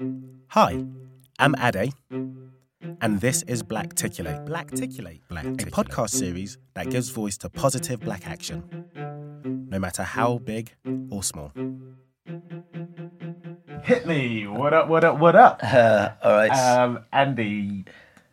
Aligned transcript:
Hi, 0.00 0.84
I'm 1.38 1.54
Ade, 1.54 1.92
and 3.00 3.20
this 3.20 3.42
is 3.42 3.62
Blackticulate. 3.62 4.44
Blackticulate, 4.44 5.20
Black 5.28 5.44
ticulate 5.44 5.68
a 5.68 5.70
podcast 5.70 6.10
series 6.10 6.58
that 6.74 6.90
gives 6.90 7.10
voice 7.10 7.38
to 7.38 7.48
positive 7.48 8.00
black 8.00 8.26
action, 8.26 8.64
no 9.70 9.78
matter 9.78 10.02
how 10.02 10.38
big 10.38 10.72
or 11.10 11.22
small. 11.22 11.52
Hit 13.84 14.04
me! 14.06 14.48
What 14.48 14.74
up? 14.74 14.88
What 14.88 15.04
up? 15.04 15.20
What 15.20 15.36
up? 15.36 15.60
Uh, 15.62 16.10
all 16.24 16.32
right. 16.32 16.48
Um, 16.50 17.04
Andy, 17.12 17.84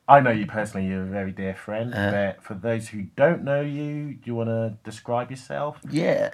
I 0.07 0.19
know 0.19 0.31
you 0.31 0.47
personally. 0.47 0.87
You're 0.87 1.03
a 1.03 1.09
very 1.09 1.31
dear 1.31 1.53
friend. 1.53 1.93
Uh-huh. 1.93 2.11
but 2.11 2.43
for 2.43 2.55
those 2.55 2.87
who 2.87 3.03
don't 3.15 3.43
know 3.43 3.61
you, 3.61 4.15
do 4.15 4.21
you 4.23 4.33
want 4.33 4.49
to 4.49 4.77
describe 4.83 5.29
yourself? 5.29 5.77
yeah. 5.91 6.31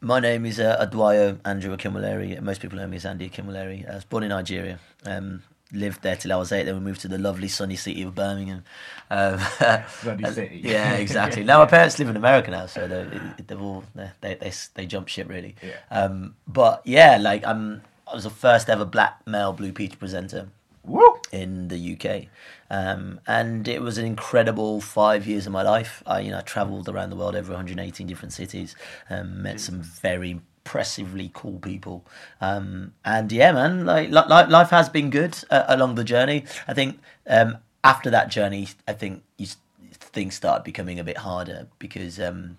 My 0.00 0.20
name 0.20 0.46
is 0.46 0.60
uh, 0.60 0.86
Adwayo 0.86 1.38
Andrew 1.44 1.76
Akinwolere. 1.76 2.40
Most 2.40 2.60
people 2.60 2.78
know 2.78 2.86
me 2.86 2.96
as 2.96 3.04
Andy 3.04 3.28
Akinwolere. 3.28 3.90
I 3.90 3.96
was 3.96 4.04
born 4.04 4.22
in 4.22 4.28
Nigeria. 4.28 4.78
Um, 5.04 5.42
lived 5.72 6.02
there 6.02 6.14
till 6.14 6.32
I 6.32 6.36
was 6.36 6.52
eight. 6.52 6.64
Then 6.64 6.74
we 6.74 6.80
moved 6.80 7.00
to 7.00 7.08
the 7.08 7.18
lovely 7.18 7.48
sunny 7.48 7.74
city 7.74 8.02
of 8.02 8.14
Birmingham. 8.14 8.62
Um, 9.10 9.40
Sunny 9.88 10.24
city. 10.32 10.60
Yeah, 10.62 10.94
exactly. 10.94 11.42
now 11.50 11.58
my 11.58 11.66
parents 11.66 11.98
live 11.98 12.08
in 12.08 12.16
America 12.16 12.50
now, 12.50 12.66
so 12.66 12.86
they, 12.86 13.20
they've 13.44 13.60
all 13.60 13.82
they 13.96 14.10
they 14.20 14.34
they, 14.34 14.52
they 14.74 14.86
jump 14.86 15.08
ship 15.08 15.28
really. 15.28 15.56
Yeah. 15.62 15.74
Um, 15.90 16.36
but 16.46 16.82
yeah, 16.84 17.18
like 17.20 17.44
I'm 17.44 17.82
I 18.06 18.14
was 18.14 18.24
the 18.24 18.30
first 18.30 18.70
ever 18.70 18.84
black 18.84 19.26
male 19.26 19.52
Blue 19.52 19.72
Peter 19.72 19.96
presenter 19.96 20.48
Woo! 20.88 21.20
in 21.30 21.68
the 21.68 21.92
UK, 21.94 22.26
um, 22.70 23.20
and 23.26 23.68
it 23.68 23.82
was 23.82 23.98
an 23.98 24.06
incredible 24.06 24.80
five 24.80 25.26
years 25.26 25.46
of 25.46 25.52
my 25.52 25.62
life. 25.62 26.02
I, 26.06 26.20
you 26.20 26.30
know, 26.30 26.38
I 26.38 26.42
travelled 26.42 26.88
around 26.88 27.10
the 27.10 27.16
world, 27.16 27.36
over 27.36 27.52
118 27.52 28.06
different 28.06 28.32
cities, 28.32 28.74
um, 29.10 29.42
met 29.42 29.60
some 29.60 29.82
very 29.82 30.30
impressively 30.30 31.30
cool 31.34 31.58
people, 31.58 32.04
um, 32.40 32.94
and 33.04 33.30
yeah, 33.30 33.52
man, 33.52 33.84
like, 33.84 34.08
li- 34.08 34.14
li- 34.28 34.50
life 34.50 34.70
has 34.70 34.88
been 34.88 35.10
good 35.10 35.38
uh, 35.50 35.64
along 35.68 35.96
the 35.96 36.04
journey. 36.04 36.44
I 36.66 36.74
think 36.74 36.98
um, 37.26 37.58
after 37.84 38.10
that 38.10 38.30
journey, 38.30 38.68
I 38.86 38.94
think 38.94 39.22
you, 39.36 39.46
things 39.92 40.34
start 40.34 40.64
becoming 40.64 40.98
a 40.98 41.04
bit 41.04 41.18
harder 41.18 41.68
because 41.78 42.18
um, 42.18 42.56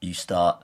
you 0.00 0.14
start 0.14 0.62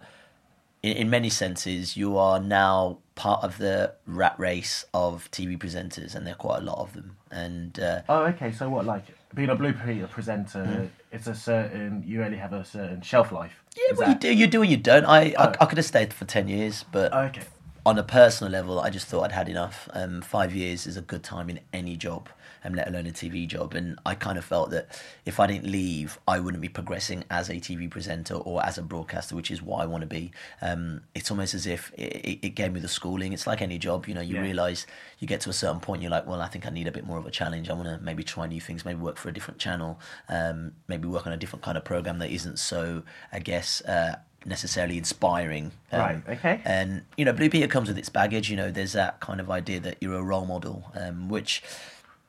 in, 0.86 0.97
in 0.97 1.10
many 1.10 1.28
senses, 1.30 1.97
you 1.97 2.16
are 2.16 2.38
now 2.41 2.98
part 3.14 3.42
of 3.42 3.58
the 3.58 3.92
rat 4.06 4.34
race 4.38 4.84
of 4.94 5.28
TV 5.30 5.58
presenters, 5.58 6.14
and 6.14 6.26
there 6.26 6.34
are 6.34 6.38
quite 6.38 6.58
a 6.62 6.64
lot 6.64 6.78
of 6.78 6.92
them. 6.92 7.16
And 7.30 7.78
uh, 7.80 8.02
Oh, 8.08 8.22
okay. 8.26 8.52
So 8.52 8.69
what? 8.70 8.84
Like 8.84 9.04
being 9.34 9.50
a 9.50 9.54
Blue 9.54 9.72
Peter 9.72 10.06
presenter, 10.06 10.88
it's 11.12 11.26
a 11.26 11.34
certain. 11.34 12.02
You 12.06 12.22
only 12.22 12.38
have 12.38 12.52
a 12.52 12.64
certain 12.64 13.00
shelf 13.02 13.32
life. 13.32 13.52
yeah, 13.76 13.92
Is 13.92 13.98
well, 13.98 14.08
that- 14.08 14.22
you 14.24 14.34
do, 14.34 14.41
you 14.41 14.47
do, 14.47 14.62
and 14.62 14.70
you 14.70 14.76
don't. 14.76 15.04
I, 15.04 15.34
Oh. 15.36 15.42
I, 15.44 15.56
I 15.62 15.66
could 15.66 15.78
have 15.78 15.86
stayed 15.86 16.12
for 16.14 16.24
ten 16.24 16.48
years, 16.48 16.84
but 16.92 17.12
Okay. 17.12 17.42
on 17.84 17.98
a 17.98 18.03
personal 18.03 18.53
level, 18.53 18.78
I 18.80 18.91
just 18.91 19.06
thought 19.08 19.24
I'd 19.24 19.32
had 19.32 19.48
enough. 19.48 19.88
Um, 19.92 20.22
five 20.22 20.54
years 20.54 20.86
is 20.86 20.97
a 20.97 21.03
good 21.03 21.22
time 21.22 21.50
in 21.50 21.60
any 21.72 21.97
job, 21.97 22.28
um, 22.66 22.75
let 22.75 22.88
alone 22.88 23.06
a 23.06 23.10
TV 23.10 23.47
job. 23.47 23.75
And 23.75 23.99
I 24.04 24.15
kind 24.15 24.38
of 24.38 24.44
felt 24.44 24.71
that 24.71 24.88
if 25.25 25.38
I 25.41 25.47
didn't 25.47 25.71
leave, 25.71 26.19
I 26.27 26.41
wouldn't 26.41 26.60
be 26.60 26.69
progressing 26.69 27.25
as 27.31 27.49
a 27.49 27.54
TV 27.54 27.88
presenter 27.91 28.34
or 28.34 28.65
as 28.65 28.78
a 28.78 28.82
broadcaster, 28.82 29.37
which 29.37 29.50
is 29.50 29.62
what 29.62 29.82
I 29.82 29.87
want 29.87 30.03
to 30.03 30.06
be. 30.06 30.32
Um, 30.60 31.03
it's 31.15 31.31
almost 31.31 31.54
as 31.54 31.66
if 31.66 31.93
it, 31.97 32.38
it, 32.43 32.54
gave 32.54 32.72
me 32.72 32.81
the 32.81 32.88
schooling. 32.88 33.32
It's 33.32 33.47
like 33.47 33.62
any 33.62 33.78
job, 33.78 34.09
you 34.09 34.15
know, 34.15 34.21
you 34.21 34.37
Yeah. 34.37 34.43
realise 34.43 34.87
you 35.19 35.28
get 35.28 35.41
to 35.43 35.50
a 35.50 35.53
certain 35.53 35.81
point, 35.81 36.03
you're 36.03 36.10
like, 36.10 36.27
well, 36.27 36.41
I 36.41 36.49
think 36.49 36.66
I 36.66 36.71
need 36.71 36.87
a 36.87 36.93
bit 36.93 37.06
more 37.06 37.19
of 37.19 37.27
a 37.27 37.31
challenge. 37.31 37.71
I 37.71 37.75
want 37.75 37.88
to 37.88 37.99
maybe 37.99 38.25
try 38.25 38.47
new 38.47 38.60
things, 38.60 38.84
maybe 38.84 39.00
work 39.00 39.16
for 39.16 39.28
a 39.28 39.33
different 39.33 39.60
channel, 39.60 40.00
um, 40.28 40.72
maybe 40.88 41.06
work 41.06 41.27
on 41.27 41.33
a 41.33 41.37
different 41.37 41.62
kind 41.62 41.78
of 41.78 41.84
program 41.84 42.19
that 42.19 42.31
isn't 42.31 42.59
so, 42.59 43.03
I 43.33 43.38
guess, 43.38 43.81
uh, 43.83 44.16
necessarily 44.47 44.97
inspiring. 44.97 45.72
Um, 45.93 46.00
Right, 46.00 46.22
okay. 46.28 46.60
and 46.65 47.03
you 47.16 47.25
know, 47.25 47.33
Blue 47.33 47.50
Peter 47.50 47.66
comes 47.66 47.88
with 47.88 47.98
its 47.98 48.09
baggage. 48.09 48.48
You 48.50 48.56
know, 48.56 48.71
there's 48.71 48.93
that 48.93 49.21
kind 49.21 49.41
of 49.41 49.50
idea 49.50 49.81
that 49.81 49.97
you're 50.00 50.15
a 50.15 50.22
role 50.22 50.47
model, 50.47 50.91
um, 50.94 51.28
which 51.28 51.62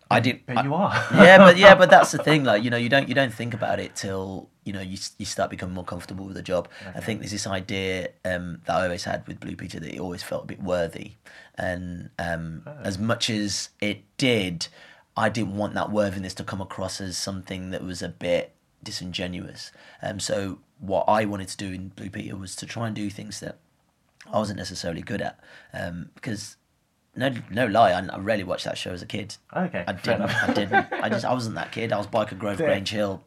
I 0.09 0.19
did. 0.19 0.45
But 0.45 0.63
you 0.63 0.73
are. 0.73 0.93
yeah, 1.13 1.37
but 1.37 1.57
yeah, 1.57 1.75
but 1.75 1.89
that's 1.89 2.11
the 2.11 2.17
thing. 2.17 2.43
Like 2.43 2.63
you 2.63 2.69
know, 2.69 2.77
you 2.77 2.89
don't 2.89 3.07
you 3.07 3.15
don't 3.15 3.33
think 3.33 3.53
about 3.53 3.79
it 3.79 3.95
till 3.95 4.49
you 4.63 4.73
know 4.73 4.81
you 4.81 4.97
you 5.17 5.25
start 5.25 5.49
becoming 5.49 5.75
more 5.75 5.83
comfortable 5.83 6.25
with 6.25 6.35
the 6.35 6.41
job. 6.41 6.67
I 6.95 6.99
think 6.99 7.19
there's 7.19 7.31
this 7.31 7.47
idea 7.47 8.09
um, 8.25 8.61
that 8.65 8.75
I 8.75 8.83
always 8.83 9.03
had 9.03 9.27
with 9.27 9.39
Blue 9.39 9.55
Peter 9.55 9.79
that 9.79 9.93
it 9.93 9.99
always 9.99 10.23
felt 10.23 10.43
a 10.43 10.47
bit 10.47 10.61
worthy, 10.61 11.13
and 11.55 12.09
um, 12.19 12.63
as 12.83 12.97
much 12.97 13.29
as 13.29 13.69
it 13.81 14.03
did, 14.17 14.67
I 15.15 15.29
didn't 15.29 15.57
want 15.57 15.73
that 15.73 15.91
worthiness 15.91 16.33
to 16.35 16.43
come 16.43 16.61
across 16.61 17.01
as 17.01 17.17
something 17.17 17.71
that 17.71 17.83
was 17.83 18.01
a 18.01 18.09
bit 18.09 18.53
disingenuous. 18.83 19.71
Um, 20.01 20.19
so 20.19 20.59
what 20.79 21.05
I 21.07 21.25
wanted 21.25 21.47
to 21.49 21.57
do 21.57 21.73
in 21.73 21.89
Blue 21.89 22.09
Peter 22.09 22.35
was 22.35 22.55
to 22.57 22.65
try 22.65 22.87
and 22.87 22.95
do 22.95 23.09
things 23.09 23.39
that 23.39 23.57
I 24.31 24.37
wasn't 24.37 24.57
necessarily 24.57 25.01
good 25.01 25.21
at, 25.21 25.39
um, 25.73 26.11
because 26.15 26.57
no 27.17 27.33
no 27.51 27.65
lie, 27.65 27.91
I, 27.91 28.05
I 28.05 28.17
rarely 28.19 28.43
watched 28.43 28.65
that 28.65 28.77
show 28.77 28.91
as 28.91 29.01
a 29.01 29.05
kid. 29.05 29.35
Okay, 29.55 29.83
I 29.87 29.91
didn't. 29.93 30.21
I 30.21 30.53
didn't. 30.53 30.87
I 30.93 31.09
just 31.09 31.25
I 31.25 31.33
wasn't 31.33 31.55
that 31.55 31.71
kid. 31.71 31.91
I 31.91 31.97
was 31.97 32.07
Byker 32.07 32.37
Grove, 32.37 32.59
Yeah. 32.59 32.67
Grange 32.67 32.89
Hill. 32.91 33.23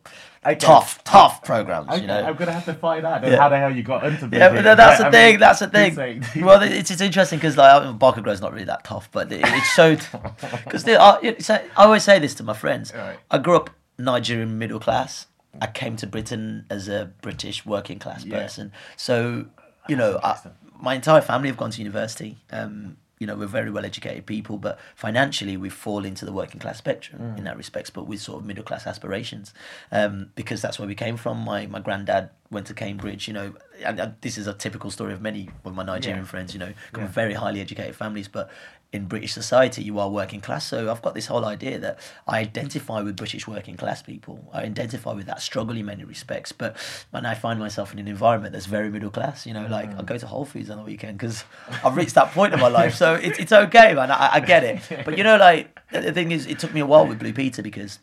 Okay. 0.47 0.55
Tough, 0.55 1.05
tough 1.05 1.45
programs. 1.45 1.89
Okay, 1.91 2.01
you 2.01 2.07
know. 2.07 2.23
I'm 2.25 2.35
gonna 2.35 2.53
have 2.53 2.65
to 2.65 2.73
find 2.75 3.05
out 3.05 3.23
Yeah. 3.27 3.37
how 3.37 3.51
the 3.51 3.59
hell 3.59 3.75
you 3.77 3.83
got 3.83 4.05
into. 4.05 4.29
Yeah, 4.33 4.49
Blue 4.49 4.57
but 4.63 4.63
Peter. 4.63 4.75
that's 4.75 5.03
the 5.03 5.11
thing. 5.11 5.31
mean, 5.33 5.41
That's 5.41 5.59
the 5.59 5.67
thing. 5.69 5.89
insane. 5.91 6.25
well, 6.45 6.63
it's, 6.63 6.91
it's 6.91 7.01
interesting 7.03 7.39
because 7.39 7.59
like 7.59 7.83
Byker 7.99 8.23
Grove's 8.23 8.41
not 8.41 8.53
really 8.53 8.65
that 8.65 8.85
tough, 8.85 9.11
but 9.13 9.31
it, 9.31 9.43
it 9.45 9.63
showed 9.75 10.01
because 10.65 10.89
I, 10.89 11.57
I 11.77 11.85
always 11.85 12.05
say 12.05 12.19
this 12.19 12.35
to 12.37 12.43
my 12.43 12.55
friends. 12.55 12.93
Right. 12.95 13.19
I 13.31 13.37
grew 13.37 13.57
up 13.57 13.69
Nigerian 13.99 14.59
middle 14.59 14.81
class. 14.81 15.27
I 15.61 15.67
came 15.67 15.97
to 15.97 16.07
Britain 16.07 16.65
as 16.71 16.89
a 16.89 17.13
British 17.21 17.67
working 17.67 17.99
class 17.99 18.25
Yeah. 18.25 18.41
person. 18.41 18.73
So 18.97 19.45
you 19.89 19.97
know, 19.97 20.21
I, 20.23 20.39
my 20.81 20.95
entire 20.95 21.21
family 21.21 21.49
have 21.49 21.59
gone 21.59 21.71
to 21.73 21.79
university. 21.81 22.39
Um, 22.51 22.97
you 23.21 23.27
know, 23.27 23.37
we're 23.37 23.47
very 23.47 23.71
well 23.71 23.85
educated 23.85 24.25
people, 24.25 24.57
but 24.57 24.79
financially 24.97 25.57
we 25.59 25.69
fall 25.69 26.07
into 26.07 26.25
the 26.25 26.33
working 26.33 26.59
class 26.59 26.79
spectrum 26.79 27.21
Mm. 27.21 27.39
in 27.39 27.45
that 27.45 27.57
respects, 27.59 27.91
but 27.91 28.07
with 28.07 28.19
sort 28.21 28.41
of 28.41 28.47
middle 28.47 28.65
class 28.65 28.87
aspirations, 28.87 29.53
um, 29.93 30.31
because 30.35 30.63
that's 30.63 30.79
where 30.79 30.89
we 30.89 30.95
came 30.95 31.19
from. 31.19 31.37
My 31.39 31.67
my 31.67 31.81
granddad 31.81 32.31
went 32.51 32.67
to 32.69 32.75
Cambridge, 32.75 33.29
you 33.29 33.35
know, 33.35 33.55
and, 33.85 34.01
and 34.01 34.15
this 34.23 34.39
is 34.39 34.47
a 34.47 34.55
typical 34.55 34.91
story 34.91 35.13
of 35.13 35.21
many 35.21 35.51
of 35.67 35.75
my 35.75 35.85
Nigerian 35.85 36.21
Yeah. 36.25 36.31
friends, 36.31 36.55
you 36.55 36.61
know, 36.61 36.73
come 36.93 37.03
Yeah. 37.03 37.07
from 37.09 37.13
very 37.13 37.35
highly 37.35 37.61
educated 37.61 37.95
families, 37.95 38.27
but 38.27 38.49
in 38.93 39.07
British 39.07 39.33
society 39.33 39.83
you 39.83 39.99
are 39.99 40.09
working 40.09 40.41
class. 40.41 40.67
So 40.67 40.91
I've 40.91 41.03
got 41.03 41.15
this 41.15 41.27
whole 41.27 41.45
idea 41.45 41.79
that 41.79 41.99
I 42.27 42.41
identify 42.41 43.03
with 43.03 43.17
British 43.17 43.47
working 43.47 43.77
class 43.77 44.03
people. 44.03 44.49
I 44.53 44.63
identify 44.63 45.13
with 45.13 45.27
that 45.27 45.41
struggle 45.43 45.77
in 45.77 45.87
many 45.87 46.05
respects, 46.05 46.53
but 46.53 46.77
when 47.11 47.25
I 47.25 47.35
find 47.35 47.61
myself 47.61 47.93
in 47.93 47.99
an 47.99 48.09
environment 48.09 48.53
that's 48.53 48.67
very 48.67 48.91
middle 48.91 49.11
class, 49.11 49.47
you 49.47 49.55
know, 49.55 49.67
like 49.67 49.91
mm. 49.91 50.01
I 50.01 50.03
go 50.03 50.19
to 50.19 50.27
Whole 50.27 50.45
Foods 50.45 50.71
on 50.71 50.79
the 50.79 50.85
weekend 50.85 51.19
because 51.19 51.45
I've 51.85 51.97
reached 51.97 52.15
that 52.15 52.33
point 52.33 52.53
in 52.53 52.61
my 52.61 52.69
life. 52.69 52.95
So 52.95 53.15
it's 53.15 53.39
it's 53.39 53.53
okay, 53.53 53.95
man. 53.95 54.11
I, 54.11 54.35
I 54.35 54.41
get 54.41 54.65
it. 54.65 55.05
But 55.05 55.17
you 55.17 55.25
know, 55.25 55.37
like 55.37 55.79
the 55.93 56.01
the 56.01 56.13
thing 56.13 56.33
is, 56.33 56.47
it 56.47 56.59
took 56.59 56.75
me 56.75 56.81
a 56.81 56.87
while 56.87 57.07
with 57.07 57.19
Blue 57.19 57.33
Peter 57.33 57.63
because 57.63 58.01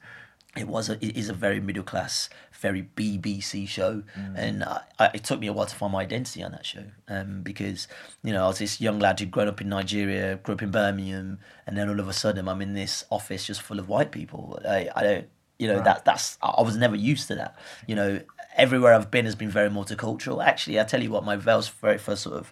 it 0.56 0.68
was 0.68 0.90
a, 0.90 0.94
it 1.06 1.16
is 1.16 1.30
a 1.30 1.34
very 1.34 1.60
middle 1.60 1.84
class, 1.84 2.30
very 2.60 2.90
BBC 2.96 3.68
show, 3.68 4.04
and 4.36 4.64
I, 4.64 4.82
I, 5.00 5.06
it 5.14 5.24
took 5.24 5.40
me 5.40 5.48
a 5.48 5.54
while 5.54 5.66
to 5.66 5.76
find 5.76 5.94
my 5.94 6.02
identity 6.02 6.44
on 6.44 6.52
that 6.52 6.66
show. 6.66 6.84
Um, 7.08 7.42
because 7.42 7.88
you 8.24 8.34
know 8.34 8.46
I 8.46 8.48
was 8.48 8.60
this 8.60 8.82
young 8.82 9.00
lad 9.00 9.20
who'd 9.20 9.32
grown 9.32 9.48
up 9.48 9.62
in 9.62 9.70
Nigeria, 9.70 10.38
grew 10.38 10.56
up 10.56 10.62
in 10.62 10.72
Birmingham, 10.72 11.40
and 11.66 11.78
then 11.78 11.90
all 11.90 12.00
of 12.00 12.08
a 12.08 12.14
sudden 12.14 12.48
I'm 12.48 12.62
in 12.62 12.74
this 12.74 13.06
office 13.10 13.46
just 13.46 13.62
full 13.62 13.80
of 13.80 13.88
white 13.88 14.12
people. 14.12 14.60
I, 14.68 14.90
I 14.96 15.04
don't 15.04 15.28
You 15.60 15.68
know, 15.68 15.82
that 15.82 16.06
that's 16.06 16.38
I 16.42 16.62
was 16.62 16.78
never 16.78 16.96
used 16.96 17.28
to 17.30 17.36
that. 17.36 17.56
You 17.88 17.96
know, 17.96 18.22
everywhere 18.56 18.94
I've 18.94 19.10
been 19.10 19.26
has 19.26 19.36
been 19.36 19.50
very 19.50 19.70
multicultural. 19.70 20.44
Actually, 20.44 20.80
I 20.80 20.84
tell 20.84 21.02
you 21.02 21.12
what, 21.12 21.24
my 21.24 21.36
very 21.36 21.98
first 21.98 22.24
sort 22.24 22.36
of 22.36 22.52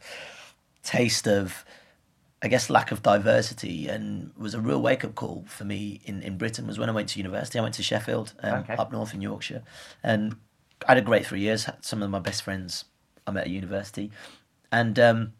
taste 0.84 1.28
of 1.28 1.66
I 2.45 2.47
guess 2.47 2.69
lack 2.69 2.92
of 2.92 3.01
diversity 3.01 3.88
and 3.88 4.31
was 4.38 4.53
a 4.53 4.62
real 4.62 4.80
wake 4.80 5.03
up 5.03 5.15
call 5.15 5.44
for 5.47 5.65
me 5.65 6.00
in, 6.06 6.21
in 6.21 6.38
Britain 6.38 6.68
was 6.68 6.77
when 6.77 6.89
I 6.89 6.92
went 6.92 7.09
to 7.09 7.19
university. 7.19 7.57
I 7.57 7.63
went 7.63 7.74
to 7.75 7.83
Sheffield, 7.83 8.33
um, 8.44 8.59
Okay. 8.59 8.75
up 8.75 8.92
north 8.92 9.15
in 9.15 9.21
Yorkshire, 9.21 9.63
and 10.03 10.36
I 10.88 10.92
had 10.92 10.97
a 11.00 11.01
great 11.01 11.25
three 11.25 11.39
years. 11.42 11.63
Had 11.65 11.83
Some 11.83 12.03
of 12.03 12.09
my 12.12 12.19
best 12.19 12.44
friends 12.44 12.86
I 13.25 13.31
met 13.31 13.45
at 13.45 13.50
university, 13.50 14.12
and 14.71 15.00
um, 15.00 15.33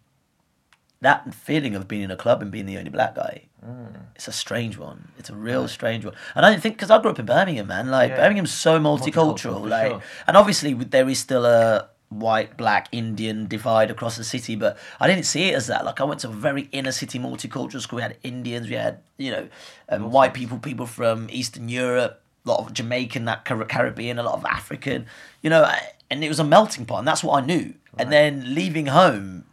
that 1.02 1.32
feeling 1.36 1.76
of 1.76 1.88
being 1.88 2.02
in 2.02 2.10
a 2.10 2.16
club 2.18 2.42
and 2.42 2.50
being 2.50 2.66
the 2.66 2.78
only 2.80 2.90
black 2.90 3.14
guy, 3.16 3.44
it's 4.16 4.28
a 4.28 4.32
strange 4.32 4.76
one. 4.78 5.10
It's 5.20 5.30
a 5.30 5.36
real 5.36 5.68
strange 5.68 6.06
one. 6.06 6.16
And 6.36 6.44
I 6.46 6.50
don't 6.52 6.62
think 6.62 6.76
because 6.76 6.90
I 6.90 7.00
grew 7.02 7.12
up 7.12 7.20
in 7.20 7.26
Birmingham, 7.28 7.68
man. 7.68 7.90
Like 7.92 8.10
Yeah. 8.12 8.18
Birmingham's 8.18 8.52
so 8.52 8.80
multicultural. 8.80 9.62
Multicultural, 9.62 9.70
like, 9.70 9.92
sure. 9.92 10.02
and 10.28 10.38
obviously 10.38 10.74
there 10.74 11.08
is 11.10 11.20
still 11.20 11.46
a 11.46 11.90
white, 12.10 12.58
black, 12.58 12.88
Indian 12.92 13.48
divide 13.48 13.92
across 13.92 14.18
the 14.18 14.24
city, 14.24 14.56
but 14.56 14.78
I 15.00 15.08
didn't 15.08 15.26
see 15.26 15.50
it 15.50 15.56
as 15.56 15.68
that. 15.68 15.86
Like 15.86 16.00
I 16.00 16.04
went 16.04 16.22
to 16.22 16.30
a 16.30 16.32
very 16.32 16.70
inner 16.72 16.92
city 16.92 17.20
multicultural 17.20 17.82
school. 17.82 17.98
We 17.98 18.04
had 18.04 18.18
Indians, 18.24 18.68
we 18.70 18.76
had 18.76 19.00
you 19.18 19.32
know, 19.32 19.48
um, 19.90 20.12
white 20.12 20.34
people, 20.34 20.58
people 20.58 20.86
from 20.86 21.28
Eastern 21.32 21.70
Europe, 21.70 22.22
a 22.46 22.50
lot 22.50 22.60
of 22.60 22.74
Jamaican, 22.74 23.26
that 23.26 23.46
Car- 23.46 23.66
Caribbean, 23.66 24.20
a 24.20 24.24
lot 24.24 24.36
of 24.36 24.46
African, 24.46 25.08
you 25.42 25.50
know, 25.50 25.70
and 26.10 26.24
it 26.24 26.30
was 26.30 26.40
a 26.40 26.44
melting 26.44 26.86
pot, 26.86 27.00
and 27.00 27.08
that's 27.08 27.24
what 27.24 27.42
I 27.42 27.46
knew. 27.46 27.74
And 27.98 28.12
then 28.12 28.54
leaving 28.54 28.88
home 28.88 29.46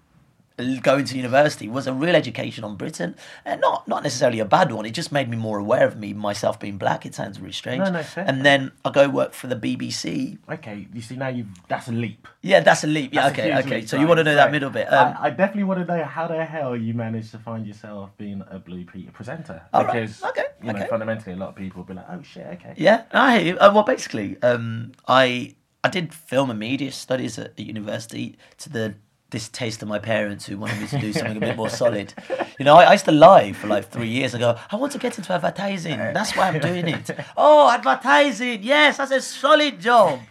going 0.83 1.05
to 1.05 1.17
university 1.17 1.69
was 1.69 1.87
a 1.87 1.93
real 1.93 2.15
education 2.15 2.65
on 2.65 2.77
Britain, 2.77 3.15
and 3.45 3.61
not 3.61 3.87
not 3.89 4.03
necessarily 4.03 4.39
a 4.41 4.45
bad 4.45 4.71
one. 4.73 4.85
It 4.87 4.93
just 4.93 5.13
made 5.13 5.29
me 5.29 5.37
more 5.37 5.59
aware 5.59 5.87
of 5.87 5.99
me 5.99 6.13
myself 6.13 6.59
being 6.61 6.79
black. 6.79 7.05
It 7.07 7.15
sounds 7.15 7.41
really 7.41 7.53
strange. 7.53 7.83
No, 7.85 7.91
no, 7.91 8.03
fair. 8.03 8.25
And 8.27 8.45
then 8.45 8.73
I 8.85 8.91
go 8.91 9.09
work 9.09 9.33
for 9.33 9.47
the 9.47 9.57
BBC. 9.57 10.39
Okay, 10.51 10.87
you 10.93 11.01
see 11.01 11.17
now 11.17 11.29
you've 11.29 11.49
that's 11.69 11.89
a 11.89 11.93
leap. 11.93 12.29
Yeah, 12.43 12.61
that's 12.61 12.85
a 12.85 12.87
leap. 12.87 13.15
Yeah, 13.15 13.29
That's 13.29 13.39
okay, 13.39 13.55
okay. 13.59 13.81
leap, 13.81 13.89
So 13.89 13.99
you 13.99 14.07
want 14.07 14.19
to 14.19 14.25
know 14.25 14.35
that 14.35 14.51
middle 14.51 14.71
bit? 14.71 14.93
Um, 14.93 15.15
I, 15.19 15.27
I 15.27 15.31
definitely 15.31 15.65
want 15.65 15.87
to 15.87 15.97
know 15.97 16.03
how 16.05 16.27
the 16.27 16.45
hell 16.45 16.77
you 16.77 16.93
managed 16.93 17.31
to 17.33 17.39
find 17.39 17.67
yourself 17.67 18.11
being 18.17 18.43
a 18.51 18.59
Blue 18.59 18.85
Peter 18.85 19.13
presenter. 19.13 19.63
All 19.73 19.85
right, 19.85 19.93
Because 19.93 20.23
okay, 20.25 20.45
you 20.61 20.73
know, 20.73 20.79
okay. 20.79 20.89
fundamentally, 20.89 21.35
a 21.35 21.37
lot 21.37 21.51
of 21.51 21.55
people 21.57 21.81
will 21.83 21.87
be 21.87 21.95
like, 21.95 22.07
"Oh 22.11 22.23
shit, 22.23 22.47
okay." 22.55 22.75
Yeah, 22.77 23.05
I 23.13 23.39
hear 23.39 23.55
you. 23.55 23.59
Uh, 23.59 23.71
well, 23.75 23.85
basically, 23.85 24.37
um, 24.43 24.93
I 25.07 25.55
I 25.85 25.89
did 25.89 26.13
film 26.15 26.51
and 26.51 26.59
media 26.59 26.93
studies 26.93 27.39
at, 27.39 27.53
at 27.59 27.61
university 27.61 28.37
to 28.59 28.69
the 28.69 28.95
distaste 29.33 29.83
of 29.83 29.89
my 29.89 29.99
parents 29.99 30.47
who 30.47 30.59
wanted 30.59 30.79
me 30.81 30.87
to 30.87 30.99
do 30.99 31.13
something 31.13 31.39
a 31.39 31.41
bit 31.41 31.57
more 31.57 31.71
solid. 31.71 32.13
You 32.59 32.65
know, 32.67 32.77
I, 32.77 32.85
I 32.85 32.93
used 32.93 33.07
to 33.07 33.13
lie 33.13 33.53
for 33.53 33.67
like 33.67 33.89
three 33.91 34.07
years. 34.09 34.35
I 34.35 34.39
go, 34.39 34.57
I 34.71 34.77
want 34.77 34.93
to 34.93 34.99
get 34.99 35.17
into 35.19 35.33
advertising. 35.33 35.99
That's 35.99 36.37
why 36.37 36.49
I'm 36.49 36.61
doing 36.61 36.87
it. 36.87 37.11
oh, 37.37 37.69
advertising. 37.71 38.63
Yes, 38.63 38.99
that's 38.99 39.11
a 39.11 39.21
solid 39.21 39.81
job. 39.81 40.21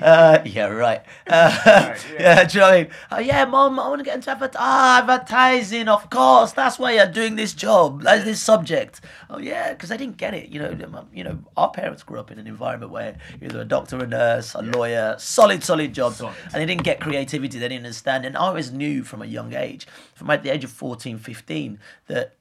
Uh, 0.00 0.42
yeah, 0.44 0.66
right. 0.66 1.02
Uh, 1.26 1.94
yeah. 2.18 2.44
do 2.44 2.54
you 2.58 2.60
know 2.60 2.66
what 2.66 2.74
I 2.74 2.82
mean? 2.82 2.90
Oh, 3.12 3.18
yeah, 3.18 3.44
mom, 3.44 3.78
I 3.78 3.88
want 3.88 4.00
to 4.00 4.04
get 4.04 4.14
into 4.16 4.30
adver- 4.30 4.50
ah, 4.56 4.98
advertising. 4.98 5.88
Of 5.88 6.08
course, 6.10 6.52
that's 6.52 6.78
why 6.78 6.92
you're 6.94 7.06
doing 7.06 7.36
this 7.36 7.52
job. 7.52 8.02
That's 8.02 8.24
this 8.24 8.40
subject. 8.40 9.00
Oh 9.32 9.38
yeah, 9.38 9.72
because 9.72 9.92
I 9.92 9.96
didn't 9.96 10.16
get 10.16 10.34
it. 10.34 10.48
You 10.48 10.60
know, 10.60 10.70
um, 10.94 11.06
you 11.14 11.22
know, 11.22 11.38
our 11.56 11.70
parents 11.70 12.02
grew 12.02 12.18
up 12.18 12.32
in 12.32 12.38
an 12.40 12.48
environment 12.48 12.90
where 12.90 13.16
either 13.40 13.60
a 13.60 13.64
doctor, 13.64 13.96
a 13.98 14.06
nurse, 14.06 14.54
a 14.54 14.62
lawyer, 14.62 15.14
solid, 15.18 15.62
solid 15.62 15.94
jobs, 15.94 16.16
Solid. 16.16 16.34
and 16.46 16.54
they 16.54 16.66
didn't 16.66 16.82
get 16.82 17.00
creativity. 17.00 17.58
They 17.58 17.68
didn't 17.68 17.86
understand. 17.86 18.26
And 18.26 18.36
I 18.36 18.40
always 18.40 18.72
knew 18.72 19.04
from 19.04 19.22
a 19.22 19.26
young 19.26 19.54
age, 19.54 19.86
from 20.14 20.26
like 20.26 20.42
the 20.42 20.50
age 20.50 20.64
of 20.64 20.70
14, 20.72 21.18
15, 21.18 21.78
that 22.08 22.34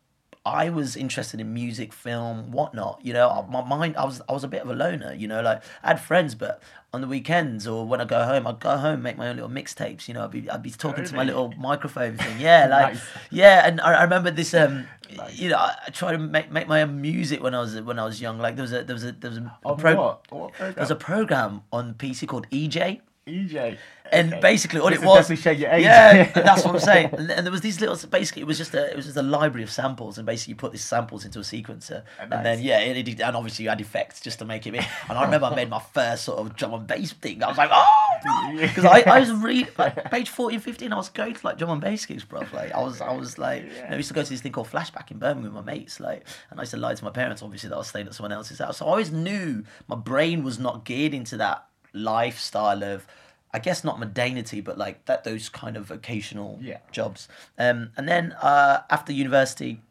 I 0.45 0.69
was 0.71 0.95
interested 0.95 1.39
in 1.39 1.53
music, 1.53 1.93
film, 1.93 2.51
whatnot. 2.51 3.01
You 3.03 3.13
know, 3.13 3.45
my 3.51 3.63
mind, 3.63 3.95
I 3.95 4.05
was, 4.05 4.21
I 4.27 4.33
was 4.33 4.43
a 4.43 4.47
bit 4.47 4.63
of 4.63 4.69
a 4.69 4.73
loner. 4.73 5.13
You 5.13 5.27
know, 5.27 5.41
like 5.41 5.61
I 5.83 5.89
had 5.89 6.01
friends, 6.01 6.33
but 6.33 6.59
on 6.93 7.01
the 7.01 7.07
weekends 7.07 7.67
or 7.67 7.85
when 7.85 8.01
I 8.01 8.05
go 8.05 8.23
home, 8.23 8.47
I'd 8.47 8.59
go 8.59 8.75
home, 8.77 9.03
make 9.03 9.17
my 9.17 9.27
own 9.27 9.35
little 9.35 9.49
mixtapes. 9.49 10.07
You 10.07 10.15
know, 10.15 10.23
I'd 10.23 10.31
be, 10.31 10.49
I'd 10.49 10.63
be 10.63 10.71
talking 10.71 11.05
to 11.05 11.15
my 11.15 11.23
little 11.23 11.53
microphone 11.57 12.17
thing. 12.17 12.39
Yeah, 12.39 12.67
like, 12.69 12.93
Nice. 12.95 13.05
yeah. 13.31 13.67
And 13.67 13.79
I, 13.81 13.93
I 13.93 14.03
remember 14.03 14.31
this. 14.31 14.53
Um, 14.53 14.87
you 15.31 15.49
know, 15.49 15.57
I, 15.57 15.75
I 15.87 15.89
tried 15.91 16.13
to 16.13 16.17
make, 16.17 16.51
make 16.51 16.67
my 16.67 16.81
own 16.81 16.99
music 17.01 17.41
when 17.43 17.53
I 17.53 17.59
was 17.59 17.79
when 17.81 17.99
I 17.99 18.05
was 18.05 18.19
young. 18.21 18.39
Like 18.39 18.55
there 18.55 18.63
was 18.63 18.73
a 18.73 18.83
there 18.83 18.93
was 18.95 19.03
a 19.03 19.11
there 19.11 19.29
was 19.29 19.37
a, 19.39 19.57
a 19.65 19.75
pro- 19.75 19.95
what? 19.95 20.31
What 20.31 20.53
there 20.57 20.73
was 20.77 20.91
a 20.91 20.95
program 20.95 21.61
on 21.71 21.93
PC 21.93 22.27
called 22.27 22.47
eJay. 22.49 23.01
eJay. 23.29 23.77
And 24.11 24.33
Okay. 24.33 24.41
basically, 24.41 24.79
all 24.79 24.89
This 24.89 25.03
it 25.03 25.05
was, 25.05 25.29
your 25.45 25.69
age. 25.71 25.83
yeah, 25.83 26.23
that's 26.33 26.65
what 26.65 26.73
I'm 26.73 26.79
saying. 26.81 27.09
And, 27.13 27.29
and 27.29 27.45
there 27.45 27.51
was 27.51 27.61
these 27.61 27.79
little, 27.79 27.95
basically, 28.09 28.41
it 28.41 28.45
was 28.47 28.57
just 28.57 28.73
a, 28.73 28.89
it 28.89 28.95
was 28.95 29.05
just 29.05 29.17
a 29.17 29.21
library 29.21 29.61
of 29.61 29.69
samples, 29.69 30.17
and 30.17 30.25
basically, 30.25 30.53
you 30.53 30.55
put 30.55 30.71
these 30.71 30.83
samples 30.83 31.25
into 31.25 31.37
a 31.37 31.43
sequencer, 31.43 32.01
oh, 32.19 32.23
and 32.31 32.43
then 32.43 32.59
yeah, 32.59 32.79
it, 32.79 33.07
it, 33.07 33.21
and 33.21 33.35
obviously 33.35 33.63
you 33.65 33.69
had 33.69 33.79
effects 33.79 34.19
just 34.19 34.39
to 34.39 34.45
make 34.45 34.65
it. 34.65 34.73
And 34.73 35.15
I 35.17 35.23
remember 35.25 35.45
I 35.45 35.53
made 35.55 35.69
my 35.69 35.79
first 35.79 36.23
sort 36.23 36.39
of 36.39 36.55
drum 36.55 36.73
and 36.73 36.87
bass 36.87 37.13
thing. 37.13 37.43
I 37.43 37.49
was 37.49 37.57
like, 37.59 37.69
oh, 37.71 38.57
because 38.59 38.85
I, 38.85 39.01
I 39.01 39.19
was 39.19 39.31
really 39.31 39.67
like 39.77 40.09
page 40.09 40.29
14, 40.29 40.59
15, 40.59 40.91
I 40.91 40.95
was 40.95 41.09
going 41.09 41.35
to 41.35 41.45
like 41.45 41.59
drum 41.59 41.69
and 41.69 41.81
bass 41.81 42.03
gigs, 42.07 42.23
bro. 42.23 42.41
Like 42.51 42.71
I 42.73 42.81
was, 42.81 43.01
I 43.01 43.13
was 43.13 43.37
like, 43.37 43.61
you 43.63 43.69
know, 43.69 43.87
I 43.91 43.95
used 43.97 44.07
to 44.07 44.15
go 44.15 44.23
to 44.23 44.29
this 44.29 44.41
thing 44.41 44.51
called 44.53 44.69
Flashback 44.69 45.11
in 45.11 45.19
Birmingham 45.19 45.53
with 45.53 45.65
my 45.65 45.71
mates, 45.71 45.99
like, 45.99 46.25
and 46.49 46.59
I 46.59 46.63
used 46.63 46.71
to 46.71 46.77
lie 46.77 46.95
to 46.95 47.03
my 47.03 47.11
parents, 47.11 47.43
obviously, 47.43 47.69
that 47.69 47.75
I 47.75 47.77
was 47.79 47.87
staying 47.89 48.07
at 48.07 48.15
someone 48.15 48.31
else's 48.31 48.57
house. 48.57 48.77
So 48.77 48.87
I 48.87 48.89
always 48.89 49.11
knew 49.11 49.63
my 49.87 49.95
brain 49.95 50.43
was 50.43 50.57
not 50.57 50.83
geared 50.83 51.13
into 51.13 51.37
that 51.37 51.65
lifestyle 51.93 52.83
of. 52.83 53.05
I 53.51 53.57
guess 53.57 53.83
not 53.83 53.97
modernity, 53.99 54.61
but 54.61 54.77
like 54.77 55.05
that 55.05 55.23
those 55.23 55.49
kind 55.49 55.75
of 55.75 55.85
vocational 55.87 56.59
Yeah. 56.61 56.77
jobs. 56.91 57.27
Um, 57.57 57.89
and 57.97 58.07
then 58.07 58.33
uh, 58.33 58.81
after 58.91 59.11
university, 59.11 59.81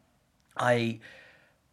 I 0.55 1.01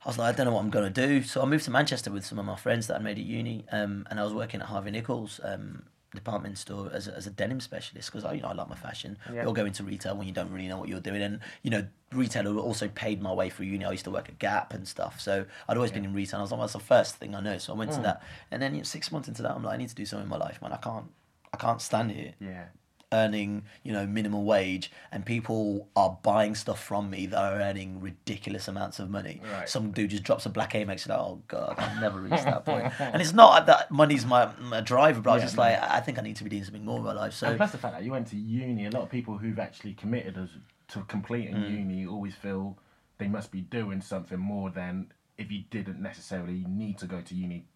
I 0.05 0.09
was 0.09 0.19
like, 0.19 0.35
I 0.35 0.37
don't 0.37 0.47
know 0.47 0.53
what 0.53 0.63
I'm 0.65 0.71
gonna 0.71 0.91
do. 0.91 1.23
So 1.23 1.43
I 1.43 1.45
moved 1.47 1.65
to 1.67 1.71
Manchester 1.71 2.11
with 2.11 2.27
some 2.27 2.41
of 2.41 2.45
my 2.45 2.57
friends 2.57 2.89
that 2.89 2.97
I 2.97 2.99
made 2.99 3.19
at 3.19 3.25
uni, 3.25 3.67
um, 3.71 4.05
and 4.11 4.19
I 4.19 4.25
was 4.25 4.35
working 4.35 4.61
at 4.61 4.67
Harvey 4.67 4.91
Nichols 4.91 5.41
um, 5.45 5.85
department 6.17 6.59
store 6.59 6.91
as 6.93 7.07
a, 7.07 7.15
as 7.15 7.27
a 7.27 7.31
denim 7.31 7.61
specialist 7.61 8.11
because 8.11 8.25
I 8.25 8.33
you 8.33 8.43
know 8.43 8.49
I 8.49 8.55
like 8.55 8.69
my 8.69 8.75
fashion. 8.75 9.17
You'll 9.33 9.53
go 9.53 9.65
into 9.65 9.85
retail 9.85 10.17
when 10.17 10.27
you 10.27 10.33
don't 10.33 10.51
really 10.51 10.67
know 10.67 10.79
what 10.79 10.89
you're 10.89 11.01
doing, 11.01 11.23
and 11.23 11.41
you 11.63 11.71
know 11.71 11.87
retail 12.13 12.59
also 12.59 12.89
paid 12.89 13.23
my 13.23 13.33
way 13.33 13.51
through 13.51 13.67
uni. 13.67 13.85
I 13.85 13.93
used 13.93 14.05
to 14.05 14.11
work 14.11 14.29
at 14.29 14.39
Gap 14.39 14.75
and 14.75 14.89
stuff, 14.89 15.21
so 15.21 15.47
I'd 15.69 15.77
always 15.77 15.93
been 15.93 16.05
in 16.05 16.13
retail. 16.15 16.41
I 16.41 16.43
was 16.43 16.51
like, 16.51 16.61
that's 16.61 16.73
the 16.73 16.81
first 16.81 17.17
thing 17.17 17.35
I 17.35 17.41
know, 17.41 17.59
so 17.59 17.73
I 17.73 17.77
went 17.77 17.93
to 17.93 17.99
hmm. 17.99 18.05
that, 18.05 18.23
and 18.51 18.61
then 18.61 18.75
you 18.75 18.81
know, 18.81 18.85
six 18.85 19.13
months 19.13 19.29
into 19.29 19.43
that, 19.43 19.53
I'm 19.53 19.63
like, 19.63 19.75
I 19.75 19.77
need 19.77 19.91
to 19.91 19.95
do 19.95 20.05
something 20.05 20.25
in 20.25 20.31
my 20.31 20.37
life, 20.37 20.61
man. 20.61 20.73
I 20.73 20.79
can't 20.79 21.07
I 21.53 21.57
can't 21.57 21.81
stand 21.81 22.11
here 22.11 22.35
Yeah. 22.41 22.65
Earning 23.13 23.63
you 23.85 23.93
know 23.93 24.05
minimal 24.07 24.43
wage 24.45 24.91
and 25.13 25.25
people 25.25 25.89
are 25.95 26.19
buying 26.25 26.55
stuff 26.57 26.83
from 26.83 27.09
me 27.09 27.27
that 27.27 27.39
are 27.39 27.61
earning 27.61 28.01
ridiculous 28.01 28.67
amounts 28.67 28.99
of 28.99 29.09
money 29.09 29.41
Right. 29.53 29.69
some 29.69 29.93
dude 29.93 30.11
just 30.11 30.25
drops 30.25 30.45
a 30.45 30.49
black 30.51 30.73
amex 30.73 31.05
and 31.07 31.11
like 31.11 31.19
oh 31.21 31.41
god 31.47 31.75
i've 31.79 32.01
never 32.01 32.21
reached 32.21 32.45
that 32.45 32.65
point. 32.65 32.93
and 32.99 33.23
it's 33.23 33.33
not 33.33 33.67
that 33.67 33.91
money's 33.93 34.27
my, 34.27 34.51
my 34.61 34.81
driver 34.81 35.21
but 35.21 35.31
i 35.31 35.35
was 35.35 35.43
Yeah, 35.43 35.47
just 35.47 35.59
like 35.59 35.81
i 35.83 36.01
think 36.01 36.19
i 36.19 36.23
need 36.23 36.35
to 36.37 36.45
be 36.45 36.51
doing 36.51 36.65
something 36.65 36.85
more 36.85 36.99
in 36.99 37.05
my 37.05 37.13
life 37.13 37.33
so 37.33 37.47
And 37.49 37.57
plus 37.57 37.71
the 37.71 37.79
fact 37.79 37.95
that 37.95 38.03
you 38.03 38.11
went 38.11 38.27
to 38.29 38.37
uni, 38.37 38.87
a 38.87 38.91
lot 38.91 39.03
of 39.05 39.11
people 39.11 39.39
who've 39.39 39.59
actually 39.61 39.95
committed 39.95 40.37
as, 40.37 40.49
to 40.89 41.03
completing 41.05 41.55
Mm. 41.55 41.71
uni 41.71 42.07
always 42.07 42.35
feel 42.35 42.77
they 43.19 43.29
must 43.29 43.53
be 43.53 43.61
doing 43.61 44.01
something 44.01 44.39
more 44.39 44.71
than 44.71 45.13
if 45.39 45.51
you 45.53 45.63
didn't 45.71 46.01
necessarily 46.03 46.65
need 46.69 46.99
to 46.99 47.07
go 47.07 47.21
to 47.21 47.35
uni 47.37 47.67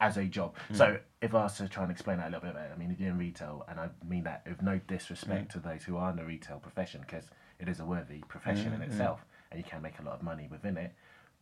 as 0.00 0.16
a 0.16 0.24
job. 0.24 0.54
Mm. 0.72 0.76
So 0.76 0.98
if 1.20 1.34
I 1.34 1.42
was 1.42 1.56
to 1.58 1.68
try 1.68 1.82
and 1.82 1.92
explain 1.92 2.18
that 2.18 2.28
a 2.28 2.30
little 2.30 2.40
bit 2.46 2.54
better, 2.54 2.72
I 2.72 2.78
mean, 2.78 2.90
if 2.90 3.00
you're 3.00 3.10
in 3.10 3.18
retail, 3.18 3.64
and 3.68 3.80
I 3.80 3.88
mean 4.08 4.24
that 4.24 4.42
with 4.46 4.62
no 4.62 4.72
Mm. 4.72 4.86
disrespect 4.86 5.50
to 5.52 5.58
those 5.58 5.84
who 5.84 5.96
are 5.96 6.10
in 6.10 6.16
the 6.16 6.24
retail 6.24 6.58
profession, 6.60 7.00
because 7.00 7.24
it 7.58 7.68
is 7.68 7.80
a 7.80 7.84
worthy 7.84 8.20
profession 8.28 8.72
Mm, 8.72 8.76
in 8.76 8.82
itself, 8.82 9.24
and 9.50 9.58
you 9.58 9.64
can 9.64 9.82
make 9.82 9.98
a 9.98 10.02
lot 10.02 10.14
of 10.14 10.22
money 10.22 10.46
within 10.50 10.76
it, 10.76 10.94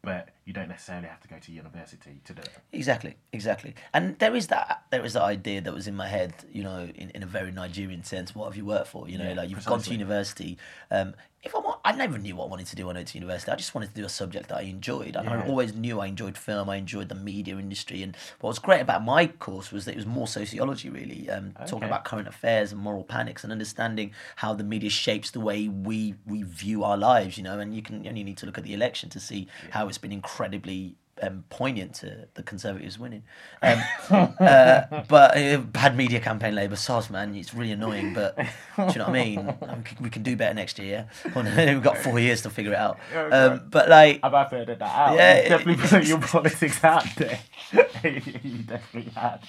but 0.03 0.29
you 0.45 0.53
don't 0.53 0.69
necessarily 0.69 1.09
have 1.09 1.21
to 1.21 1.29
go 1.29 1.37
to 1.39 1.53
university 1.53 2.21
to 2.25 2.33
do 2.33 2.41
it. 2.41 2.51
Exactly, 2.73 3.17
exactly. 3.33 3.75
And 3.93 4.17
there 4.19 4.37
is 4.37 4.47
that 4.49 4.85
there 4.91 5.05
is 5.05 5.15
that 5.15 5.23
idea 5.23 5.61
that 5.61 5.75
was 5.75 5.89
in 5.89 5.97
my 5.97 6.07
head, 6.07 6.33
you 6.53 6.63
know, 6.63 6.89
in, 6.95 7.11
in 7.11 7.23
a 7.23 7.27
very 7.27 7.51
Nigerian 7.51 8.05
sense. 8.05 8.35
What 8.35 8.47
have 8.47 8.57
you 8.57 8.65
worked 8.65 8.89
for? 8.89 9.09
You 9.09 9.19
know, 9.19 9.29
Yeah, 9.29 9.35
like 9.35 9.51
you've 9.51 9.65
gone 9.65 9.83
to 9.83 9.91
university. 9.91 10.59
Um, 10.91 11.15
if 11.47 11.55
I 11.55 11.59
want, 11.59 11.81
I 11.85 11.93
never 11.93 12.19
knew 12.19 12.35
what 12.35 12.47
I 12.47 12.49
wanted 12.49 12.67
to 12.67 12.77
do 12.77 12.87
when 12.87 12.97
I 12.97 13.01
went 13.01 13.09
to 13.09 13.19
university. 13.19 13.53
I 13.53 13.57
just 13.57 13.73
wanted 13.73 13.91
to 13.91 13.95
do 13.95 14.05
a 14.05 14.09
subject 14.09 14.49
that 14.49 14.59
I 14.59 14.63
enjoyed. 14.63 15.15
And 15.15 15.29
I 15.29 15.47
always 15.47 15.75
knew 15.75 16.01
I 16.01 16.07
enjoyed 16.07 16.37
film. 16.37 16.69
I 16.69 16.77
enjoyed 16.77 17.09
the 17.09 17.15
media 17.15 17.57
industry. 17.57 18.03
And 18.03 18.17
what 18.41 18.49
was 18.49 18.59
great 18.59 18.81
about 18.81 19.05
my 19.05 19.29
course 19.29 19.71
was 19.71 19.85
that 19.85 19.93
it 19.93 19.97
was 19.97 20.07
more 20.07 20.27
sociology, 20.27 20.91
really, 20.91 21.31
um, 21.31 21.55
talking 21.67 21.87
about 21.87 22.05
current 22.05 22.27
affairs 22.27 22.73
and 22.73 22.81
moral 22.81 23.05
panics 23.05 23.45
and 23.45 23.53
understanding 23.53 24.11
how 24.37 24.55
the 24.55 24.65
media 24.65 24.91
shapes 24.91 25.31
the 25.31 25.41
way 25.41 25.69
we 25.69 26.15
we 26.27 26.43
view 26.43 26.83
our 26.83 26.97
lives. 26.97 27.39
You 27.39 27.45
know, 27.45 27.61
and 27.61 27.75
you 27.75 27.83
can 27.83 28.03
you 28.03 28.11
only 28.11 28.25
need 28.25 28.39
to 28.39 28.47
look 28.47 28.59
at 28.59 28.65
the 28.65 28.75
election 28.75 29.09
to 29.11 29.21
see 29.21 29.47
how 29.71 29.86
it's 29.89 29.99
been 29.99 30.13
incredibly 30.13 30.97
um, 31.23 31.45
poignant 31.49 31.95
to 31.95 32.29
the 32.35 32.43
Conservatives 32.43 32.99
winning. 32.99 33.23
Um, 33.63 33.81
uh, 34.39 34.83
but 35.09 35.37
uh, 35.37 35.59
bad 35.59 35.97
media 35.97 36.21
campaign, 36.21 36.55
Labour, 36.55 36.77
SOS, 36.77 37.09
man, 37.09 37.35
it's 37.35 37.55
really 37.55 37.73
annoying. 37.73 38.13
But 38.13 38.37
do 38.37 38.43
you 38.77 38.85
know 38.99 39.05
what 39.05 39.09
I 39.09 39.13
mean? 39.13 39.39
Um, 39.63 39.83
c- 39.89 39.97
We 40.01 40.11
can 40.11 40.23
do 40.23 40.37
better 40.37 40.53
next 40.53 40.79
year. 40.79 41.09
We've 41.35 41.83
got 41.83 41.97
four 41.97 42.19
years 42.21 42.43
to 42.43 42.51
figure 42.51 42.73
it 42.73 42.79
out. 42.79 42.99
Um, 43.15 43.63
but 43.71 43.89
like, 43.89 44.21
I've 44.23 44.33
had 44.33 44.51
figured 44.51 44.79
that 44.79 44.83
out. 44.83 45.17
Yeah, 45.17 45.43
you 45.43 45.49
definitely 45.49 45.89
put 45.89 46.05
your 46.07 46.21
politics 46.21 46.85
out 46.85 47.07
there. 47.17 47.39
you 47.73 48.59
definitely 48.65 49.11
had. 49.13 49.41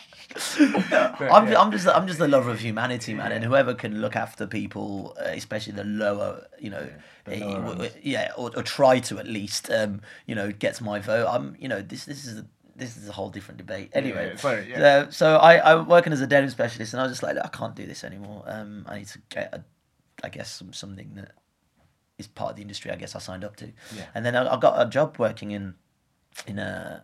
I'm, 1.20 1.54
I'm 1.56 1.72
just 1.72 1.88
I'm 1.88 2.08
just 2.08 2.20
a 2.20 2.28
lover 2.28 2.50
of 2.50 2.60
humanity, 2.60 3.14
man, 3.14 3.32
and 3.32 3.44
whoever 3.44 3.74
can 3.74 4.00
look 4.02 4.16
after 4.16 4.48
people, 4.48 5.16
uh, 5.20 5.26
especially 5.30 5.74
the 5.74 5.84
lower, 5.84 6.48
you 6.60 6.70
know, 6.70 6.88
the 7.17 7.17
yeah, 8.02 8.32
or, 8.38 8.52
or 8.56 8.64
try 8.64 9.00
to 9.00 9.20
at 9.20 9.28
least, 9.28 9.70
um, 9.72 10.02
you 10.26 10.36
know, 10.36 10.52
gets 10.52 10.82
my 10.82 11.00
vote. 11.00 11.28
I'm, 11.28 11.56
you 11.60 11.68
know, 11.68 11.82
this 11.82 12.06
this 12.06 12.26
is 12.26 12.44
this 12.76 12.96
is 12.98 13.10
a 13.10 13.12
whole 13.12 13.30
different 13.30 13.58
debate. 13.58 13.90
Anyway, 13.94 14.30
yeah, 14.32 14.36
sorry, 14.38 14.70
yeah. 14.70 14.82
uh, 15.08 15.12
so 15.12 15.38
I 15.38 15.74
I'm 15.74 15.88
working 15.88 16.14
as 16.14 16.22
a 16.22 16.28
denim 16.28 16.50
specialist, 16.50 16.94
and 16.94 17.02
I 17.02 17.04
was 17.04 17.12
just 17.12 17.24
like, 17.24 17.36
"Look, 17.36 17.46
I 17.46 17.50
can't 17.50 17.76
do 17.76 17.86
this 17.86 18.04
anymore. 18.04 18.44
Um, 18.48 18.86
I 18.88 19.00
need 19.00 19.08
to 19.08 19.20
get, 19.30 19.54
a, 19.54 19.64
I 20.24 20.30
guess, 20.30 20.50
some, 20.52 20.74
something 20.74 21.16
that 21.16 21.32
is 22.18 22.28
part 22.28 22.52
of 22.52 22.56
the 22.56 22.62
industry. 22.62 22.92
I 22.92 22.96
guess 22.96 23.16
I 23.16 23.20
signed 23.20 23.44
up 23.44 23.56
to, 23.58 23.66
Yeah. 23.96 24.06
and 24.16 24.26
then 24.26 24.36
I, 24.36 24.54
I 24.54 24.58
got 24.60 24.80
a 24.86 24.90
job 24.90 25.18
working 25.18 25.52
in 25.52 25.74
in 26.46 26.60
a 26.60 27.04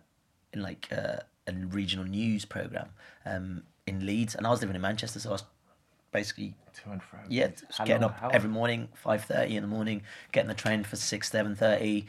in 0.52 0.62
like 0.62 0.88
uh, 0.92 1.16
a 1.46 1.52
regional 1.52 2.04
news 2.04 2.44
program 2.44 2.88
um, 3.26 3.64
in 3.86 4.06
Leeds, 4.06 4.34
and 4.34 4.46
I 4.46 4.50
was 4.50 4.60
living 4.60 4.76
in 4.76 4.82
Manchester, 4.82 5.18
so 5.20 5.30
I 5.30 5.32
was 5.32 5.44
basically 6.12 6.54
To 6.82 6.90
and 6.90 7.02
fro. 7.02 7.20
yeah, 7.28 7.48
getting 7.84 8.02
long- 8.02 8.10
up 8.10 8.30
every 8.32 8.50
morning, 8.50 8.88
five 8.94 9.24
thirty 9.24 9.56
in 9.56 9.62
the 9.62 9.68
morning, 9.68 10.02
getting 10.32 10.48
the 10.48 10.54
train 10.54 10.82
for 10.84 10.96
six, 10.96 11.30
seven 11.30 11.54
thirty, 11.54 12.06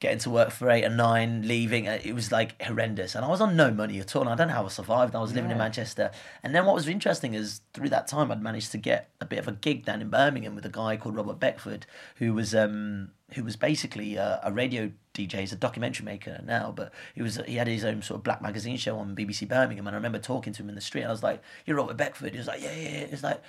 getting 0.00 0.18
to 0.18 0.30
work 0.30 0.50
for 0.50 0.70
eight 0.70 0.82
and 0.82 0.96
nine, 0.96 1.46
leaving. 1.46 1.86
Uh, 1.86 1.98
It 2.02 2.14
was 2.14 2.32
like 2.32 2.60
horrendous, 2.62 3.14
and 3.14 3.24
I 3.24 3.28
was 3.28 3.40
on 3.40 3.54
no 3.54 3.70
money 3.70 3.98
at 4.00 4.16
all. 4.16 4.22
And 4.22 4.30
I 4.30 4.34
don't 4.34 4.48
know 4.48 4.54
how 4.54 4.64
I 4.64 4.68
survived. 4.68 5.14
I 5.14 5.20
was 5.20 5.32
living 5.34 5.50
in 5.50 5.58
Manchester, 5.58 6.10
and 6.42 6.54
then 6.54 6.64
what 6.66 6.74
was 6.74 6.88
interesting 6.88 7.34
is 7.34 7.60
through 7.74 7.90
that 7.90 8.08
time, 8.08 8.32
I'd 8.32 8.42
managed 8.42 8.72
to 8.72 8.78
get 8.78 9.10
a 9.20 9.24
bit 9.26 9.38
of 9.38 9.46
a 9.48 9.52
gig 9.52 9.84
down 9.84 10.00
in 10.02 10.08
Birmingham 10.10 10.54
with 10.54 10.64
a 10.66 10.70
guy 10.70 10.96
called 10.96 11.14
Robert 11.16 11.38
Beckford, 11.38 11.86
who 12.16 12.34
was 12.34 12.54
um 12.54 13.10
who 13.34 13.44
was 13.44 13.54
basically 13.54 14.16
a, 14.16 14.40
a 14.42 14.50
radio 14.50 14.90
DJ. 15.14 15.34
He's 15.40 15.52
a 15.52 15.56
documentary 15.56 16.04
maker 16.04 16.40
now, 16.44 16.72
but 16.74 16.92
he 17.14 17.22
was 17.22 17.36
he 17.46 17.56
had 17.56 17.68
his 17.68 17.84
own 17.84 18.02
sort 18.02 18.18
of 18.18 18.24
black 18.24 18.42
magazine 18.42 18.76
show 18.76 18.96
on 18.98 19.14
BBC 19.14 19.46
Birmingham, 19.46 19.86
and 19.86 19.94
I 19.94 19.98
remember 19.98 20.18
talking 20.18 20.52
to 20.54 20.62
him 20.62 20.68
in 20.68 20.74
the 20.74 20.80
street. 20.80 21.02
And 21.02 21.10
I 21.10 21.12
was 21.12 21.22
like, 21.22 21.40
"You're 21.66 21.76
Robert 21.76 21.96
Beckford." 21.96 22.32
He 22.32 22.38
was 22.38 22.48
like, 22.48 22.60
"Yeah, 22.62 22.74
yeah." 22.74 23.00
yeah." 23.02 23.06
He's 23.06 23.22
like. 23.22 23.40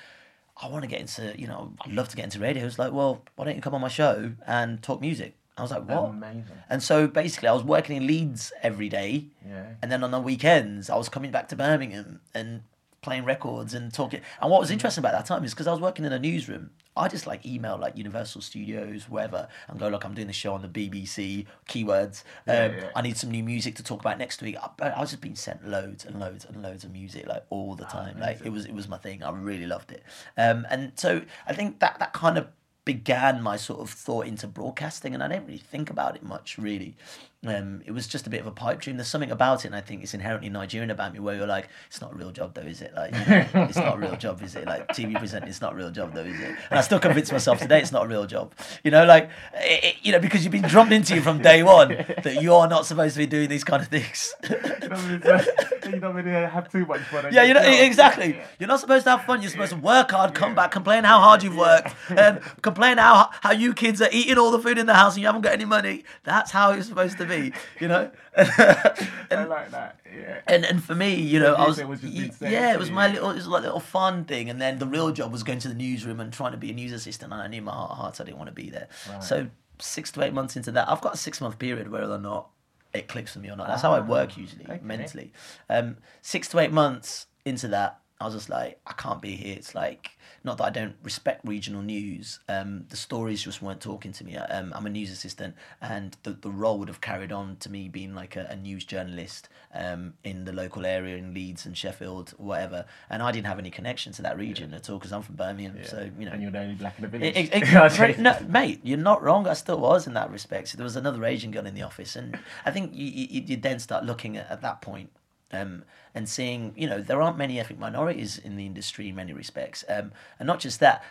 I 0.62 0.68
want 0.68 0.84
to 0.84 0.88
get 0.88 1.00
into, 1.00 1.34
you 1.38 1.48
know, 1.48 1.74
I'd 1.82 1.92
love 1.92 2.10
to 2.10 2.16
get 2.16 2.26
into 2.26 2.40
radio. 2.40 2.60
He 2.62 2.66
was 2.66 2.78
like, 2.78 2.94
well, 2.94 3.24
why 3.36 3.46
don't 3.46 3.56
you 3.56 3.62
come 3.62 3.74
on 3.74 3.82
my 3.82 3.88
show 3.88 4.34
and 4.46 4.82
talk 4.82 5.02
music? 5.02 5.36
I 5.58 5.64
was 5.64 5.72
like, 5.72 5.88
what? 5.88 6.10
Amazing. 6.10 6.46
And 6.70 6.82
so 6.82 7.08
basically, 7.08 7.50
I 7.50 7.54
was 7.54 7.64
working 7.64 7.98
in 7.98 8.08
Leeds 8.08 8.54
every 8.62 8.88
day. 8.88 9.26
Yeah. 9.48 9.66
And 9.82 9.92
then 9.92 10.04
on 10.04 10.12
the 10.12 10.20
weekends, 10.20 10.90
I 10.90 10.96
was 10.96 11.10
coming 11.10 11.32
back 11.32 11.50
to 11.50 11.56
Birmingham 11.56 12.22
and 12.34 12.64
playing 13.02 13.26
records 13.26 13.74
and 13.74 13.92
talking. 13.92 14.22
And 14.40 14.52
what 14.52 14.62
was 14.62 14.70
interesting 14.70 15.02
about 15.02 15.14
that 15.14 15.26
time 15.26 15.44
is 15.44 15.54
because 15.54 15.66
I 15.66 15.72
was 15.72 15.82
working 15.82 16.06
in 16.06 16.14
a 16.14 16.20
newsroom, 16.20 16.70
I 16.96 17.08
just 17.08 17.26
like 17.26 17.44
email 17.46 17.78
like 17.78 17.98
Universal 17.98 18.42
Studios, 18.42 19.10
wherever, 19.10 19.48
and 19.68 19.80
go, 19.80 19.88
look, 19.88 20.04
I'm 20.04 20.14
doing 20.14 20.28
this 20.28 20.36
show 20.36 20.54
on 20.54 20.62
the 20.62 20.68
BBC, 20.68 21.48
keywords. 21.68 22.24
Um, 22.48 22.56
Yeah, 22.56 22.68
yeah. 22.68 22.90
I 22.96 23.02
need 23.02 23.18
some 23.18 23.32
new 23.32 23.44
music 23.44 23.76
to 23.76 23.84
talk 23.84 24.02
about 24.02 24.20
next 24.20 24.42
week. 24.42 24.56
I, 24.80 24.90
I 24.90 25.00
was 25.00 25.10
just 25.10 25.22
being 25.22 25.36
sent 25.36 25.68
loads 25.68 26.06
and 26.06 26.20
loads 26.20 26.46
and 26.46 26.62
loads 26.62 26.84
of 26.84 26.92
music 26.92 27.26
like 27.28 27.44
all 27.50 27.76
the 27.76 27.86
time. 27.86 28.20
like 28.20 28.46
it 28.46 28.52
was 28.52 28.66
it 28.66 28.74
was 28.74 28.88
my 28.88 28.98
thing. 28.98 29.24
I 29.24 29.32
really 29.32 29.66
loved 29.66 29.92
it. 29.92 30.04
Um, 30.38 30.68
and 30.70 30.92
so 30.96 31.22
I 31.48 31.54
think 31.54 31.80
that 31.80 31.98
that 32.00 32.14
kind 32.14 32.38
of 32.38 32.48
began 32.86 33.42
my 33.42 33.58
sort 33.58 33.80
of 33.80 33.90
thought 33.90 34.28
into 34.28 34.46
broadcasting, 34.48 35.14
and 35.16 35.24
I 35.24 35.28
didn't 35.28 35.48
really 35.48 35.58
think 35.58 35.90
about 35.90 36.16
it 36.16 36.24
much 36.24 36.58
really. 36.60 36.96
Um, 37.44 37.82
it 37.88 37.92
was 37.92 38.06
just 38.06 38.28
a 38.28 38.30
bit 38.30 38.40
of 38.40 38.46
a 38.46 38.52
pipe 38.52 38.80
dream. 38.82 38.98
There's 38.98 39.08
something 39.08 39.32
about 39.32 39.66
it, 39.66 39.70
and 39.70 39.76
I 39.76 39.82
think 39.82 40.04
it's 40.04 40.14
inherently 40.14 40.48
Nigerian 40.50 40.92
about 40.92 41.12
me, 41.12 41.20
where 41.20 41.36
you're 41.36 41.48
like, 41.48 41.70
it's 41.88 42.00
not 42.00 42.12
a 42.12 42.16
real 42.16 42.30
job 42.30 42.54
though, 42.54 42.62
is 42.62 42.84
it? 42.84 42.94
Like, 42.96 43.14
you 43.16 43.20
know, 43.26 43.64
it's 43.68 43.78
not 43.78 43.96
a 43.96 44.00
real 44.00 44.16
job, 44.16 44.44
is 44.44 44.56
it? 44.56 44.68
Like 44.68 44.88
TV 44.90 45.18
present, 45.18 45.46
it's 45.48 45.60
not 45.60 45.74
a 45.74 45.76
real 45.76 45.90
job 45.90 46.14
though, 46.14 46.22
is 46.22 46.40
it? 46.40 46.56
And 46.70 46.78
I 46.78 46.82
still 46.82 47.00
convince 47.00 47.32
myself 47.32 47.58
today 47.58 47.82
it's 47.82 47.92
not 47.92 48.06
a 48.06 48.08
real 48.08 48.28
job. 48.28 48.54
You 48.84 48.92
know, 48.92 49.06
like, 49.06 49.32
it, 49.56 49.84
it- 49.86 49.96
you 50.04 50.12
know, 50.12 50.20
because 50.20 50.44
you've 50.44 50.52
been 50.52 50.62
drummed 50.68 50.94
into 50.94 51.16
you 51.16 51.22
from 51.22 51.42
day 51.42 51.64
one 51.64 51.90
that 52.24 52.42
you're 52.44 52.68
not 52.68 52.86
supposed 52.86 53.14
to 53.16 53.20
be 53.20 53.26
doing 53.26 53.50
these 53.50 53.64
kind 53.64 53.82
of 53.82 53.88
things. 53.88 54.34
you 54.44 56.00
don't 56.00 56.16
really 56.16 56.32
have 56.32 56.70
too 56.72 56.86
much 56.86 57.02
fun. 57.02 57.26
Yeah, 57.34 57.44
you 57.44 57.54
know 57.54 57.62
exactly. 57.62 58.38
You're 58.60 58.68
not 58.68 58.80
supposed 58.80 59.06
to 59.06 59.12
have 59.12 59.26
fun. 59.26 59.42
You're 59.42 59.52
supposed 59.52 59.72
to 59.72 59.78
work 59.80 60.12
hard, 60.12 60.34
come 60.36 60.54
back, 60.56 60.72
complain 60.72 61.04
how 61.04 61.20
hard 61.20 61.44
you've 61.44 61.58
worked, 61.58 61.94
and 62.10 62.40
complain 62.62 62.98
how 62.98 63.30
how 63.42 63.52
you 63.52 63.74
kids 63.74 64.02
are 64.02 64.10
eating 64.12 64.38
all 64.38 64.52
the 64.52 64.60
food 64.60 64.78
in 64.78 64.86
the 64.86 64.94
house 64.94 65.16
and 65.16 65.22
you 65.22 65.28
haven't 65.28 65.42
got 65.42 65.54
any 65.54 65.66
money. 65.66 66.04
That's 66.24 66.52
how 66.52 66.72
it's 66.72 66.88
supposed 66.88 67.18
to 67.20 67.26
be, 67.26 67.31
you 67.80 67.88
know. 67.88 68.12
I 68.38 69.46
like 69.46 69.72
that. 69.72 70.00
Yeah. 70.14 70.42
and 70.48 70.66
and 70.66 70.84
for 70.84 70.96
me, 70.96 71.16
you 71.16 71.40
know, 71.40 71.54
I 71.54 71.68
was, 71.68 71.84
was 71.84 72.02
just 72.02 72.14
y- 72.14 72.20
being 72.20 72.32
said 72.32 72.52
yeah, 72.52 72.74
it 72.74 72.80
was 72.80 72.92
my 72.92 73.08
little, 73.08 73.30
it 73.32 73.36
was 73.36 73.48
like 73.48 73.62
a 73.62 73.66
little 73.66 73.80
fun 73.80 74.26
thing, 74.26 74.50
and 74.50 74.62
then 74.62 74.80
the 74.80 74.88
real 74.88 75.12
job 75.12 75.32
was 75.32 75.44
going 75.44 75.60
to 75.60 75.68
the 75.68 75.74
newsroom 75.74 76.20
and 76.20 76.32
trying 76.32 76.52
to 76.52 76.58
be 76.58 76.72
a 76.72 76.74
news 76.74 76.92
assistant. 76.92 77.32
And 77.34 77.42
I 77.42 77.48
knew 77.48 77.60
in 77.60 77.64
my 77.64 77.72
heart 77.72 77.92
of 77.92 77.98
hearts 77.98 78.22
I 78.22 78.24
didn't 78.26 78.38
want 78.38 78.50
to 78.50 78.56
be 78.56 78.70
there. 78.70 78.88
So 79.22 79.48
six 79.80 80.12
to 80.12 80.24
eight 80.24 80.34
months 80.34 80.56
into 80.56 80.72
that, 80.72 80.90
I've 80.90 81.02
got 81.02 81.16
a 81.16 81.18
six 81.18 81.42
month 81.42 81.60
period 81.60 81.90
whether 81.92 82.12
or 82.12 82.18
not 82.18 82.50
it 82.94 83.08
clicks 83.08 83.34
for 83.34 83.40
me 83.40 83.50
or 83.50 83.56
not. 83.56 83.68
That's 83.68 83.82
how 83.82 83.94
I 83.94 84.00
work 84.02 84.38
usually 84.38 84.66
okay. 84.66 84.80
mentally. 84.84 85.32
Um, 85.70 85.98
six 86.22 86.48
to 86.50 86.60
eight 86.60 86.72
months 86.72 87.28
into 87.46 87.68
that, 87.70 88.00
I 88.20 88.26
was 88.26 88.34
just 88.34 88.50
like, 88.50 88.80
I 88.86 88.94
can't 88.94 89.22
be 89.22 89.36
here. 89.36 89.56
It's 89.58 89.74
like 89.74 90.12
not 90.44 90.58
that 90.58 90.64
I 90.64 90.70
don't 90.70 90.96
respect 91.04 91.42
regional 91.46 91.82
news. 91.82 92.40
Um, 92.50 92.86
the 92.90 92.98
stories 92.98 93.44
just 93.44 93.62
weren't 93.62 93.82
talking 93.82 94.12
to 94.14 94.24
me. 94.24 94.36
Um, 94.38 94.74
I'm 94.76 94.86
a 94.86 94.90
news 94.90 95.12
assistant, 95.12 95.56
and 95.82 96.18
the, 96.24 96.32
the 96.32 96.50
role 96.50 96.80
would 96.80 96.88
have 96.88 97.02
carried 97.02 97.32
on 97.32 97.58
to 97.58 97.70
me 97.70 97.88
being 97.90 98.16
like 98.16 98.36
a, 98.36 98.48
a 98.50 98.56
news 98.56 98.84
journalist 98.84 99.50
um, 99.74 100.14
in 100.24 100.46
the 100.46 100.52
local 100.52 100.86
area 100.86 101.18
in 101.18 101.34
Leeds 101.34 101.66
and 101.66 101.78
Sheffield, 101.78 102.34
whatever. 102.38 102.86
And 103.10 103.22
I 103.22 103.32
didn't 103.32 103.48
have 103.48 103.60
any 103.60 103.70
connection 103.70 104.14
to 104.14 104.22
that 104.24 104.38
region 104.38 104.74
at 104.74 104.90
all 104.90 104.98
because 104.98 105.12
I'm 105.12 105.22
from 105.22 105.36
Birmingham. 105.36 105.78
So 105.84 106.10
you 106.18 106.26
know, 106.26 106.32
And 106.32 106.42
you're 106.42 106.52
the 106.52 106.60
only 106.60 106.76
black 106.76 106.98
in 106.98 107.04
the 107.04 107.08
village. 107.08 107.34
Ex- 107.52 108.00
right, 108.00 108.18
no, 108.18 108.38
mate, 108.48 108.80
you're 108.84 108.98
not 108.98 109.22
wrong. 109.22 109.48
I 109.48 109.54
still 109.54 109.80
was 109.80 110.08
in 110.08 110.14
that 110.16 110.32
respect. 110.32 110.70
So 110.70 110.78
there 110.78 110.84
was 110.84 110.96
another 110.96 111.24
Asian 111.26 111.52
gun 111.52 111.68
in 111.68 111.76
the 111.76 111.84
office, 111.84 112.16
and 112.16 112.40
I 112.66 112.72
think 112.72 112.94
you, 112.94 113.06
you, 113.06 113.42
you 113.46 113.58
then 113.58 113.80
start 113.80 114.06
looking 114.06 114.38
at, 114.38 114.50
at 114.50 114.62
that 114.62 114.82
point 114.82 115.12
um, 115.54 115.84
and 116.14 116.28
seeing, 116.28 116.74
you 116.76 116.88
know, 116.88 117.02
there 117.02 117.22
aren't 117.22 117.38
many 117.38 117.60
ethnic 117.60 117.80
minorities 117.80 118.38
in 118.38 118.56
the 118.58 118.66
industry 118.66 119.10
in 119.10 119.16
many 119.16 119.34
respects, 119.34 119.84
um, 119.90 120.12
and 120.40 120.48
not 120.48 120.60
just 120.60 120.80
that. 120.80 121.04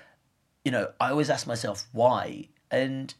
You 0.65 0.73
know, 0.73 0.93
I 1.01 1.11
always 1.11 1.31
ask 1.31 1.47
myself 1.47 1.87
why, 1.93 2.49
and 2.71 3.15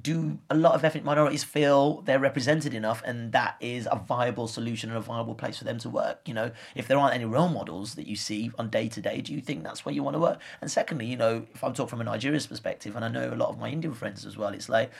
do 0.00 0.38
a 0.50 0.54
lot 0.54 0.74
of 0.74 0.84
ethnic 0.84 1.04
minorities 1.04 1.42
feel 1.42 2.02
they're 2.02 2.18
represented 2.18 2.74
enough 2.74 3.02
and 3.06 3.32
that 3.32 3.56
is 3.60 3.88
a 3.90 3.96
viable 3.96 4.46
solution 4.46 4.90
and 4.90 4.98
a 4.98 5.00
viable 5.00 5.34
place 5.34 5.56
for 5.56 5.64
them 5.64 5.78
to 5.78 5.88
work 5.88 6.20
you 6.26 6.34
know 6.34 6.50
if 6.74 6.86
there 6.86 6.98
aren't 6.98 7.14
any 7.14 7.24
role 7.24 7.48
models 7.48 7.94
that 7.94 8.06
you 8.06 8.14
see 8.14 8.50
on 8.58 8.68
day 8.68 8.88
to 8.88 9.00
day 9.00 9.22
do 9.22 9.32
you 9.32 9.40
think 9.40 9.64
that's 9.64 9.86
where 9.86 9.94
you 9.94 10.02
want 10.02 10.14
to 10.14 10.20
work 10.20 10.38
and 10.60 10.70
secondly 10.70 11.06
you 11.06 11.16
know 11.16 11.46
if 11.54 11.64
i'm 11.64 11.72
talking 11.72 11.88
from 11.88 12.02
a 12.02 12.04
nigeria's 12.04 12.46
perspective 12.46 12.94
and 12.94 13.06
i 13.06 13.08
know 13.08 13.32
a 13.32 13.34
lot 13.34 13.48
of 13.48 13.58
my 13.58 13.70
indian 13.70 13.94
friends 13.94 14.26
as 14.26 14.36
well 14.36 14.50
it's 14.50 14.68
like 14.68 14.90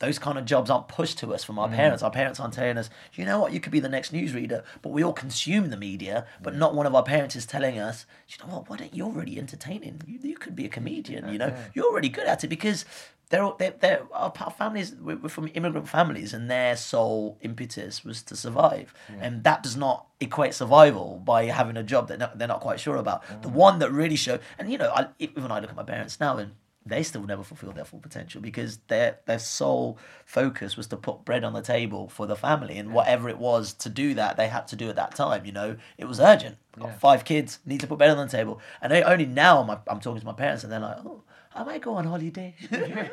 those 0.00 0.18
kind 0.18 0.38
of 0.38 0.44
jobs 0.44 0.70
aren't 0.70 0.88
pushed 0.88 1.18
to 1.18 1.32
us 1.32 1.44
from 1.44 1.58
our 1.58 1.68
mm. 1.68 1.76
parents. 1.76 2.02
Our 2.02 2.10
parents 2.10 2.40
aren't 2.40 2.54
telling 2.54 2.76
us, 2.76 2.90
you 3.14 3.24
know 3.24 3.38
what, 3.38 3.52
you 3.52 3.60
could 3.60 3.70
be 3.70 3.80
the 3.80 3.88
next 3.88 4.12
newsreader, 4.12 4.64
but 4.82 4.90
we 4.90 5.04
all 5.04 5.12
consume 5.12 5.70
the 5.70 5.76
media, 5.76 6.26
but 6.42 6.56
not 6.56 6.74
one 6.74 6.86
of 6.86 6.94
our 6.94 7.02
parents 7.02 7.36
is 7.36 7.46
telling 7.46 7.78
us, 7.78 8.06
you 8.28 8.44
know 8.44 8.54
what, 8.54 8.68
why 8.68 8.76
don't 8.78 8.94
you're 8.94 9.10
really 9.10 9.38
entertaining? 9.38 10.02
You, 10.06 10.18
you 10.22 10.36
could 10.36 10.56
be 10.56 10.64
a 10.64 10.70
comedian, 10.70 11.28
you 11.28 11.38
know, 11.38 11.54
you're 11.74 11.94
really 11.94 12.08
good 12.08 12.26
at 12.26 12.42
it 12.42 12.48
because 12.48 12.84
they're, 13.28 13.52
they're, 13.58 13.74
they're 13.78 14.02
our 14.12 14.32
families, 14.56 14.94
we're 14.94 15.28
from 15.28 15.48
immigrant 15.54 15.86
families, 15.86 16.32
and 16.32 16.50
their 16.50 16.76
sole 16.76 17.38
impetus 17.42 18.04
was 18.04 18.22
to 18.22 18.34
survive. 18.34 18.92
And 19.20 19.44
that 19.44 19.62
does 19.62 19.76
not 19.76 20.06
equate 20.18 20.54
survival 20.54 21.20
by 21.24 21.44
having 21.44 21.76
a 21.76 21.82
job 21.82 22.08
that 22.08 22.38
they're 22.38 22.48
not 22.48 22.60
quite 22.60 22.80
sure 22.80 22.96
about. 22.96 23.22
The 23.42 23.48
mm. 23.48 23.52
one 23.52 23.78
that 23.80 23.92
really 23.92 24.16
showed, 24.16 24.40
and 24.58 24.72
you 24.72 24.78
know, 24.78 24.90
I, 24.94 25.08
even 25.18 25.52
I 25.52 25.60
look 25.60 25.70
at 25.70 25.76
my 25.76 25.84
parents 25.84 26.18
now 26.18 26.38
and 26.38 26.52
they 26.90 27.02
still 27.02 27.22
never 27.22 27.42
fulfilled 27.42 27.76
their 27.76 27.84
full 27.84 28.00
potential 28.00 28.40
because 28.40 28.78
their 28.88 29.18
their 29.26 29.38
sole 29.38 29.98
focus 30.24 30.76
was 30.76 30.86
to 30.88 30.96
put 30.96 31.24
bread 31.24 31.44
on 31.44 31.52
the 31.52 31.62
table 31.62 32.08
for 32.08 32.26
the 32.26 32.36
family 32.36 32.78
and 32.78 32.92
whatever 32.92 33.28
it 33.28 33.38
was 33.38 33.72
to 33.72 33.88
do 33.88 34.14
that 34.14 34.36
they 34.36 34.48
had 34.48 34.66
to 34.68 34.76
do 34.76 34.88
at 34.88 34.96
that 34.96 35.14
time 35.14 35.46
you 35.46 35.52
know? 35.52 35.76
It 35.98 36.06
was 36.06 36.20
urgent. 36.20 36.56
Got 36.78 37.00
five 37.00 37.24
kids 37.24 37.58
need 37.64 37.80
to 37.80 37.86
put 37.86 37.98
bread 37.98 38.10
on 38.10 38.26
the 38.26 38.30
table. 38.30 38.60
And 38.80 38.92
I, 38.92 39.02
only 39.02 39.26
now 39.26 39.62
my, 39.62 39.78
i'm 39.88 40.00
talking 40.00 40.20
to 40.20 40.26
my 40.26 40.32
parents 40.32 40.64
and 40.64 40.72
they're 40.72 40.80
like 40.80 40.98
oh 41.04 41.22
i 41.54 41.62
might 41.64 41.82
go 41.82 41.94
on 41.94 42.06
holiday? 42.06 42.54
There 42.70 42.80
you 42.80 42.94
go. 42.94 43.06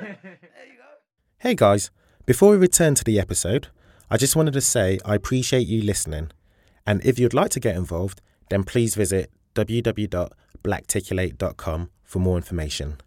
Hey 1.40 1.56
guys, 1.56 1.92
before 2.26 2.52
we 2.52 2.58
return 2.58 2.96
to 2.96 3.04
the 3.04 3.20
episode, 3.20 3.68
I 4.10 4.18
just 4.18 4.36
wanted 4.36 4.54
to 4.54 4.62
say 4.62 5.00
I 5.06 5.16
appreciate 5.16 5.68
you 5.68 5.82
listening. 5.82 6.32
And 6.86 7.04
if 7.06 7.20
you'd 7.20 7.34
like 7.34 7.52
to 7.52 7.60
get 7.60 7.76
involved, 7.76 8.22
then 8.50 8.64
please 8.64 8.96
visit 8.96 9.30
www.blackticulate.com 9.56 11.90
for 12.04 12.20
more 12.20 12.38
information. 12.38 12.98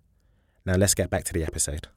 Now 0.64 0.74
let's 0.74 0.94
get 0.94 1.10
back 1.10 1.24
to 1.24 1.32
the 1.32 1.42
episode. 1.44 1.88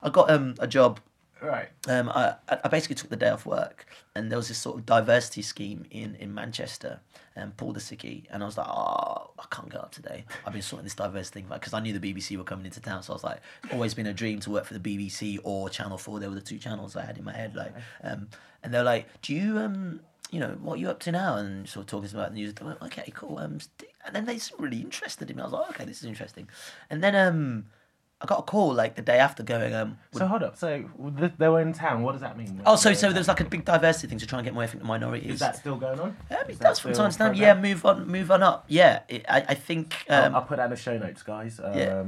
i 0.00 0.08
got 0.08 0.30
um, 0.30 0.54
a 0.58 0.66
job 0.66 1.00
Right. 1.42 1.68
um, 1.88 2.08
I, 2.08 2.36
I 2.48 2.68
basically 2.68 2.94
took 2.94 3.10
the 3.10 3.16
day 3.16 3.28
off 3.28 3.44
work, 3.44 3.86
and 4.14 4.30
there 4.30 4.38
was 4.38 4.46
this 4.46 4.58
sort 4.58 4.78
of 4.78 4.86
diversity 4.86 5.42
scheme 5.42 5.84
in, 5.90 6.14
in 6.14 6.32
Manchester, 6.32 7.00
and 7.34 7.56
Paul 7.56 7.74
Disicky, 7.74 8.26
and 8.30 8.44
I 8.44 8.46
was 8.46 8.56
like, 8.56 8.68
oh, 8.68 9.32
I 9.38 9.44
can't 9.50 9.68
get 9.68 9.80
up 9.80 9.90
today. 9.90 10.24
I've 10.46 10.52
been 10.52 10.62
sorting 10.62 10.84
this 10.84 10.94
diversity 10.94 11.40
thing 11.40 11.48
because 11.52 11.74
I 11.74 11.80
knew 11.80 11.98
the 11.98 12.14
BBC 12.14 12.36
were 12.36 12.44
coming 12.44 12.64
into 12.66 12.80
town, 12.80 13.02
so 13.02 13.12
I 13.12 13.16
was 13.16 13.24
like, 13.24 13.40
always 13.72 13.92
been 13.92 14.06
a 14.06 14.14
dream 14.14 14.38
to 14.40 14.50
work 14.50 14.64
for 14.66 14.78
the 14.78 14.80
BBC 14.80 15.40
or 15.42 15.68
Channel 15.68 15.98
Four. 15.98 16.20
They 16.20 16.28
were 16.28 16.36
the 16.36 16.40
two 16.40 16.58
channels 16.58 16.94
I 16.94 17.04
had 17.04 17.18
in 17.18 17.24
my 17.24 17.34
head, 17.34 17.56
like, 17.56 17.74
um, 18.04 18.28
and 18.62 18.72
they're 18.72 18.84
like, 18.84 19.08
do 19.22 19.34
you 19.34 19.58
um. 19.58 20.00
You 20.30 20.40
know 20.40 20.56
what 20.62 20.74
are 20.74 20.76
you 20.78 20.88
up 20.88 20.98
to 21.00 21.12
now, 21.12 21.36
and 21.36 21.68
sort 21.68 21.84
of 21.84 21.90
talking 21.90 22.08
about 22.18 22.30
the 22.30 22.36
news. 22.36 22.54
I 22.58 22.64
went, 22.64 22.80
okay, 22.80 23.12
cool. 23.14 23.36
Um, 23.36 23.60
st-" 23.60 23.90
and 24.04 24.14
then 24.14 24.24
they 24.24 24.38
seemed 24.38 24.60
really 24.60 24.80
interested 24.80 25.30
in 25.30 25.36
me. 25.36 25.42
I 25.42 25.46
was 25.46 25.52
like, 25.52 25.70
okay, 25.70 25.84
this 25.84 25.98
is 25.98 26.04
interesting. 26.04 26.48
And 26.90 27.02
then 27.02 27.14
um, 27.14 27.66
I 28.20 28.26
got 28.26 28.38
a 28.38 28.42
call 28.42 28.72
like 28.74 28.94
the 28.94 29.02
day 29.02 29.18
after, 29.18 29.42
going, 29.42 29.74
um, 29.74 29.98
So 30.12 30.26
hold 30.26 30.42
up. 30.42 30.56
So 30.56 30.84
th- 31.18 31.32
they 31.38 31.48
were 31.48 31.60
in 31.60 31.72
town. 31.72 32.02
What 32.02 32.12
does 32.12 32.20
that 32.20 32.36
mean? 32.38 32.62
Oh, 32.64 32.76
so 32.76 32.92
so 32.94 33.12
there's 33.12 33.28
like 33.28 33.40
a 33.40 33.44
big 33.44 33.64
diversity 33.64 34.08
thing 34.08 34.18
to 34.18 34.26
try 34.26 34.38
and 34.38 34.44
get 34.44 34.54
more 34.54 34.62
ethnic 34.64 34.84
minorities. 34.84 35.34
Is 35.34 35.40
that 35.40 35.56
still 35.56 35.76
going 35.76 35.98
on? 35.98 36.16
Um, 36.30 36.36
it 36.48 36.58
does 36.58 36.78
from 36.78 36.92
time 36.92 37.10
to 37.10 37.18
time. 37.18 37.34
Yeah, 37.34 37.54
move 37.54 37.84
on, 37.84 38.06
move 38.06 38.30
on 38.30 38.42
up. 38.42 38.64
Yeah, 38.68 39.00
it, 39.08 39.24
I, 39.28 39.44
I 39.48 39.54
think. 39.54 40.04
I'll- 40.08 40.24
Um, 40.26 40.34
I'll, 40.36 40.42
put 40.42 40.58
that 40.58 40.64
in 40.64 40.70
the 40.70 40.76
show 40.76 40.96
notes, 40.98 41.22
guys. 41.22 41.60
Um, 41.62 41.76
Yeah. 41.78 42.04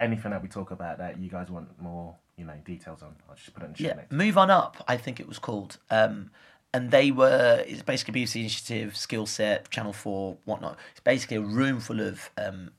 Anything 0.00 0.30
that 0.30 0.42
we 0.42 0.48
talk 0.48 0.70
about 0.70 0.98
that 0.98 1.18
you 1.18 1.28
guys 1.28 1.50
want 1.50 1.68
more, 1.82 2.14
you 2.36 2.44
know, 2.44 2.54
details 2.64 3.02
on, 3.02 3.16
I'll 3.28 3.34
just 3.34 3.52
put 3.52 3.64
it 3.64 3.66
in 3.66 3.72
the 3.72 3.78
show 3.78 3.84
yeah, 3.88 3.94
notes. 3.94 4.12
move 4.12 4.38
on 4.38 4.48
up. 4.48 4.76
I 4.86 4.96
think 4.96 5.18
it 5.18 5.26
was 5.26 5.40
called. 5.40 5.78
Um, 5.90 6.30
and 6.74 6.90
they 6.90 7.10
were 7.10 7.64
it's 7.66 7.82
basically 7.82 8.22
BBC 8.22 8.40
Initiative, 8.40 8.96
Skill 8.96 9.26
Set, 9.26 9.70
Channel 9.70 9.92
Four, 9.92 10.36
whatnot. 10.44 10.78
It's 10.92 11.00
basically 11.00 11.38
a 11.38 11.42
room 11.42 11.80
full 11.80 12.00
of 12.00 12.30
um, 12.36 12.70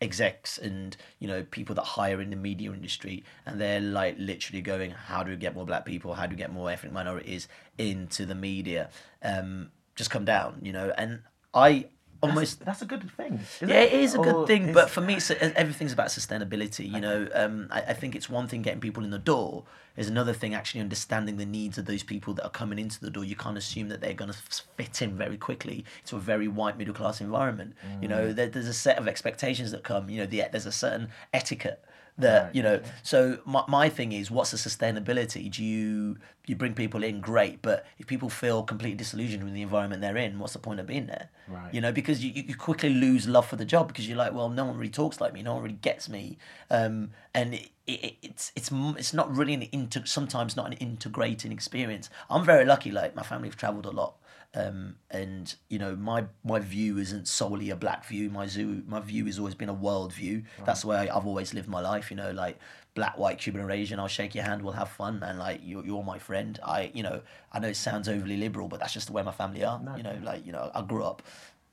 execs 0.00 0.58
and 0.58 0.96
you 1.18 1.26
know 1.26 1.42
people 1.42 1.74
that 1.74 1.82
hire 1.82 2.20
in 2.20 2.30
the 2.30 2.36
media 2.36 2.72
industry, 2.72 3.24
and 3.46 3.60
they're 3.60 3.80
like 3.80 4.16
literally 4.18 4.60
going, 4.60 4.90
how 4.90 5.22
do 5.22 5.30
we 5.30 5.36
get 5.36 5.54
more 5.54 5.64
black 5.64 5.84
people? 5.86 6.14
How 6.14 6.26
do 6.26 6.30
we 6.30 6.36
get 6.36 6.52
more 6.52 6.70
ethnic 6.70 6.92
minorities 6.92 7.48
into 7.78 8.26
the 8.26 8.34
media? 8.34 8.90
Um, 9.22 9.70
just 9.94 10.10
come 10.10 10.24
down, 10.24 10.58
you 10.62 10.72
know. 10.72 10.92
And 10.98 11.22
I 11.54 11.86
almost 12.22 12.64
That's 12.64 12.82
a 12.82 12.86
good 12.86 13.10
thing. 13.12 13.40
yeah, 13.60 13.80
it 13.80 13.92
is 13.92 14.14
a 14.14 14.18
good 14.18 14.34
Or 14.34 14.46
thing, 14.46 14.72
but 14.72 14.90
for 14.90 15.00
me, 15.00 15.14
it's, 15.16 15.30
everything's 15.30 15.92
about 15.92 16.08
sustainability. 16.08 16.90
You 16.90 17.00
know, 17.00 17.28
um, 17.34 17.68
I, 17.70 17.80
I 17.82 17.92
think 17.92 18.14
it's 18.14 18.28
one 18.28 18.46
thing 18.48 18.62
getting 18.62 18.80
people 18.80 19.04
in 19.04 19.10
the 19.10 19.18
door. 19.18 19.64
Is 19.96 20.08
another 20.08 20.34
thing 20.34 20.52
actually 20.54 20.82
understanding 20.82 21.38
the 21.38 21.46
needs 21.46 21.78
of 21.78 21.86
those 21.86 22.02
people 22.02 22.34
that 22.34 22.44
are 22.44 22.50
coming 22.50 22.78
into 22.78 23.00
the 23.00 23.08
door. 23.10 23.24
You 23.24 23.34
can't 23.34 23.56
assume 23.56 23.88
that 23.88 24.02
they're 24.02 24.12
going 24.12 24.30
to 24.30 24.36
fit 24.76 25.00
in 25.00 25.16
very 25.16 25.38
quickly 25.38 25.86
into 26.02 26.16
a 26.16 26.20
very 26.20 26.48
white 26.48 26.76
middle 26.76 26.92
class 26.92 27.22
environment. 27.22 27.74
You 28.02 28.08
Mm. 28.08 28.10
know, 28.10 28.32
there, 28.34 28.48
there's 28.48 28.68
a 28.68 28.74
set 28.74 28.98
of 28.98 29.08
expectations 29.08 29.70
that 29.70 29.84
come. 29.84 30.10
You 30.10 30.18
know, 30.20 30.26
the, 30.26 30.44
there's 30.52 30.66
a 30.66 30.72
certain 30.72 31.08
etiquette 31.32 31.82
that 32.18 32.54
you 32.54 32.62
know. 32.62 32.80
So 33.02 33.38
my, 33.46 33.64
my 33.68 33.88
thing 33.88 34.12
is, 34.12 34.30
what's 34.30 34.50
the 34.50 34.58
sustainability? 34.58 35.50
Do 35.50 35.64
you 35.64 36.18
you 36.46 36.54
bring 36.56 36.74
people 36.74 37.02
in, 37.02 37.20
great, 37.20 37.60
but 37.60 37.84
if 37.98 38.06
people 38.06 38.28
feel 38.28 38.62
completely 38.62 38.96
disillusioned 38.96 39.42
with 39.42 39.52
the 39.52 39.62
environment 39.62 40.00
they're 40.00 40.16
in, 40.16 40.38
what's 40.38 40.52
the 40.52 40.58
point 40.58 40.78
of 40.78 40.86
being 40.86 41.06
there? 41.06 41.28
Right. 41.48 41.74
You 41.74 41.80
know, 41.80 41.92
because 41.92 42.24
you, 42.24 42.32
you 42.34 42.54
quickly 42.54 42.90
lose 42.90 43.26
love 43.26 43.46
for 43.46 43.56
the 43.56 43.64
job 43.64 43.88
because 43.88 44.08
you're 44.08 44.16
like, 44.16 44.32
well, 44.32 44.48
no 44.48 44.64
one 44.64 44.76
really 44.76 44.90
talks 44.90 45.20
like 45.20 45.32
me, 45.32 45.42
no 45.42 45.54
one 45.54 45.62
really 45.62 45.74
gets 45.76 46.08
me, 46.08 46.38
um, 46.70 47.10
and 47.34 47.54
it, 47.54 47.70
it, 47.86 48.16
it's 48.22 48.52
it's 48.54 48.70
it's 48.72 49.12
not 49.12 49.34
really 49.36 49.54
an 49.54 49.68
inter- 49.72 50.06
sometimes 50.06 50.56
not 50.56 50.66
an 50.66 50.74
integrating 50.74 51.52
experience. 51.52 52.10
I'm 52.30 52.44
very 52.44 52.64
lucky, 52.64 52.90
like 52.90 53.16
my 53.16 53.22
family 53.22 53.48
have 53.48 53.56
travelled 53.56 53.86
a 53.86 53.90
lot, 53.90 54.14
um, 54.54 54.96
and 55.10 55.54
you 55.68 55.78
know 55.78 55.96
my 55.96 56.26
my 56.44 56.58
view 56.60 56.98
isn't 56.98 57.28
solely 57.28 57.70
a 57.70 57.76
black 57.76 58.06
view. 58.06 58.30
My 58.30 58.46
zoo 58.46 58.82
my 58.86 59.00
view 59.00 59.26
has 59.26 59.38
always 59.38 59.54
been 59.54 59.68
a 59.68 59.74
world 59.74 60.12
view. 60.12 60.44
That's 60.64 60.82
the 60.82 60.88
way 60.88 61.08
I've 61.08 61.26
always 61.26 61.54
lived 61.54 61.68
my 61.68 61.80
life. 61.80 62.10
You 62.10 62.16
know, 62.16 62.30
like 62.30 62.58
black, 62.96 63.16
white, 63.16 63.38
Cuban, 63.38 63.60
or 63.60 63.70
Asian. 63.70 64.00
I'll 64.00 64.08
shake 64.08 64.34
your 64.34 64.42
hand. 64.42 64.62
We'll 64.62 64.72
have 64.72 64.88
fun, 64.88 65.22
and 65.22 65.38
like 65.38 65.60
you're, 65.62 65.86
you're 65.86 66.02
my 66.02 66.18
friend. 66.18 66.58
I 66.64 66.90
you 66.92 67.04
know 67.04 67.20
I 67.52 67.60
know 67.60 67.68
it 67.68 67.76
sounds 67.76 68.08
overly 68.08 68.36
liberal, 68.36 68.66
but 68.66 68.80
that's 68.80 68.92
just 68.92 69.06
the 69.06 69.12
way 69.12 69.22
my 69.22 69.30
family 69.30 69.62
are. 69.62 69.80
You 69.96 70.02
know, 70.02 70.18
like 70.24 70.44
you 70.44 70.50
know 70.50 70.72
I 70.74 70.82
grew 70.82 71.04
up. 71.04 71.22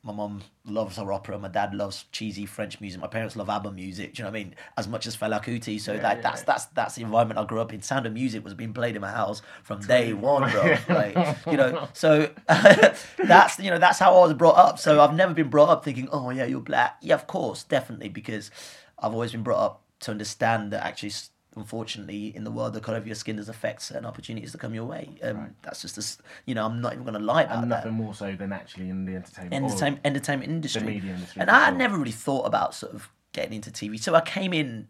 My 0.06 0.12
mom 0.12 0.42
loves 0.66 0.98
her 0.98 1.14
opera. 1.14 1.40
My 1.40 1.48
dad 1.48 1.74
loves 1.74 2.04
cheesy 2.12 2.46
French 2.46 2.82
music. 2.82 3.00
My 3.00 3.08
parents 3.08 3.38
love 3.38 3.50
ABBA 3.50 3.72
music. 3.72 4.14
Do 4.14 4.20
you 4.20 4.26
know 4.26 4.32
what 4.32 4.38
I 4.38 4.44
mean? 4.44 4.56
As 4.76 4.86
much 4.86 5.08
as 5.08 5.16
Fela 5.16 5.42
Kuti. 5.42 5.80
So 5.80 5.98
that 5.98 6.22
that's 6.22 6.44
that's 6.44 6.66
that's 6.66 6.96
the 6.96 7.04
environment 7.04 7.40
I 7.40 7.46
grew 7.46 7.62
up 7.62 7.74
in. 7.74 7.82
Sound 7.82 8.06
of 8.06 8.12
Music 8.12 8.44
was 8.44 8.54
being 8.54 8.74
played 8.74 8.96
in 8.98 9.02
my 9.02 9.12
house 9.12 9.42
from 9.64 9.80
day 9.80 10.12
one, 10.12 10.52
bro. 10.52 10.76
Like 10.90 11.16
you 11.48 11.56
know, 11.56 11.88
so 11.94 12.30
that's 12.48 13.60
you 13.60 13.72
know 13.72 13.80
that's 13.80 13.98
how 13.98 14.14
I 14.18 14.26
was 14.26 14.34
brought 14.34 14.58
up. 14.58 14.78
So 14.78 15.00
I've 15.00 15.16
never 15.16 15.34
been 15.34 15.50
brought 15.50 15.70
up 15.70 15.86
thinking, 15.86 16.10
oh 16.12 16.30
yeah, 16.32 16.46
you're 16.46 16.60
black. 16.60 16.98
Yeah, 17.02 17.16
of 17.16 17.26
course, 17.26 17.64
definitely, 17.64 18.10
because 18.10 18.52
I've 19.00 19.14
always 19.14 19.32
been 19.32 19.44
brought 19.44 19.64
up 19.64 19.83
to 20.04 20.12
understand 20.12 20.72
that 20.72 20.84
actually. 20.86 21.14
Unfortunately, 21.56 22.36
in 22.36 22.44
the 22.46 22.50
world, 22.50 22.74
the 22.74 22.80
color 22.80 22.98
of 22.98 23.06
your 23.06 23.14
skin 23.16 23.36
does 23.36 23.48
affect 23.48 23.84
certain 23.84 24.06
opportunities 24.08 24.54
that 24.54 24.58
come 24.58 24.74
your 24.74 24.86
way. 24.86 25.08
Um, 25.22 25.54
That's 25.62 25.84
just 25.84 25.96
this, 25.96 26.18
you 26.48 26.56
know. 26.56 26.66
I'm 26.66 26.82
not 26.82 26.94
even 26.94 27.04
going 27.04 27.14
to 27.14 27.20
lie 27.20 27.44
about 27.44 27.62
and 27.62 27.72
that 27.72 27.86
nothing 27.86 27.94
more 27.94 28.16
so 28.16 28.36
than 28.36 28.52
actually 28.52 28.90
in 28.90 29.06
the 29.06 29.14
entertainment. 29.14 29.64
entertainment 29.64 30.02
entertainment 30.04 30.52
industry. 30.52 30.82
media 30.84 31.14
industry, 31.14 31.40
And 31.42 31.52
I 31.52 31.60
had 31.66 31.70
sure. 31.74 31.78
never 31.78 31.98
really 32.00 32.12
thought 32.12 32.48
about 32.48 32.74
sort 32.74 32.96
of 32.96 33.08
getting 33.34 33.54
into 33.54 33.70
TV. 33.70 34.00
So 34.00 34.16
I 34.16 34.22
came 34.22 34.52
in 34.52 34.88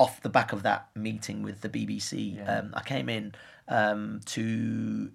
off 0.00 0.20
the 0.22 0.28
back 0.28 0.52
of 0.52 0.64
that 0.64 0.88
meeting 0.96 1.42
with 1.44 1.60
the 1.60 1.68
BBC. 1.68 2.42
Um, 2.48 2.72
I 2.74 2.82
came 2.82 3.08
in 3.08 3.32
um, 3.68 4.18
to 4.26 5.12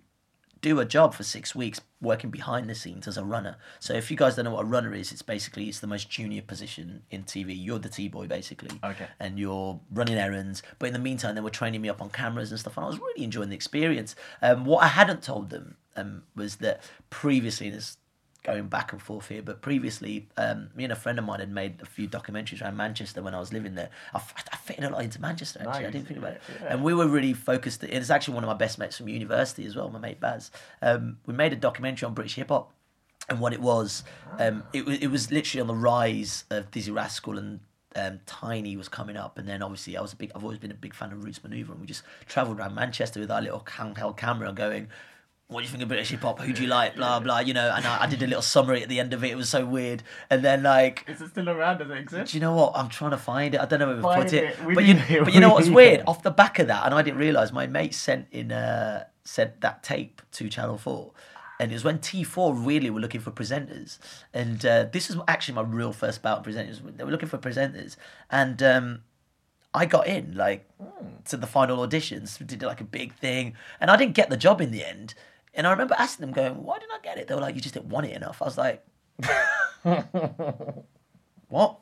do 0.62 0.80
a 0.80 0.86
job 0.86 1.14
for 1.14 1.24
six 1.24 1.56
weeks 1.56 1.82
working 2.02 2.30
behind 2.30 2.70
the 2.70 2.76
scenes 2.76 3.08
as 3.08 3.18
a 3.18 3.24
runner. 3.24 3.58
So 3.80 3.94
if 3.94 4.10
you 4.12 4.18
guys 4.18 4.36
don't 4.36 4.46
know 4.46 4.52
what 4.52 4.64
a 4.64 4.68
runner 4.68 4.94
is, 4.94 5.12
it's 5.12 5.22
basically 5.22 5.68
it's 5.68 5.80
the 5.80 5.88
most 5.88 6.10
junior 6.10 6.42
position 6.42 7.04
in 7.10 7.24
TV. 7.24 7.56
You're 7.58 7.80
the 7.80 7.90
T 7.90 8.08
boy 8.08 8.28
basically. 8.28 8.80
Okay. 8.84 9.08
And 9.20 9.40
you're 9.40 9.80
running 9.92 10.18
errands. 10.18 10.62
But 10.80 10.88
in 10.88 10.94
the 10.94 11.00
meantime, 11.00 11.36
they 11.36 11.42
were 11.42 11.50
training 11.50 11.82
me 11.82 11.90
up 11.90 12.02
on 12.02 12.10
cameras 12.10 12.52
and 12.52 12.60
stuff, 12.60 12.78
and 12.78 12.86
I 12.86 12.88
was 12.90 13.00
really 13.00 13.24
enjoying 13.24 13.50
the 13.50 13.56
experience. 13.56 14.16
Um, 14.42 14.66
what 14.66 14.84
I 14.84 14.88
hadn't 14.88 15.24
told 15.24 15.50
them 15.50 15.78
um, 15.96 16.24
was 16.36 16.58
that 16.58 16.82
previously, 17.10 17.70
this 17.70 17.98
going 18.44 18.68
back 18.68 18.92
and 18.92 19.02
forth 19.02 19.28
here, 19.28 19.42
but 19.42 19.62
previously, 19.62 20.28
um, 20.36 20.70
me 20.76 20.84
and 20.84 20.92
a 20.92 20.96
friend 20.96 21.20
of 21.20 21.26
mine 21.26 21.40
had 21.40 21.52
made 21.52 21.80
a 21.82 21.86
few 21.86 22.08
documentaries 22.08 22.62
around 22.62 22.76
Manchester 22.76 23.22
when 23.22 23.36
I 23.36 23.40
was 23.40 23.54
living 23.54 23.76
there. 23.76 23.90
I, 24.14 24.18
I 24.52 24.58
fitted 24.58 24.84
a 24.84 24.90
lot 24.90 25.04
into 25.04 25.22
Manchester 25.22 25.60
actually. 25.60 25.86
I 25.86 25.92
didn't 25.92 26.08
think 26.08 26.20
about 26.20 26.34
it, 26.34 26.42
and 26.68 26.84
we 26.84 26.94
were 26.94 27.08
really 27.08 27.34
focused. 27.34 27.84
It's 27.84 28.10
actually 28.10 28.34
one 28.36 28.44
of 28.44 28.48
my 28.48 28.56
best 28.56 28.80
mates 28.80 28.98
from 28.98 29.10
university 29.10 29.66
as 29.66 29.76
well, 29.76 29.90
my 29.90 30.00
mate 30.00 30.20
Baz. 30.20 30.50
Um, 30.82 31.18
we 31.26 31.34
made 31.34 31.54
a 31.54 31.56
documentary 31.56 32.08
on 32.08 32.14
British 32.14 32.36
hip 32.36 32.50
hop, 32.50 32.72
and 33.30 33.40
what 33.40 33.54
it 33.54 33.62
was, 33.62 34.04
um, 34.40 34.64
it 34.74 34.86
was 34.86 34.98
it 34.98 35.08
was 35.08 35.32
literally 35.32 35.62
on 35.62 35.68
the 35.68 35.76
rise 35.76 36.46
of 36.50 36.72
Dizzee 36.72 36.94
Rascal 36.94 37.38
and. 37.38 37.60
Um, 37.94 38.22
Tiny 38.26 38.78
was 38.78 38.88
coming 38.88 39.18
up, 39.18 39.38
and 39.38 39.46
then 39.46 39.62
obviously 39.62 39.98
I 39.98 40.02
was 40.02 40.14
a 40.14 40.16
big. 40.16 40.32
I've 40.34 40.46
always 40.46 40.60
been 40.60 40.72
a 40.72 40.74
big 40.76 40.94
fan 40.94 41.12
of 41.12 41.26
Roots 41.26 41.40
Manuva, 41.40 41.72
and 41.72 41.82
we 41.82 41.88
just 41.88 42.04
travelled 42.26 42.58
around 42.58 42.74
Manchester 42.74 43.20
with 43.20 43.30
our 43.30 43.42
little 43.42 43.60
handheld 43.60 44.16
camera, 44.16 44.54
going, 44.54 44.88
what 45.52 45.60
do 45.60 45.66
you 45.66 45.70
think 45.70 45.84
of 45.84 45.90
British 45.90 46.10
hip 46.10 46.22
hop? 46.22 46.40
Who 46.40 46.54
do 46.54 46.62
you 46.62 46.68
like? 46.70 46.96
Blah 46.96 47.20
blah. 47.20 47.40
You 47.40 47.54
know, 47.54 47.74
and 47.76 47.86
I, 47.86 48.04
I 48.04 48.08
did 48.08 48.24
a 48.24 48.28
little 48.28 48.42
summary 48.42 48.82
at 48.82 48.90
the 48.90 49.00
end 49.00 49.14
of 49.14 49.24
it. 49.24 49.32
It 49.32 49.36
was 49.36 49.50
so 49.50 49.66
weird. 49.66 50.02
And 50.30 50.44
then 50.44 50.64
like, 50.64 51.04
Is 51.08 51.22
it 51.22 51.30
still 51.30 51.50
around? 51.50 51.80
Does 51.80 51.90
it 51.90 51.98
exist? 51.98 52.32
do 52.32 52.38
you 52.38 52.42
know 52.42 52.56
what? 52.56 52.72
I'm 52.74 52.88
trying 52.90 53.12
to 53.12 53.18
find 53.18 53.54
it. 53.54 53.60
I 53.62 53.66
don't 53.66 53.80
know 53.80 53.88
where 53.88 53.98
we 53.98 54.02
Find 54.02 54.24
put 54.24 54.34
it. 54.34 54.44
it. 54.46 54.66
We 54.66 54.74
But 54.76 54.86
you, 54.86 54.96
it. 54.96 55.24
but 55.26 55.34
you 55.34 55.40
know 55.42 55.54
what's 55.54 55.70
weird? 55.82 56.04
Off 56.08 56.24
the 56.24 56.32
back 56.32 56.58
of 56.60 56.68
that, 56.68 56.86
and 56.86 56.96
I 56.96 57.02
didn't 57.02 57.20
realise 57.20 57.52
my 57.52 57.68
mate 57.68 57.94
sent 57.94 58.28
in 58.32 58.52
uh, 58.54 59.04
sent 59.26 59.60
that 59.62 59.84
tape 59.84 60.22
to 60.34 60.48
Channel 60.50 60.78
Four. 60.78 61.12
And 61.60 61.70
it 61.72 61.76
was 61.76 61.84
when 61.84 62.00
T4 62.00 62.66
really 62.66 62.90
were 62.90 63.00
looking 63.00 63.22
for 63.22 63.30
presenters. 63.30 64.00
And 64.34 64.66
uh, 64.66 64.86
this 64.92 65.12
is 65.12 65.18
actually 65.28 65.54
my 65.54 65.62
real 65.62 65.94
first 65.94 66.24
bout 66.24 66.40
of 66.40 66.46
presenters. 66.52 66.80
They 66.98 67.04
were 67.04 67.12
looking 67.12 67.30
for 67.30 67.38
presenters. 67.38 67.98
And 68.32 68.64
um, 68.64 69.04
I 69.72 69.86
got 69.86 70.08
in 70.08 70.34
like 70.36 70.68
to 71.26 71.38
the 71.38 71.46
final 71.46 71.86
auditions. 71.86 72.40
We 72.40 72.48
did 72.48 72.64
like 72.64 72.82
a 72.82 72.86
big 72.86 73.14
thing, 73.14 73.54
and 73.80 73.92
I 73.92 73.96
didn't 73.96 74.16
get 74.16 74.32
the 74.32 74.38
job 74.38 74.60
in 74.60 74.72
the 74.72 74.84
end. 74.84 75.14
And 75.54 75.68
I 75.68 75.72
remember 75.72 75.96
asking 75.98 76.26
them, 76.26 76.34
going, 76.34 76.64
"Why 76.64 76.80
didn't 76.80 76.94
I 76.94 77.00
get 77.04 77.18
it?" 77.18 77.28
They 77.28 77.36
were 77.36 77.42
like, 77.42 77.56
"You 77.56 77.62
just 77.62 77.74
didn't 77.74 77.90
want 77.90 78.06
it 78.06 78.16
enough." 78.16 78.42
I 78.42 78.46
was 78.46 78.58
like, 78.58 78.86
"What?" 81.50 81.80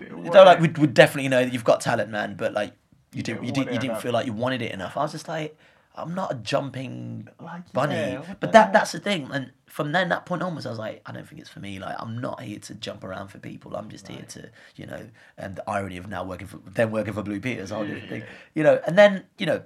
They 0.00 0.08
were 0.10 0.44
like, 0.44 0.60
"We 0.60 0.68
would 0.68 0.94
definitely 0.94 1.28
know 1.28 1.44
that 1.44 1.52
you've 1.52 1.64
got 1.64 1.80
talent, 1.80 2.10
man, 2.10 2.34
but 2.36 2.52
like 2.52 2.72
you 3.12 3.22
didn't, 3.22 3.44
you 3.44 3.52
didn't, 3.52 3.72
you 3.74 3.78
didn't 3.78 4.00
feel 4.00 4.12
like 4.12 4.26
you 4.26 4.32
wanted 4.32 4.62
it 4.62 4.72
enough." 4.72 4.96
I 4.96 5.02
was 5.02 5.12
just 5.12 5.28
like, 5.28 5.56
"I'm 5.94 6.14
not 6.14 6.32
a 6.32 6.36
jumping 6.36 7.28
Like, 7.38 7.70
bunny," 7.72 7.94
yeah, 7.94 8.34
but 8.40 8.52
that 8.52 8.72
that's 8.72 8.92
the 8.92 9.00
thing. 9.00 9.28
And 9.32 9.52
from 9.66 9.92
then 9.92 10.08
that 10.08 10.24
point 10.26 10.42
onwards, 10.42 10.64
I 10.66 10.70
was 10.70 10.78
like, 10.78 11.02
"I 11.04 11.12
don't 11.12 11.28
think 11.28 11.40
it's 11.40 11.50
for 11.50 11.60
me. 11.60 11.78
Like, 11.78 11.96
I'm 11.98 12.18
not 12.18 12.40
here 12.42 12.58
to 12.60 12.74
jump 12.74 13.04
around 13.04 13.28
for 13.28 13.38
people. 13.38 13.76
I'm 13.76 13.90
just 13.90 14.08
here 14.08 14.24
to, 14.30 14.50
you 14.76 14.86
know." 14.86 15.08
And 15.36 15.56
the 15.56 15.68
irony 15.68 15.98
of 15.98 16.08
now 16.08 16.24
working 16.24 16.46
for 16.46 16.58
then 16.66 16.90
working 16.90 17.12
for 17.12 17.22
Blue 17.22 17.40
Peters, 17.40 17.70
whole 17.70 17.84
different 17.84 18.08
thing, 18.08 18.22
you 18.54 18.62
know. 18.62 18.80
And 18.86 18.96
then 18.96 19.24
you 19.38 19.44
know 19.46 19.62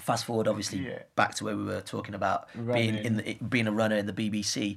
fast 0.00 0.24
forward 0.24 0.48
obviously 0.48 0.78
Yeah. 0.80 1.00
back 1.16 1.34
to 1.36 1.44
where 1.44 1.56
we 1.56 1.64
were 1.64 1.80
talking 1.80 2.14
about 2.14 2.48
being 2.74 2.96
in 2.96 3.16
the, 3.16 3.34
being 3.48 3.66
a 3.66 3.72
runner 3.72 3.96
in 3.96 4.06
the 4.06 4.12
BBC. 4.12 4.76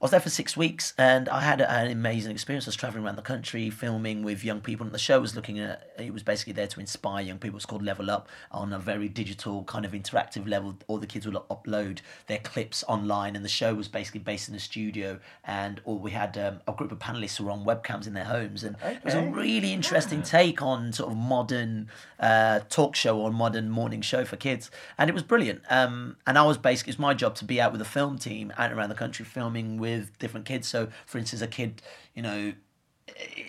I 0.00 0.04
was 0.04 0.12
there 0.12 0.20
for 0.20 0.30
six 0.30 0.56
weeks 0.56 0.94
and 0.96 1.28
I 1.28 1.40
had 1.40 1.60
an 1.60 1.90
amazing 1.90 2.30
experience. 2.30 2.68
I 2.68 2.68
was 2.68 2.76
traveling 2.76 3.04
around 3.04 3.16
the 3.16 3.22
country, 3.22 3.68
filming 3.68 4.22
with 4.22 4.44
young 4.44 4.60
people. 4.60 4.86
And 4.86 4.94
the 4.94 4.98
show 4.98 5.20
was 5.20 5.34
looking 5.34 5.58
at, 5.58 5.90
it 5.98 6.12
was 6.12 6.22
basically 6.22 6.52
there 6.52 6.68
to 6.68 6.78
inspire 6.78 7.20
young 7.20 7.38
people. 7.38 7.56
It's 7.56 7.66
called 7.66 7.82
Level 7.82 8.08
Up 8.08 8.28
on 8.52 8.72
a 8.72 8.78
very 8.78 9.08
digital, 9.08 9.64
kind 9.64 9.84
of 9.84 9.90
interactive 9.90 10.48
level. 10.48 10.76
All 10.86 10.98
the 10.98 11.06
kids 11.08 11.26
would 11.26 11.34
upload 11.34 11.98
their 12.28 12.38
clips 12.38 12.84
online. 12.86 13.34
And 13.34 13.44
the 13.44 13.48
show 13.48 13.74
was 13.74 13.88
basically 13.88 14.20
based 14.20 14.46
in 14.46 14.54
the 14.54 14.60
studio. 14.60 15.18
And 15.44 15.80
all 15.84 15.98
we 15.98 16.12
had 16.12 16.38
um, 16.38 16.60
a 16.68 16.72
group 16.72 16.92
of 16.92 17.00
panelists 17.00 17.38
who 17.38 17.46
were 17.46 17.50
on 17.50 17.64
webcams 17.64 18.06
in 18.06 18.14
their 18.14 18.22
homes. 18.22 18.62
And 18.62 18.76
it 18.84 19.04
was 19.04 19.14
a 19.14 19.22
really 19.22 19.72
interesting 19.72 20.22
take 20.22 20.62
on 20.62 20.92
sort 20.92 21.10
of 21.10 21.18
modern 21.18 21.88
uh, 22.20 22.60
talk 22.68 22.96
show 22.96 23.18
or 23.18 23.30
modern 23.30 23.70
morning 23.70 24.00
show 24.00 24.24
for 24.24 24.36
kids, 24.36 24.70
and 24.96 25.08
it 25.08 25.12
was 25.12 25.22
brilliant. 25.22 25.62
Um, 25.70 26.16
and 26.26 26.36
I 26.36 26.44
was 26.44 26.58
basically 26.58 26.92
it's 26.92 26.98
my 26.98 27.14
job 27.14 27.34
to 27.36 27.44
be 27.44 27.60
out 27.60 27.72
with 27.72 27.80
a 27.80 27.86
film 27.86 28.18
team 28.18 28.52
out 28.58 28.72
around 28.72 28.88
the 28.88 28.94
country 28.94 29.24
filming 29.24 29.78
with 29.78 29.87
different 30.18 30.46
kids. 30.46 30.68
So, 30.68 30.88
for 31.06 31.18
instance, 31.18 31.42
a 31.42 31.46
kid, 31.48 31.82
you 32.14 32.22
know. 32.22 32.52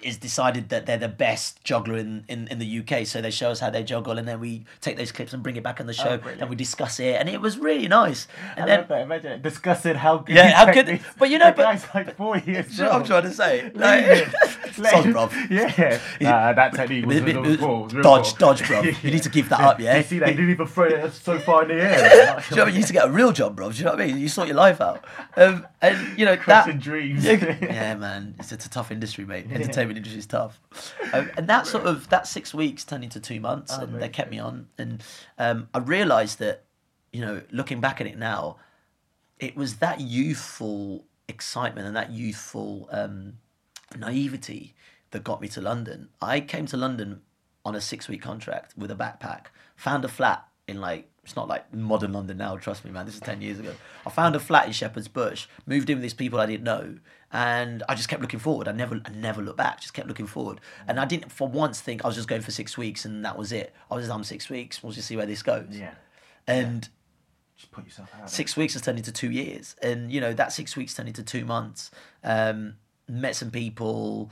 Is 0.02 0.17
decided 0.17 0.69
that 0.69 0.86
they're 0.86 0.97
the 0.97 1.10
best 1.10 1.63
juggler 1.65 1.97
in, 1.97 2.23
in, 2.30 2.47
in 2.47 2.58
the 2.60 2.80
UK, 2.80 3.06
so 3.06 3.21
they 3.21 3.30
show 3.30 3.52
us 3.52 3.60
how 3.60 3.69
they 3.69 3.84
juggle, 3.84 4.17
and 4.17 4.25
then 4.25 4.39
we 4.39 4.65
take 4.80 4.95
those 4.97 5.12
clips 5.12 5.34
and 5.34 5.43
bring 5.43 5.58
it 5.58 5.63
back 5.63 5.80
on 5.82 5.86
the 5.86 5.91
oh, 5.99 6.04
show, 6.04 6.17
brilliant. 6.17 6.41
and 6.41 6.49
we 6.49 6.56
discuss 6.56 6.99
it, 6.99 7.15
and 7.15 7.28
it 7.28 7.39
was 7.41 7.58
really 7.58 7.88
nice. 7.88 8.28
I 8.56 8.62
And 8.62 8.69
then 8.69 8.80
love 8.80 8.88
that. 8.88 9.02
Imagine 9.02 9.32
it. 9.34 9.41
discussing 9.43 9.95
how 9.95 10.19
good. 10.19 10.38
Yeah, 10.38 10.52
how 10.65 10.71
good- 10.71 11.02
but 11.19 11.30
you 11.30 11.38
know, 11.38 11.52
but- 11.52 11.65
like 11.93 12.47
years. 12.47 12.80
I'm 12.80 13.04
trying 13.04 13.23
to 13.23 13.34
say. 13.34 13.69
Like, 13.75 14.28
Soz, 14.75 15.05
bruv. 15.05 15.32
Yeah, 15.49 15.99
nah, 16.21 16.53
that 16.53 16.73
technique 16.73 17.05
was, 17.05 17.21
Bit- 17.21 17.25
bit- 17.34 17.38
was, 17.41 17.49
was, 17.49 17.60
was 17.60 17.93
real 17.93 18.03
dodge, 18.03 18.36
dodge, 18.38 18.67
bro. 18.67 18.82
You 18.82 19.12
need 19.12 19.23
to 19.23 19.29
give 19.29 19.49
that 19.49 19.60
up, 19.60 19.79
yeah. 19.79 19.97
You 19.97 20.03
see 20.03 20.19
that? 20.19 20.29
He 20.29 20.36
didn't 20.36 20.51
even 20.51 20.67
throw 20.67 20.86
it 20.86 21.13
so 21.13 21.39
far 21.39 21.63
in 21.63 21.69
the 21.69 21.84
air. 21.84 21.93
Do 21.95 21.99
you 21.99 22.10
know 22.12 22.36
what 22.36 22.51
I 22.62 22.65
mean? 22.65 22.73
You 22.73 22.77
used 22.77 22.88
to 22.88 22.93
get 22.93 23.08
a 23.08 23.12
real 23.12 23.32
job, 23.32 23.55
bro. 23.55 23.71
Do 23.71 23.77
you 23.77 23.84
know 23.86 23.91
what 23.91 24.01
I 24.01 24.08
mean? 24.08 24.17
You 24.19 24.27
sort 24.29 24.47
your 24.47 24.58
life 24.58 24.82
out. 24.82 25.05
Um, 25.36 25.65
and, 25.82 26.17
you 26.17 26.25
know, 26.25 26.38
Crushing 26.38 26.73
that. 26.77 26.82
dreams. 26.84 27.23
Yeah, 27.25 27.58
yeah, 27.62 27.95
man. 27.95 28.36
It's, 28.39 28.51
it's 28.51 28.65
a 28.65 28.69
tough 28.69 28.91
industry, 28.91 29.25
mate. 29.25 29.47
Entertainment 29.51 29.97
industry 29.97 30.19
is 30.19 30.25
tough. 30.25 30.60
Um, 31.13 31.29
and 31.38 31.47
that 31.47 31.67
sort 31.67 31.86
of, 31.86 32.10
that 32.10 32.27
six 32.27 32.53
weeks 32.53 32.84
turned 32.86 33.03
into 33.03 33.19
two 33.19 33.39
months 33.39 33.73
and 33.77 34.01
they 34.01 34.10
kept 34.10 34.32
me 34.32 34.39
on. 34.39 34.67
And 34.77 35.03
um, 35.38 35.69
I 35.73 35.79
realised 35.79 36.39
that, 36.39 36.63
you 37.12 37.21
know, 37.21 37.41
looking 37.51 37.79
back 37.82 38.01
at 38.01 38.08
it 38.08 38.17
now, 38.17 38.58
it 39.39 39.55
was 39.55 39.75
that 39.77 40.01
youthful 40.01 41.05
excitement 41.27 41.88
and 41.88 41.95
that 41.95 42.12
youthful 42.12 42.89
um, 42.91 43.34
naivety 43.97 44.75
that 45.12 45.23
got 45.23 45.41
me 45.41 45.47
to 45.49 45.62
London. 45.62 46.10
I 46.21 46.39
came 46.39 46.65
to 46.67 46.78
London 46.78 47.21
on 47.65 47.75
a 47.75 47.82
six 47.82 48.08
week 48.08 48.21
contract 48.21 48.73
with 48.78 48.91
a 48.91 48.95
backpack, 48.95 49.47
found 49.75 50.06
a 50.06 50.08
flat 50.08 50.45
in 50.67 50.80
like, 50.80 51.10
it's 51.23 51.36
not 51.36 51.47
like 51.47 51.71
modern 51.73 52.13
London 52.13 52.38
now, 52.38 52.56
trust 52.58 52.86
me, 52.86 52.91
man. 52.91 53.06
This 53.06 53.15
is 53.15 53.21
10 53.21 53.41
years 53.41 53.60
ago. 53.60 53.73
I 54.06 54.10
found 54.10 54.36
a 54.36 54.39
flat 54.39 54.65
in 54.67 54.71
Shepherd's 54.71 55.08
Bush, 55.08 55.47
moved 55.65 55.89
in 55.89 55.97
with 55.97 56.04
these 56.04 56.13
people 56.13 56.39
I 56.39 56.45
didn't 56.45 56.63
know, 56.63 56.97
and 57.32 57.84
I 57.89 57.95
just 57.95 58.08
kept 58.10 58.21
looking 58.21 58.39
forward. 58.39 58.67
I 58.67 58.71
never, 58.71 59.02
I 59.06 59.10
never 59.10 59.41
looked 59.41 59.58
back, 59.58 59.82
just 59.82 59.93
kept 59.93 60.08
looking 60.08 60.25
forward. 60.28 60.60
And 60.88 60.99
I 60.99 61.06
didn't 61.06 61.32
for 61.32 61.47
once 61.47 61.82
think 61.82 62.04
I 62.04 62.08
was 62.08 62.15
just 62.15 62.28
going 62.28 62.41
for 62.41 62.52
six 62.52 62.78
weeks 62.78 63.04
and 63.06 63.25
that 63.25 63.38
was 63.38 63.52
it. 63.52 63.73
I 63.91 63.95
was 63.95 64.06
just, 64.06 64.13
I'm 64.15 64.23
six 64.23 64.49
weeks, 64.49 64.82
we'll 64.82 64.93
just 64.93 65.08
see 65.08 65.15
where 65.15 65.25
this 65.25 65.43
goes. 65.43 65.67
Yeah. 65.71 65.93
And 66.47 66.88
Just 67.58 67.71
put 67.71 67.86
yourself 67.86 68.12
out. 68.19 68.30
six 68.30 68.56
weeks 68.56 68.73
has 68.73 68.82
turned 68.82 68.97
into 68.97 69.12
two 69.12 69.30
years 69.30 69.75
and 69.84 70.12
you 70.12 70.19
know 70.21 70.34
that 70.34 70.52
six 70.52 70.75
weeks 70.75 70.95
turned 70.95 71.10
into 71.10 71.21
two 71.21 71.45
months 71.45 71.91
um 72.23 72.75
met 73.09 73.35
some 73.35 73.51
people 73.51 74.31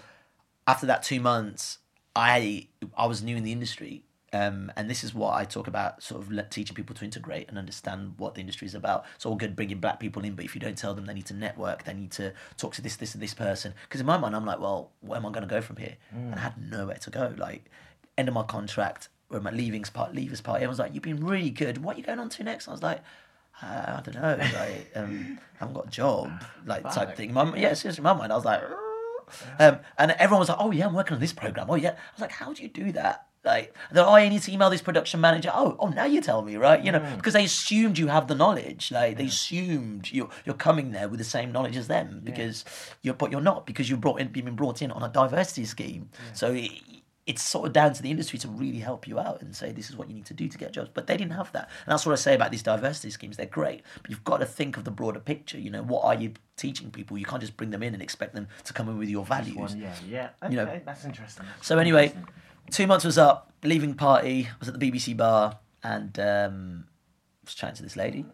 after 0.68 0.86
that 0.86 1.04
two 1.04 1.20
months 1.20 1.80
i 2.16 2.68
i 2.96 3.06
was 3.06 3.24
new 3.24 3.36
in 3.36 3.44
the 3.44 3.52
industry 3.52 4.04
um, 4.34 4.72
and 4.76 4.90
this 4.90 5.04
is 5.04 5.14
what 5.14 5.34
I 5.36 5.46
talk 5.46 5.68
about, 5.68 6.04
sort 6.04 6.22
of 6.22 6.50
teaching 6.50 6.76
people 6.76 6.94
to 6.96 7.06
integrate 7.06 7.48
and 7.48 7.58
understand 7.58 8.16
what 8.18 8.36
the 8.36 8.42
industry 8.42 8.68
is 8.68 8.76
about. 8.76 9.06
It's 9.16 9.26
all 9.26 9.36
good 9.36 9.56
bringing 9.56 9.80
black 9.80 10.00
people 10.00 10.24
in, 10.26 10.36
but 10.36 10.44
if 10.44 10.54
you 10.54 10.60
don't 10.60 10.78
tell 10.78 10.94
them 10.94 11.06
they 11.06 11.14
need 11.14 11.26
to 11.28 11.34
network, 11.34 11.86
they 11.86 11.94
need 11.94 12.12
to 12.12 12.34
talk 12.58 12.74
to 12.76 12.82
this, 12.82 12.98
this, 12.98 13.14
and 13.14 13.24
this 13.24 13.34
person. 13.34 13.74
Because 13.84 14.02
in 14.02 14.06
my 14.06 14.18
mind, 14.18 14.36
I'm 14.36 14.46
like, 14.46 14.60
well, 14.60 14.92
where 15.00 15.18
am 15.18 15.26
I 15.26 15.30
going 15.30 15.48
to 15.48 15.48
go 15.48 15.62
from 15.62 15.78
here? 15.78 15.96
And 16.32 16.36
I 16.36 16.40
had 16.40 16.58
nowhere 16.62 16.98
to 16.98 17.10
go. 17.10 17.34
Like, 17.38 17.70
end 18.18 18.28
of 18.28 18.34
my 18.34 18.44
contract, 18.44 19.08
or 19.30 19.40
my 19.40 19.52
leavings 19.52 19.90
part, 19.90 20.14
leavers 20.14 20.44
party. 20.44 20.64
Everyone's 20.64 20.80
like, 20.80 20.94
you've 20.94 21.04
been 21.04 21.26
really 21.26 21.50
good. 21.50 21.78
What 21.84 21.96
are 21.96 22.00
you 22.00 22.06
going 22.06 22.20
on 22.20 22.30
to 22.30 22.44
next? 22.44 22.68
I 22.68 22.72
was 22.72 22.84
like, 22.84 23.02
I 23.62 24.02
don't 24.04 24.16
know. 24.16 24.38
Like, 24.38 24.92
um, 24.96 25.40
I 25.56 25.58
haven't 25.60 25.74
got 25.74 25.88
a 25.88 25.90
job, 25.90 26.32
like 26.66 26.84
type 26.92 27.16
thing. 27.16 27.34
My, 27.34 27.44
yeah, 27.56 27.74
seriously, 27.74 28.00
in 28.00 28.04
my 28.04 28.14
mind, 28.14 28.32
I 28.32 28.36
was 28.36 28.46
like, 28.46 28.62
um, 29.60 29.80
and 29.98 30.12
everyone 30.12 30.40
was 30.40 30.50
like, 30.50 30.60
oh 30.60 30.72
yeah, 30.72 30.86
I'm 30.86 30.94
working 30.94 31.16
on 31.16 31.20
this 31.20 31.34
program. 31.34 31.68
Oh 31.70 31.76
yeah, 31.76 31.92
I 31.92 32.14
was 32.14 32.22
like, 32.22 32.32
how 32.32 32.54
do 32.54 32.62
you 32.62 32.70
do 32.70 32.92
that? 32.94 33.26
Like, 33.44 33.74
they're, 33.92 34.06
oh, 34.06 34.14
I 34.14 34.28
need 34.28 34.42
to 34.42 34.52
email 34.52 34.70
this 34.70 34.82
production 34.82 35.22
manager. 35.22 35.50
Oh, 35.54 35.78
oh, 35.80 35.88
now 35.88 36.04
you 36.04 36.20
tell 36.20 36.42
me, 36.42 36.58
right? 36.58 36.84
You 36.84 36.92
know, 36.92 37.00
because 37.16 37.34
they 37.34 37.46
assumed 37.46 37.98
you 37.98 38.08
have 38.08 38.28
the 38.28 38.36
knowledge. 38.36 38.92
Like, 38.92 39.18
they 39.18 39.28
assumed 39.28 40.12
you're 40.12 40.30
you're 40.46 40.56
coming 40.56 40.92
there 40.92 41.08
with 41.08 41.20
the 41.20 41.24
same 41.24 41.52
knowledge 41.52 41.78
as 41.78 41.88
them 41.88 42.22
because 42.24 42.66
you're, 43.04 43.14
but 43.14 43.32
you're 43.32 43.42
not 43.42 43.66
because 43.66 43.90
you're 43.90 44.00
brought 44.00 44.20
in, 44.20 44.32
you've 44.36 44.46
been 44.46 44.56
brought 44.56 44.82
in 44.82 44.92
on 44.92 45.02
a 45.02 45.10
diversity 45.10 45.66
scheme. 45.66 46.10
So. 46.34 46.54
It, 46.54 46.72
it's 47.28 47.44
sort 47.44 47.68
of 47.68 47.74
down 47.74 47.94
to 47.94 48.02
the 48.02 48.10
industry 48.10 48.40
to 48.40 48.48
really 48.48 48.80
help 48.80 49.06
you 49.06 49.20
out 49.20 49.42
and 49.42 49.54
say 49.54 49.74
this 49.74 49.90
is 49.90 49.98
what 49.98 50.08
you 50.08 50.16
need 50.16 50.26
to 50.26 50.34
do 50.34 50.48
to 50.48 50.58
get 50.58 50.72
jobs. 50.72 50.90
But 50.94 51.08
they 51.08 51.18
didn't 51.18 51.34
have 51.34 51.52
that, 51.52 51.70
and 51.86 51.92
that's 51.92 52.06
what 52.06 52.14
I 52.14 52.16
say 52.16 52.34
about 52.34 52.52
these 52.52 52.64
diversity 52.64 53.10
schemes. 53.12 53.36
They're 53.38 53.46
great, 53.46 53.84
but 54.02 54.10
you've 54.10 54.24
got 54.24 54.38
to 54.38 54.46
think 54.46 54.78
of 54.78 54.86
the 54.86 54.92
broader 54.92 55.20
picture. 55.20 55.60
You 55.60 55.70
know, 55.70 55.84
what 55.84 56.06
are 56.06 56.16
you 56.16 56.32
teaching 56.56 56.90
people? 56.90 57.18
You 57.18 57.26
can't 57.26 57.42
just 57.42 57.58
bring 57.58 57.70
them 57.70 57.84
in 57.84 57.94
and 57.94 58.02
expect 58.02 58.34
them 58.34 58.48
to 58.64 58.74
come 58.74 58.88
in 58.90 58.98
with 58.98 59.10
your 59.10 59.26
values. 59.26 59.58
One, 59.58 59.78
yeah, 59.78 59.94
yeah. 60.10 60.30
Okay, 60.42 60.52
You 60.54 60.58
know. 60.58 60.82
that's 60.86 61.04
interesting. 61.04 61.46
So 61.62 61.78
anyway, 61.78 62.14
two 62.72 62.88
months 62.88 63.04
was 63.06 63.18
up. 63.18 63.52
Leaving 63.64 63.94
party, 63.94 64.48
I 64.50 64.56
was 64.60 64.70
at 64.70 64.80
the 64.80 64.92
BBC 64.92 65.18
bar 65.18 65.60
and 65.84 66.18
um, 66.20 66.86
was 67.44 67.54
chatting 67.56 67.76
to 67.76 67.84
this 67.84 67.98
lady, 67.98 68.26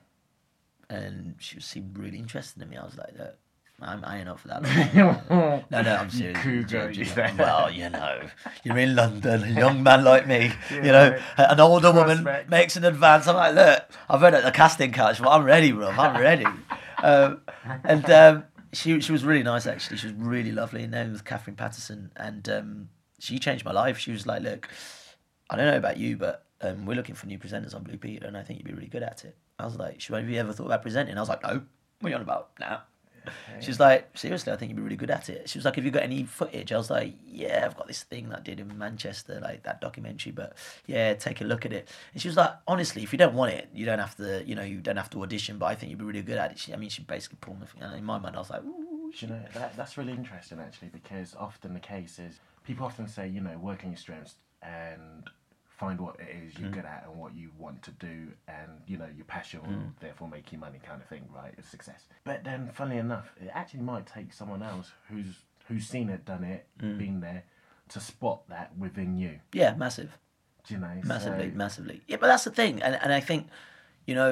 and 0.90 1.36
she 1.40 1.60
seemed 1.60 1.98
really 1.98 2.20
interested 2.20 2.62
in 2.62 2.70
me. 2.70 2.78
I 2.78 2.84
was 2.86 2.98
like, 2.98 3.18
Look, 3.18 3.38
I'm, 3.84 4.04
I 4.06 4.20
ain't 4.20 4.30
up 4.30 4.40
for 4.40 4.48
that. 4.50 4.62
no, 5.70 5.82
no, 5.82 5.96
I'm 5.96 6.10
serious. 6.10 6.40
cougar, 6.40 6.92
You- 6.92 7.04
you-. 7.06 7.12
Well, 7.38 7.70
you 7.72 7.90
know, 7.90 8.22
you're 8.64 8.78
in 8.78 8.96
London, 8.96 9.44
a 9.44 9.48
young 9.48 9.84
man 9.84 10.04
like 10.04 10.28
me, 10.28 10.52
you 10.72 10.82
know, 10.82 11.18
an 11.38 11.60
older 11.60 11.92
woman 11.92 12.28
makes 12.50 12.76
an 12.76 12.86
advance. 12.86 13.28
I'm 13.28 13.36
like, 13.36 13.56
look, 13.56 13.84
I've 14.10 14.22
heard 14.22 14.34
at 14.34 14.44
the 14.44 14.52
casting 14.52 14.92
couch, 14.92 15.20
but 15.22 15.30
I'm 15.30 15.44
ready, 15.44 15.72
bro. 15.72 15.90
I'm 15.90 16.20
ready. 16.22 16.46
um, 17.04 17.42
and 17.84 18.10
um, 18.10 18.44
she 18.72 19.00
she 19.02 19.12
was 19.12 19.24
really 19.24 19.44
nice, 19.44 19.68
actually. 19.68 19.98
She 19.98 20.08
was 20.08 20.16
really 20.16 20.52
lovely. 20.52 20.82
Her 20.82 20.88
name 20.88 21.12
was 21.12 21.22
Catherine 21.22 21.56
Patterson, 21.56 22.12
and 22.16 22.48
um, 22.50 22.90
she 23.20 23.38
changed 23.40 23.66
my 23.66 23.72
life. 23.72 23.98
She 23.98 24.12
was 24.12 24.26
like, 24.26 24.42
look, 24.42 24.68
I 25.50 25.56
don't 25.56 25.68
know 25.68 25.78
about 25.78 25.98
you, 25.98 26.18
but 26.18 26.46
um, 26.62 26.86
we're 26.86 26.96
looking 26.96 27.16
for 27.16 27.28
new 27.28 27.38
presenters 27.38 27.76
on 27.76 27.84
Blue 27.84 27.98
Peter, 27.98 28.26
and 28.26 28.38
I 28.38 28.44
think 28.44 28.60
you'd 28.60 28.68
be 28.68 28.74
really 28.74 28.88
good 28.88 29.04
at 29.04 29.26
it. 29.26 29.36
I 29.60 29.66
was 29.66 29.78
like, 29.78 30.02
"Should 30.02 30.16
have 30.16 30.30
you 30.30 30.40
ever 30.40 30.54
thought 30.54 30.66
about 30.66 30.82
presenting?" 30.82 31.16
I 31.18 31.20
was 31.20 31.30
like, 31.30 31.44
"No, 31.44 31.62
what 32.00 32.08
are 32.08 32.10
you 32.10 32.16
on 32.16 32.22
about?" 32.22 32.52
Nah. 32.60 32.80
She 33.60 33.70
was 33.70 33.80
like, 33.80 34.18
"Seriously, 34.18 34.52
I 34.52 34.56
think 34.56 34.70
you'd 34.70 34.76
be 34.76 34.82
really 34.82 34.96
good 34.96 35.12
at 35.12 35.30
it." 35.30 35.50
She 35.50 35.58
was 35.58 35.66
like, 35.66 35.76
"Have 35.76 35.86
you 35.86 35.92
got 35.92 36.04
any 36.04 36.24
footage?" 36.24 36.72
I 36.72 36.78
was 36.78 36.90
like, 36.90 37.14
"Yeah, 37.26 37.64
I've 37.66 37.78
got 37.78 37.88
this 37.88 38.04
thing 38.04 38.30
that 38.30 38.40
I 38.40 38.42
did 38.42 38.60
in 38.60 38.78
Manchester, 38.78 39.40
like 39.42 39.64
that 39.64 39.82
documentary, 39.82 40.32
but 40.32 40.56
yeah, 40.86 41.14
take 41.14 41.42
a 41.42 41.44
look 41.44 41.66
at 41.66 41.74
it." 41.74 41.90
And 42.14 42.22
she 42.22 42.28
was 42.28 42.38
like, 42.38 42.52
"Honestly, 42.68 43.04
if 43.04 43.12
you 43.12 43.18
don't 43.18 43.34
want 43.34 43.54
it, 43.54 43.70
you 43.74 43.86
don't 43.86 44.00
have 44.00 44.16
to, 44.18 44.44
you 44.46 44.56
know, 44.56 44.64
you 44.64 44.80
don't 44.82 44.98
have 44.98 45.10
to 45.12 45.22
audition, 45.24 45.58
but 45.58 45.68
I 45.68 45.76
think 45.76 45.90
you'd 45.90 46.00
be 46.00 46.06
really 46.06 46.22
good 46.22 46.38
at 46.38 46.52
it." 46.52 46.60
She, 46.60 46.74
I 46.74 46.78
mean, 46.78 46.90
she 46.90 47.04
basically 47.04 47.38
pulled 47.42 47.60
me. 47.60 47.68
And 47.80 47.96
in 47.96 48.04
my 48.04 48.20
mind, 48.20 48.36
I 48.36 48.40
was 48.40 48.50
like, 48.50 48.64
"Ooh, 48.64 49.12
you 49.22 49.28
know 49.28 49.40
that 49.54 49.76
that's 49.76 49.98
really 49.98 50.14
interesting 50.14 50.60
actually 50.60 50.90
because 50.90 51.36
often 51.36 51.74
the 51.74 51.80
case 51.80 52.20
is 52.20 52.40
people 52.64 52.86
often 52.86 53.08
say 53.08 53.28
you 53.28 53.42
know 53.42 53.58
work 53.58 53.84
on 53.84 53.92
your 53.92 53.98
strengths 53.98 54.36
and 54.62 55.30
find 55.84 56.00
what 56.00 56.16
it 56.20 56.30
is 56.44 56.54
Mm. 56.54 56.60
you're 56.60 56.70
good 56.80 56.86
at 56.86 57.02
and 57.08 57.16
what 57.22 57.32
you 57.42 57.50
want 57.64 57.82
to 57.84 57.92
do 58.10 58.16
and 58.48 58.70
you 58.88 58.98
know 58.98 59.10
your 59.20 59.26
passion 59.38 59.60
will 59.64 59.70
Mm. 59.84 59.92
therefore 60.00 60.28
make 60.36 60.46
you 60.52 60.58
money 60.68 60.80
kind 60.90 61.02
of 61.02 61.08
thing 61.08 61.24
right 61.40 61.54
it's 61.58 61.70
success 61.78 62.02
but 62.24 62.44
then 62.44 62.70
funnily 62.74 62.98
enough 63.08 63.28
it 63.42 63.50
actually 63.54 63.82
might 63.92 64.06
take 64.18 64.30
someone 64.34 64.64
else 64.64 64.92
who's 65.10 65.34
who's 65.68 65.86
seen 65.88 66.08
it 66.10 66.22
done 66.26 66.44
it 66.56 66.62
Mm. 66.80 66.98
been 66.98 67.20
there 67.28 67.44
to 67.90 68.00
spot 68.00 68.48
that 68.50 68.68
within 68.78 69.18
you 69.24 69.40
yeah, 69.62 69.74
massive." 69.76 70.12
do 70.66 70.74
you 70.76 70.80
know 70.80 70.96
massively 71.04 71.50
So- 71.52 71.58
massively 71.58 71.98
yeah 72.08 72.18
but 72.22 72.28
that's 72.28 72.46
the 72.46 72.52
thing 72.52 72.82
and, 72.86 72.96
and 73.04 73.12
i 73.14 73.20
think 73.20 73.42
you 74.08 74.16
know 74.16 74.32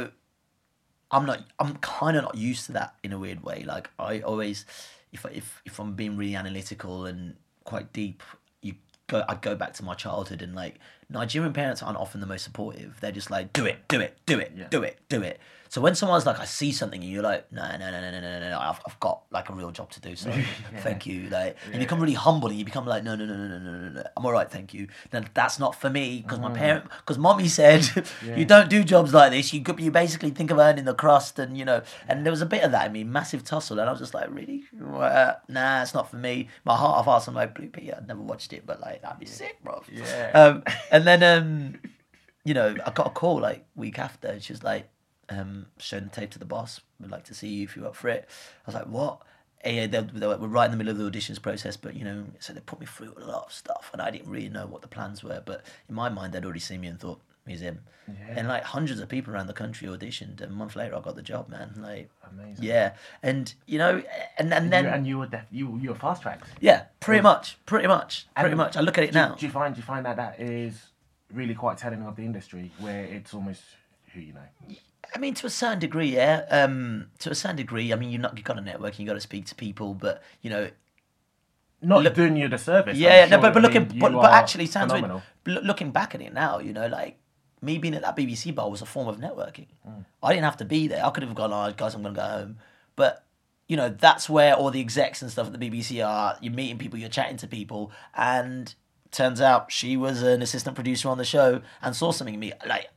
i'm 1.11 1.25
not 1.25 1.39
i'm 1.59 1.75
kind 1.77 2.15
of 2.17 2.23
not 2.23 2.35
used 2.35 2.65
to 2.67 2.71
that 2.79 2.95
in 3.03 3.11
a 3.11 3.19
weird 3.19 3.43
way 3.43 3.63
like 3.73 3.89
i 3.99 4.21
always 4.21 4.65
if, 5.11 5.25
I- 5.25 5.35
if 5.41 5.61
if 5.65 5.73
i'm 5.79 5.93
being 6.01 6.15
really 6.21 6.35
analytical 6.43 7.05
and 7.05 7.35
quite 7.65 7.91
deep 7.91 8.23
you 8.61 8.75
go 9.07 9.17
i 9.27 9.35
go 9.35 9.53
back 9.55 9.73
to 9.73 9.83
my 9.83 9.93
childhood 9.93 10.41
and 10.41 10.55
like 10.55 10.75
Nigerian 11.11 11.53
parents 11.53 11.83
aren't 11.83 11.97
often 11.97 12.21
the 12.21 12.27
most 12.27 12.43
supportive. 12.43 12.97
They're 13.01 13.11
just 13.11 13.29
like, 13.29 13.53
do 13.53 13.65
it, 13.65 13.87
do 13.87 13.99
it, 13.99 14.17
do 14.25 14.39
it, 14.39 14.51
yeah. 14.55 14.67
do 14.69 14.83
it, 14.83 14.99
do 15.09 15.21
it. 15.21 15.39
So 15.69 15.79
when 15.79 15.95
someone's 15.95 16.25
like, 16.25 16.37
I 16.37 16.43
see 16.43 16.73
something, 16.73 17.01
and 17.01 17.09
you're 17.09 17.23
like, 17.23 17.49
no, 17.49 17.63
no, 17.63 17.77
no, 17.77 17.91
no, 17.91 18.11
no, 18.11 18.19
no, 18.19 18.39
no, 18.41 18.59
I've, 18.59 18.81
I've 18.85 18.99
got 18.99 19.21
like 19.31 19.47
a 19.47 19.53
real 19.53 19.71
job 19.71 19.89
to 19.91 20.01
do. 20.01 20.17
So 20.17 20.29
yeah. 20.29 20.43
thank 20.79 21.05
you. 21.05 21.29
Like, 21.29 21.55
yeah. 21.69 21.75
you 21.75 21.79
become 21.79 22.01
really 22.01 22.13
humble, 22.13 22.49
and 22.49 22.59
you 22.59 22.65
become 22.65 22.85
like, 22.85 23.05
no, 23.05 23.15
no, 23.15 23.25
no, 23.25 23.37
no, 23.37 23.47
no, 23.47 23.57
no, 23.57 23.89
no, 23.89 24.03
I'm 24.17 24.25
all 24.25 24.33
right, 24.33 24.51
thank 24.51 24.73
you. 24.73 24.89
Then 25.11 25.29
that's 25.33 25.59
not 25.59 25.73
for 25.79 25.89
me 25.89 26.21
because 26.23 26.39
mm. 26.39 26.41
my 26.41 26.51
parent, 26.51 26.89
because 26.99 27.17
mommy 27.17 27.47
said, 27.47 27.89
yeah. 28.25 28.35
you 28.35 28.43
don't 28.43 28.69
do 28.69 28.83
jobs 28.83 29.13
like 29.13 29.31
this. 29.31 29.53
You 29.53 29.63
you 29.77 29.91
basically 29.91 30.31
think 30.31 30.51
of 30.51 30.57
earning 30.57 30.83
the 30.83 30.93
crust, 30.93 31.39
and 31.39 31.57
you 31.57 31.63
know, 31.63 31.83
and 32.05 32.25
there 32.25 32.31
was 32.31 32.41
a 32.41 32.45
bit 32.45 32.63
of 32.63 32.71
that 32.71 32.87
in 32.87 32.91
me, 32.91 33.05
massive 33.05 33.45
tussle, 33.45 33.79
and 33.79 33.87
I 33.87 33.93
was 33.93 34.01
just 34.01 34.13
like, 34.13 34.29
really, 34.29 34.65
nah, 34.73 35.81
it's 35.81 35.93
not 35.93 36.11
for 36.11 36.17
me. 36.17 36.49
My 36.65 36.75
heart 36.75 36.97
of 36.97 37.05
hearts, 37.05 37.29
I'm 37.29 37.35
like, 37.35 37.55
Blue 37.55 37.69
Peter, 37.69 37.95
I've 37.95 38.07
never 38.09 38.21
watched 38.21 38.51
it, 38.51 38.65
but 38.65 38.81
like 38.81 39.03
that'd 39.03 39.19
be 39.19 39.25
sick, 39.25 39.57
bro. 39.63 39.81
Yeah. 39.89 40.31
Um, 40.33 40.63
and 40.91 41.00
then 41.07 41.23
um 41.23 41.79
you 42.43 42.53
know 42.53 42.75
i 42.85 42.89
got 42.91 43.07
a 43.07 43.11
call 43.11 43.39
like 43.39 43.65
week 43.75 43.99
after 43.99 44.27
and 44.27 44.41
she 44.43 44.53
was 44.53 44.63
like 44.63 44.89
um 45.29 45.65
showing 45.77 46.05
the 46.05 46.09
tape 46.09 46.31
to 46.31 46.39
the 46.39 46.45
boss 46.45 46.81
we'd 46.99 47.11
like 47.11 47.23
to 47.23 47.33
see 47.33 47.47
you 47.47 47.63
if 47.63 47.75
you're 47.75 47.85
up 47.87 47.95
for 47.95 48.09
it 48.09 48.27
i 48.27 48.63
was 48.65 48.75
like 48.75 48.85
what 48.87 49.21
yeah, 49.63 49.85
they, 49.85 49.99
they 50.01 50.25
were 50.25 50.37
right 50.47 50.65
in 50.65 50.71
the 50.71 50.77
middle 50.77 50.91
of 50.91 50.97
the 50.97 51.03
auditions 51.19 51.39
process, 51.39 51.77
but 51.77 51.93
you 51.95 52.03
know, 52.03 52.25
so 52.39 52.51
they 52.51 52.61
put 52.61 52.79
me 52.79 52.87
through 52.87 53.13
a 53.15 53.23
lot 53.23 53.43
of 53.45 53.53
stuff, 53.53 53.91
and 53.93 54.01
I 54.01 54.09
didn't 54.09 54.27
really 54.27 54.49
know 54.49 54.65
what 54.65 54.81
the 54.81 54.87
plans 54.87 55.23
were. 55.23 55.39
But 55.45 55.63
in 55.87 55.93
my 55.93 56.09
mind, 56.09 56.33
they'd 56.33 56.43
already 56.43 56.59
seen 56.59 56.81
me 56.81 56.87
and 56.87 56.99
thought, 56.99 57.21
"He's 57.45 57.61
him." 57.61 57.81
And 58.35 58.47
like 58.47 58.63
hundreds 58.63 58.99
of 58.99 59.07
people 59.07 59.35
around 59.35 59.45
the 59.45 59.53
country 59.53 59.87
auditioned, 59.87 60.41
and 60.41 60.51
a 60.51 60.55
month 60.55 60.75
later, 60.75 60.95
I 60.95 60.99
got 61.01 61.15
the 61.15 61.21
job, 61.21 61.47
man. 61.47 61.75
Like, 61.77 62.09
Amazing. 62.31 62.65
yeah, 62.65 62.93
and 63.21 63.53
you 63.67 63.77
know, 63.77 64.01
and 64.39 64.51
and 64.51 64.65
You- 64.65 64.71
then 64.71 64.85
and 64.87 65.05
you 65.05 65.19
were 65.19 65.27
def- 65.27 65.45
you 65.51 65.77
you 65.79 65.89
were 65.89 65.95
fast 65.95 66.23
tracked 66.23 66.47
yeah, 66.59 66.85
pretty 66.99 67.21
much, 67.21 67.59
pretty 67.67 67.87
much, 67.87 68.25
pretty 68.33 68.49
And 68.49 68.57
much. 68.57 68.75
I 68.77 68.81
look 68.81 68.97
at 68.97 69.03
it 69.03 69.11
do, 69.11 69.19
now. 69.19 69.35
Do 69.35 69.45
you 69.45 69.51
find 69.51 69.75
do 69.75 69.79
you 69.79 69.85
find 69.85 70.03
that 70.07 70.15
that 70.15 70.39
is 70.39 70.87
really 71.33 71.53
quite 71.55 71.77
telling 71.77 72.01
of 72.03 72.15
the 72.15 72.23
industry 72.23 72.71
where 72.79 73.03
it's 73.05 73.33
almost 73.33 73.61
who 74.13 74.19
you 74.21 74.33
know? 74.33 74.75
I 75.15 75.19
mean, 75.19 75.33
to 75.35 75.47
a 75.47 75.49
certain 75.49 75.79
degree, 75.79 76.15
yeah. 76.15 76.45
Um, 76.49 77.07
to 77.19 77.31
a 77.31 77.35
certain 77.35 77.57
degree, 77.57 77.91
I 77.91 77.95
mean, 77.95 78.09
you're 78.11 78.21
not 78.21 78.37
you 78.37 78.43
got 78.43 78.53
to 78.55 78.61
network, 78.61 78.97
you've 78.99 79.07
got 79.07 79.13
to 79.15 79.19
speak 79.21 79.45
to 79.47 79.55
people, 79.55 79.93
but 79.93 80.21
you 80.41 80.49
know, 80.49 80.69
Not 81.81 82.03
Look- 82.03 82.13
doing 82.13 82.35
you 82.37 82.47
the 82.47 82.57
service. 82.57 82.97
yeah, 82.97 83.23
I'm 83.23 83.29
no, 83.29 83.35
sure. 83.37 83.41
but, 83.41 83.53
but 83.53 83.59
I 83.59 83.67
looking, 83.67 83.87
mean, 83.89 83.99
but, 83.99 84.11
but 84.13 84.31
actually, 84.31 84.67
sounds 84.67 84.91
phenomenal. 84.91 85.23
Looking 85.45 85.91
back 85.91 86.13
at 86.15 86.21
it 86.21 86.33
now, 86.33 86.59
you 86.59 86.73
know, 86.73 86.87
like 86.87 87.17
me 87.61 87.77
being 87.79 87.95
at 87.95 88.03
that 88.03 88.15
BBC 88.15 88.53
bar 88.53 88.69
was 88.69 88.81
a 88.81 88.85
form 88.85 89.07
of 89.07 89.17
networking. 89.17 89.67
Mm. 89.87 90.05
I 90.21 90.33
didn't 90.33 90.45
have 90.45 90.57
to 90.57 90.65
be 90.65 90.87
there. 90.87 91.03
I 91.05 91.09
could 91.09 91.23
have 91.23 91.33
gone, 91.35 91.51
oh, 91.51 91.73
guys, 91.75 91.93
I'm 91.95 92.03
going 92.03 92.13
to 92.15 92.21
go 92.21 92.27
home. 92.27 92.57
But 92.95 93.23
you 93.67 93.77
know, 93.77 93.89
that's 93.89 94.29
where 94.29 94.53
all 94.55 94.69
the 94.69 94.81
execs 94.81 95.21
and 95.21 95.31
stuff 95.31 95.47
at 95.47 95.57
the 95.59 95.69
BBC 95.69 96.05
are. 96.05 96.37
You're 96.41 96.53
meeting 96.53 96.77
people, 96.77 96.99
you're 96.99 97.09
chatting 97.09 97.37
to 97.37 97.47
people, 97.47 97.91
and 98.15 98.73
turns 99.11 99.41
out 99.41 99.71
she 99.71 99.97
was 99.97 100.21
an 100.21 100.41
assistant 100.41 100.75
producer 100.75 101.09
on 101.09 101.17
the 101.17 101.25
show 101.25 101.61
and 101.81 101.95
saw 101.95 102.11
something 102.11 102.33
in 102.33 102.39
me. 102.39 102.53
Like, 102.65 102.89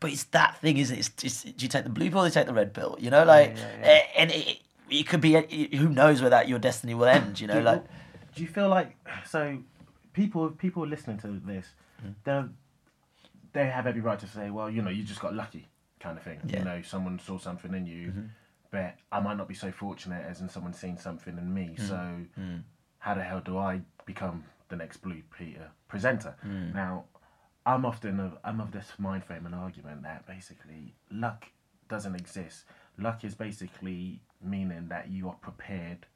but 0.00 0.10
it's 0.10 0.24
that 0.24 0.58
thing, 0.60 0.76
isn't 0.78 0.96
it? 0.96 1.00
It's, 1.00 1.24
it's, 1.24 1.42
do 1.42 1.64
you 1.64 1.68
take 1.68 1.84
the 1.84 1.90
blue 1.90 2.10
pill 2.10 2.20
or 2.20 2.22
do 2.22 2.26
you 2.28 2.32
take 2.32 2.46
the 2.46 2.52
red 2.54 2.72
pill? 2.74 2.96
You 2.98 3.10
know, 3.10 3.24
like, 3.24 3.56
eh, 3.82 4.00
and 4.16 4.30
it, 4.30 4.58
it 4.90 5.06
could 5.06 5.20
be, 5.20 5.32
who 5.76 5.88
knows 5.88 6.20
where 6.20 6.30
that 6.30 6.48
your 6.48 6.58
destiny 6.58 6.94
will 6.94 7.06
end, 7.06 7.40
you 7.40 7.46
know, 7.46 7.54
do, 7.54 7.60
like. 7.62 7.84
do 8.34 8.42
you 8.42 8.48
feel 8.48 8.68
like 8.68 8.96
so 9.26 9.58
people 10.12 10.50
people 10.50 10.86
listening 10.86 11.18
to 11.18 11.40
this 11.44 11.66
Mm. 12.04 12.14
they 12.24 13.60
they 13.60 13.66
have 13.68 13.86
every 13.88 14.00
right 14.00 14.20
to 14.20 14.26
say 14.28 14.50
well 14.50 14.70
you 14.70 14.82
know 14.82 14.90
you 14.90 15.02
just 15.02 15.18
got 15.20 15.34
lucky 15.34 15.66
kind 15.98 16.16
of 16.16 16.22
thing 16.22 16.38
Yeah. 16.46 16.60
you 16.60 16.64
know 16.64 16.82
someone 16.82 17.18
saw 17.18 17.38
something 17.38 17.74
in 17.74 17.86
you 17.86 18.12
but 18.70 18.94
I 19.10 19.18
might 19.18 19.36
not 19.36 19.48
be 19.48 19.54
so 19.54 19.72
fortunate 19.72 20.24
as 20.24 20.40
in 20.40 20.48
someone 20.48 20.72
seeing 20.74 20.96
something 20.98 21.36
in 21.36 21.52
me. 21.52 21.74
Mm. 21.76 21.88
So 21.88 21.98
how 22.98 23.14
the 23.14 23.22
hell 23.24 23.40
do 23.40 23.58
I 23.58 23.80
become 24.06 24.44
the 24.68 24.76
next 24.76 24.98
Blue 24.98 25.22
Peter 25.36 25.70
presenter? 25.88 26.34
Mm. 26.46 26.74
Now, 26.74 27.04
I'm 27.66 27.84
often 27.84 28.20
of, 28.20 28.38
I'm 28.44 28.60
of 28.60 28.72
this 28.72 28.92
mind 28.98 29.24
frame 29.24 29.46
and 29.46 29.54
argument 29.54 30.02
that 30.02 30.26
basically 30.26 30.94
luck 31.10 31.46
doesn't 31.88 32.14
exist. 32.14 32.64
Luck 32.98 33.24
is 33.24 33.34
basically 33.34 34.20
meaning 34.42 34.88
that 34.88 35.10
you 35.10 35.28
are 35.28 35.36
prepared 35.36 36.06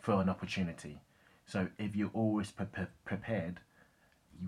for 0.00 0.20
an 0.20 0.28
opportunity. 0.28 1.00
So 1.46 1.68
if 1.78 1.94
you're 1.94 2.10
always 2.14 2.50
pre- 2.50 2.66
pre- 2.66 2.86
prepared, 3.04 3.60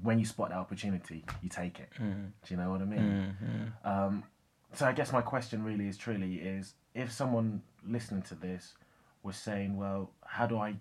when 0.03 0.19
you 0.19 0.25
spot 0.25 0.51
that 0.51 0.59
opportunity, 0.59 1.25
you 1.43 1.49
take 1.49 1.79
it. 1.79 1.91
Mm-hmm. 1.95 2.25
Do 2.45 2.55
you 2.55 2.57
know 2.57 2.71
what 2.71 2.81
I 2.81 2.85
mean? 2.85 3.37
Um, 3.85 4.25
so 4.73 4.87
I 4.87 4.93
guess 4.93 5.13
my 5.13 5.23
question 5.23 5.63
really 5.63 5.89
is 5.89 5.97
truly 5.97 6.37
is 6.37 6.75
if 6.95 7.13
someone 7.13 7.63
listening 7.87 8.23
to 8.23 8.35
this 8.35 8.75
was 9.23 9.37
saying, 9.37 9.77
well, 9.77 10.11
how 10.25 10.47
do 10.47 10.59
I 10.59 10.77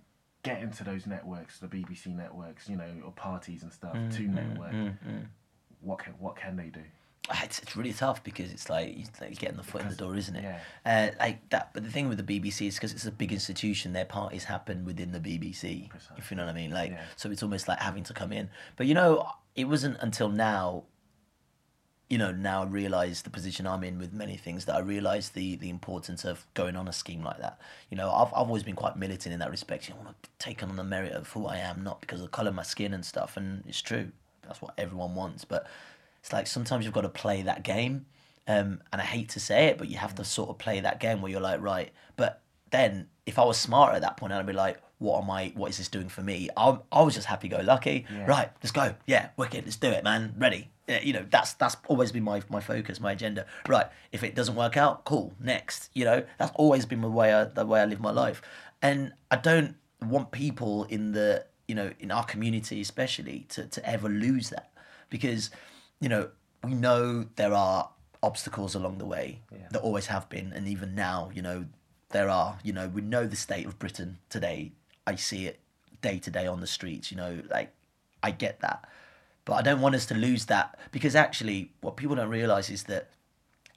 get 0.45 0.61
into 0.61 0.83
those 0.83 1.05
networks, 1.07 1.59
the 1.59 1.67
BBC 1.67 2.15
networks, 2.15 2.69
you 2.69 2.77
know, 2.77 2.89
or 3.03 3.11
parties 3.11 3.63
and 3.63 3.73
stuff 3.73 3.97
to 4.15 4.21
network? 4.23 4.73
What 5.81 5.99
can 5.99 6.13
what 6.19 6.35
can 6.35 6.55
they 6.55 6.67
do? 6.69 6.81
Ah, 7.29 7.41
It's, 7.43 7.57
it's 7.59 7.75
really 7.75 7.91
tough 7.93 8.23
because 8.23 8.51
it's 8.51 8.69
like 8.69 8.95
you're 8.95 9.07
like 9.19 9.37
getting 9.39 9.57
the 9.57 9.63
foot 9.63 9.81
in 9.81 9.89
the 9.89 9.95
door, 9.95 10.15
isn't 10.15 10.35
it? 10.35 10.43
yeah. 10.43 10.59
Uh, 10.85 11.09
like 11.19 11.49
that. 11.49 11.71
But 11.73 11.83
the 11.83 11.89
thing 11.89 12.07
with 12.07 12.23
the 12.23 12.39
BBC 12.39 12.67
is 12.67 12.75
because 12.75 12.93
it's 12.93 13.07
a 13.07 13.11
big 13.11 13.31
institution, 13.31 13.93
their 13.93 14.05
parties 14.05 14.43
happen 14.43 14.85
within 14.85 15.11
the 15.11 15.19
BBC. 15.19 15.89
If 16.17 16.29
you 16.29 16.37
know 16.37 16.45
what 16.45 16.51
I 16.51 16.55
mean, 16.55 16.71
like 16.71 16.91
Yeah. 16.91 17.01
so 17.15 17.31
it's 17.31 17.41
almost 17.43 17.67
like 17.67 17.79
having 17.79 18.03
to 18.03 18.13
come 18.13 18.31
in. 18.31 18.49
But 18.77 18.85
you 18.85 18.93
know, 18.93 19.27
it 19.55 19.65
wasn't 19.65 19.97
until 20.01 20.29
now. 20.29 20.83
You 22.09 22.19
know, 22.19 22.31
now 22.31 22.61
I 22.61 22.65
realise 22.65 23.23
the 23.23 23.31
position 23.31 23.65
I'm 23.65 23.83
in 23.83 23.97
with 23.97 24.13
many 24.13 24.37
things 24.37 24.65
that 24.65 24.75
I 24.75 24.79
realise 24.79 25.29
the 25.29 25.55
the 25.55 25.69
importance 25.69 26.23
of 26.23 26.45
going 26.53 26.75
on 26.75 26.87
a 26.87 26.93
scheme 26.93 27.23
like 27.23 27.39
that. 27.39 27.59
You 27.89 27.97
know, 27.97 28.11
I've 28.11 28.27
I've 28.27 28.47
always 28.47 28.63
been 28.63 28.75
quite 28.75 28.95
militant 28.95 29.33
in 29.33 29.39
that 29.39 29.49
respect. 29.49 29.87
You 29.87 29.95
know, 29.95 30.01
I 30.01 30.03
want 30.05 30.23
to 30.23 30.29
take 30.37 30.61
on 30.61 30.75
the 30.75 30.83
merit 30.83 31.13
of 31.13 31.27
who 31.29 31.47
I 31.47 31.57
am, 31.57 31.83
not 31.83 32.01
because 32.01 32.19
of 32.19 32.27
the 32.27 32.31
colour 32.31 32.49
of 32.49 32.55
my 32.55 32.63
skin 32.63 32.93
and 32.93 33.03
stuff. 33.03 33.37
And 33.37 33.63
it's 33.67 33.81
true, 33.81 34.11
that's 34.43 34.61
what 34.61 34.73
everyone 34.77 35.15
wants. 35.15 35.45
But 35.45 35.67
it's 36.21 36.31
like 36.31 36.47
sometimes 36.47 36.85
you've 36.85 36.93
got 36.93 37.01
to 37.01 37.09
play 37.09 37.41
that 37.41 37.63
game. 37.63 38.05
Um, 38.47 38.81
and 38.93 39.01
I 39.01 39.05
hate 39.05 39.29
to 39.29 39.39
say 39.39 39.67
it, 39.67 39.79
but 39.79 39.89
you 39.89 39.97
have 39.97 40.13
to 40.15 40.23
sort 40.23 40.49
of 40.49 40.59
play 40.59 40.79
that 40.79 40.99
game 40.99 41.21
where 41.21 41.31
you're 41.31 41.41
like, 41.41 41.61
right. 41.61 41.91
But 42.15 42.41
then 42.69 43.07
if 43.25 43.39
I 43.39 43.43
was 43.43 43.57
smart 43.57 43.95
at 43.95 44.01
that 44.01 44.17
point, 44.17 44.33
I'd 44.33 44.45
be 44.45 44.53
like, 44.53 44.79
what 44.99 45.23
am 45.23 45.31
I? 45.31 45.51
What 45.55 45.71
is 45.71 45.77
this 45.77 45.87
doing 45.87 46.09
for 46.09 46.21
me? 46.21 46.49
I, 46.55 46.77
I 46.91 47.01
was 47.01 47.15
just 47.15 47.27
happy 47.27 47.47
go 47.47 47.59
lucky. 47.63 48.05
Right, 48.27 48.49
let's 48.61 48.71
go. 48.71 48.95
Yeah, 49.07 49.29
wicked. 49.37 49.65
Let's 49.65 49.77
do 49.77 49.89
it, 49.89 50.03
man. 50.03 50.35
Ready. 50.37 50.69
Yeah, 50.87 51.01
you 51.01 51.13
know, 51.13 51.25
that's 51.29 51.53
that's 51.53 51.77
always 51.87 52.11
been 52.11 52.23
my 52.23 52.41
my 52.49 52.61
focus, 52.61 52.99
my 52.99 53.13
agenda. 53.13 53.45
Right. 53.67 53.87
If 54.11 54.23
it 54.23 54.35
doesn't 54.35 54.55
work 54.55 54.77
out, 54.77 55.03
cool. 55.05 55.33
Next. 55.39 55.89
You 55.93 56.05
know, 56.05 56.23
that's 56.37 56.51
always 56.55 56.85
been 56.85 57.01
the 57.01 57.09
way 57.09 57.33
I 57.33 57.45
the 57.45 57.65
way 57.65 57.81
I 57.81 57.85
live 57.85 57.99
my 57.99 58.11
life. 58.11 58.41
And 58.81 59.13
I 59.31 59.37
don't 59.37 59.75
want 60.01 60.31
people 60.31 60.83
in 60.85 61.11
the 61.13 61.45
you 61.67 61.75
know 61.75 61.91
in 61.99 62.11
our 62.11 62.23
community 62.23 62.81
especially 62.81 63.45
to 63.49 63.65
to 63.67 63.89
ever 63.89 64.09
lose 64.09 64.49
that 64.49 64.71
because 65.09 65.49
you 65.99 66.09
know 66.09 66.29
we 66.63 66.73
know 66.73 67.25
there 67.35 67.53
are 67.53 67.89
obstacles 68.23 68.75
along 68.75 68.97
the 68.97 69.05
way 69.05 69.39
that 69.71 69.81
always 69.81 70.07
have 70.07 70.27
been 70.29 70.51
and 70.53 70.67
even 70.67 70.95
now 70.95 71.29
you 71.33 71.41
know 71.41 71.65
there 72.09 72.29
are 72.29 72.57
you 72.63 72.73
know 72.73 72.87
we 72.87 73.01
know 73.01 73.25
the 73.27 73.35
state 73.35 73.65
of 73.65 73.77
britain 73.77 74.17
today 74.29 74.71
i 75.05 75.15
see 75.15 75.45
it 75.45 75.59
day 76.01 76.17
to 76.17 76.31
day 76.31 76.47
on 76.47 76.59
the 76.59 76.67
streets 76.67 77.11
you 77.11 77.17
know 77.17 77.39
like 77.49 77.71
i 78.23 78.31
get 78.31 78.59
that 78.61 78.87
but 79.45 79.53
i 79.53 79.61
don't 79.61 79.81
want 79.81 79.95
us 79.95 80.05
to 80.05 80.13
lose 80.15 80.45
that 80.45 80.77
because 80.91 81.15
actually 81.15 81.71
what 81.81 81.95
people 81.95 82.15
don't 82.15 82.29
realize 82.29 82.69
is 82.69 82.83
that 82.83 83.09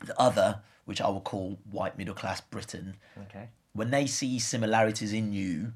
the 0.05 0.19
other 0.21 0.61
which 0.85 1.01
i 1.01 1.09
will 1.09 1.21
call 1.21 1.59
white 1.71 1.97
middle 1.99 2.15
class 2.15 2.41
britain 2.41 2.97
Okay. 3.25 3.49
when 3.73 3.91
they 3.91 4.07
see 4.07 4.39
similarities 4.39 5.13
in 5.13 5.33
you 5.33 5.73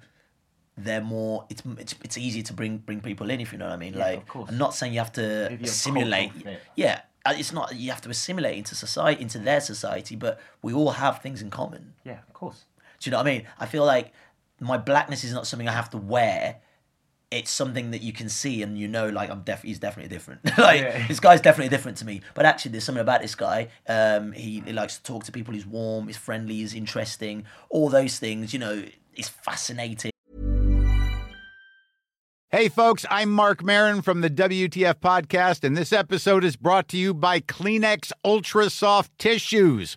they're 0.76 1.02
more 1.02 1.44
it's 1.50 1.62
it's, 1.78 1.94
it's 2.02 2.16
easier 2.18 2.42
to 2.42 2.52
bring 2.52 2.78
bring 2.78 3.00
people 3.00 3.28
in 3.30 3.40
if 3.40 3.52
you 3.52 3.58
know 3.58 3.66
what 3.66 3.74
i 3.74 3.76
mean 3.76 3.96
like 3.98 4.18
of 4.18 4.26
course. 4.28 4.48
i'm 4.50 4.58
not 4.58 4.74
saying 4.74 4.92
you 4.92 4.98
have 4.98 5.12
to 5.12 5.52
assimilate 5.62 6.32
yeah 6.76 7.00
uh, 7.26 7.34
it's 7.36 7.52
not 7.52 7.74
you 7.76 7.90
have 7.90 8.00
to 8.00 8.08
assimilate 8.10 8.56
into 8.56 8.74
society 8.74 9.20
into 9.22 9.38
their 9.38 9.60
society 9.60 10.16
but 10.16 10.40
we 10.62 10.72
all 10.72 10.90
have 10.92 11.20
things 11.20 11.42
in 11.42 11.50
common 11.50 11.92
Yeah, 12.04 12.18
of 12.26 12.32
course. 12.32 12.64
do 13.00 13.08
you 13.08 13.12
know 13.12 13.18
what 13.18 13.26
i 13.26 13.30
mean 13.32 13.46
i 13.60 13.66
feel 13.66 13.84
like 13.84 14.12
my 14.60 14.78
blackness 14.78 15.24
is 15.24 15.32
not 15.32 15.46
something 15.46 15.68
i 15.68 15.72
have 15.72 15.90
to 15.90 15.98
wear 15.98 16.56
it's 17.32 17.50
something 17.50 17.90
that 17.92 18.02
you 18.02 18.12
can 18.12 18.28
see 18.28 18.62
and 18.62 18.78
you 18.78 18.86
know 18.86 19.08
like 19.08 19.30
i'm 19.30 19.40
def- 19.42 19.62
he's 19.62 19.78
definitely 19.78 20.08
different. 20.14 20.40
Like 20.58 20.80
Yeah. 20.82 21.06
this 21.08 21.18
guy's 21.20 21.40
definitely 21.40 21.70
different 21.70 21.96
to 21.98 22.04
me. 22.04 22.20
But 22.34 22.44
actually 22.46 22.72
there's 22.72 22.84
something 22.84 23.00
about 23.00 23.22
this 23.22 23.34
guy 23.34 23.68
um 23.88 24.32
he, 24.32 24.60
he 24.66 24.72
likes 24.72 24.96
to 24.98 25.02
talk 25.02 25.24
to 25.24 25.32
people 25.32 25.54
he's 25.54 25.66
warm 25.66 26.06
he's 26.06 26.16
friendly 26.16 26.56
he's 26.56 26.74
interesting 26.74 27.44
all 27.70 27.88
those 27.88 28.18
things 28.18 28.52
you 28.52 28.58
know 28.58 28.84
he's 29.14 29.28
fascinating. 29.28 30.12
Hey, 32.50 32.68
folks, 32.68 33.06
I'm 33.08 33.30
Marc 33.30 33.64
Maron 33.64 34.02
from 34.02 34.20
the 34.20 34.28
WTF 34.28 34.96
Podcast, 34.96 35.64
and 35.64 35.74
this 35.74 35.90
episode 35.90 36.44
is 36.44 36.54
brought 36.54 36.86
to 36.88 36.98
you 36.98 37.14
by 37.14 37.40
Kleenex 37.40 38.12
Ultra 38.26 38.68
Soft 38.68 39.10
Tissues, 39.18 39.96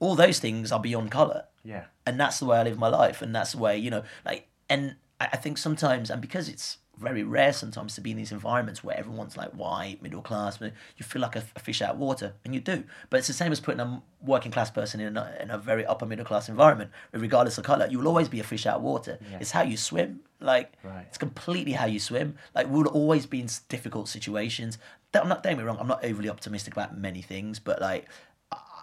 All 0.00 0.14
those 0.14 0.38
things 0.38 0.70
are 0.72 0.80
beyond 0.80 1.10
color. 1.10 1.44
Yeah. 1.64 1.84
and 2.06 2.18
that's 2.18 2.38
the 2.38 2.46
way 2.46 2.56
i 2.58 2.62
live 2.62 2.78
my 2.78 2.88
life 2.88 3.20
and 3.20 3.34
that's 3.34 3.52
the 3.52 3.58
way 3.58 3.76
you 3.76 3.90
know 3.90 4.02
like 4.24 4.48
and 4.70 4.96
i, 5.20 5.28
I 5.32 5.36
think 5.36 5.58
sometimes 5.58 6.08
and 6.08 6.20
because 6.22 6.48
it's 6.48 6.78
very 6.96 7.22
rare 7.22 7.52
sometimes 7.52 7.94
to 7.94 8.00
be 8.00 8.10
in 8.10 8.16
these 8.16 8.32
environments 8.32 8.82
where 8.82 8.96
everyone's 8.98 9.36
like 9.36 9.50
white 9.50 10.02
middle 10.02 10.22
class 10.22 10.58
you 10.60 11.04
feel 11.04 11.22
like 11.22 11.36
a, 11.36 11.42
a 11.54 11.60
fish 11.60 11.80
out 11.82 11.90
of 11.90 11.98
water 11.98 12.32
and 12.44 12.54
you 12.54 12.60
do. 12.60 12.82
But 13.08 13.18
it's 13.18 13.28
the 13.28 13.32
same 13.34 13.52
as 13.52 13.60
putting 13.60 13.78
a 13.80 14.02
working 14.20 14.50
class 14.50 14.70
person 14.70 14.98
in 15.00 15.16
a, 15.16 15.36
in 15.40 15.50
a 15.50 15.58
very 15.58 15.86
upper 15.86 16.06
middle 16.06 16.24
class 16.24 16.48
environment 16.48 16.90
regardless 17.12 17.56
of 17.58 17.62
color 17.64 17.86
you 17.88 17.98
will 17.98 18.08
always 18.08 18.28
be 18.28 18.40
a 18.40 18.44
fish 18.44 18.66
out 18.66 18.76
of 18.76 18.82
water. 18.82 19.18
It's 19.40 19.52
how 19.52 19.62
you 19.62 19.76
swim 19.76 20.20
like 20.40 20.72
Right. 20.82 21.04
it's 21.06 21.18
completely 21.18 21.72
how 21.72 21.86
you 21.86 22.00
swim. 22.00 22.36
Like 22.54 22.66
we'll 22.68 22.86
always 22.88 23.26
be 23.26 23.40
in 23.40 23.48
difficult 23.68 24.08
situations. 24.08 24.78
I'm 25.14 25.28
not 25.28 25.42
don't 25.42 25.52
get 25.52 25.58
me 25.58 25.64
wrong 25.64 25.78
i'm 25.80 25.86
not 25.88 26.04
overly 26.04 26.28
optimistic 26.28 26.72
about 26.74 26.98
many 26.98 27.22
things 27.22 27.58
but 27.58 27.80
like 27.80 28.06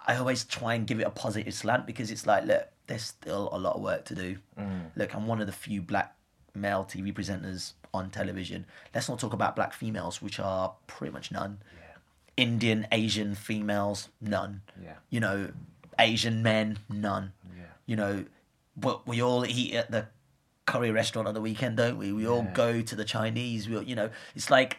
I- 0.06 0.16
always 0.16 0.44
try 0.44 0.74
and 0.74 0.86
give 0.86 1.00
it 1.00 1.04
a 1.06 1.10
positive 1.10 1.52
slant 1.54 1.86
because 1.86 2.10
it's 2.10 2.26
like, 2.26 2.44
look, 2.44 2.68
there's 2.86 3.02
still 3.02 3.48
a 3.52 3.58
lot 3.58 3.76
of 3.76 3.82
work 3.82 4.04
to 4.06 4.14
do. 4.14 4.38
Mm. 4.58 4.90
Look, 4.96 5.14
I'm 5.14 5.26
one 5.26 5.40
of 5.40 5.46
the 5.46 5.52
few 5.52 5.82
black 5.82 6.14
male 6.54 6.84
TV 6.84 7.12
presenters 7.12 7.72
on 7.92 8.10
television. 8.10 8.66
Let's 8.94 9.08
not 9.08 9.18
talk 9.18 9.32
about 9.32 9.56
black 9.56 9.72
females, 9.72 10.22
which 10.22 10.38
are 10.38 10.74
pretty 10.86 11.12
much 11.12 11.30
none. 11.32 11.58
Indian, 12.36 12.86
Asian 12.92 13.34
females, 13.34 14.08
none. 14.20 14.60
Yeah. 14.82 14.94
You 15.10 15.20
know, 15.20 15.50
Asian 15.98 16.42
men, 16.42 16.78
none. 16.90 17.32
Yeah. 17.56 17.62
You 17.86 17.96
know, 17.96 18.24
but 18.76 19.06
we 19.06 19.22
all 19.22 19.46
eat 19.46 19.74
at 19.74 19.90
the 19.90 20.06
curry 20.66 20.90
restaurant 20.90 21.26
on 21.28 21.32
the 21.34 21.40
weekend, 21.40 21.78
don't 21.78 21.96
we? 21.96 22.12
We 22.12 22.26
all 22.28 22.42
go 22.52 22.82
to 22.82 22.94
the 22.94 23.04
Chinese. 23.04 23.68
We, 23.68 23.76
all- 23.76 23.82
you 23.82 23.94
know, 23.96 24.10
it's 24.34 24.50
like 24.50 24.78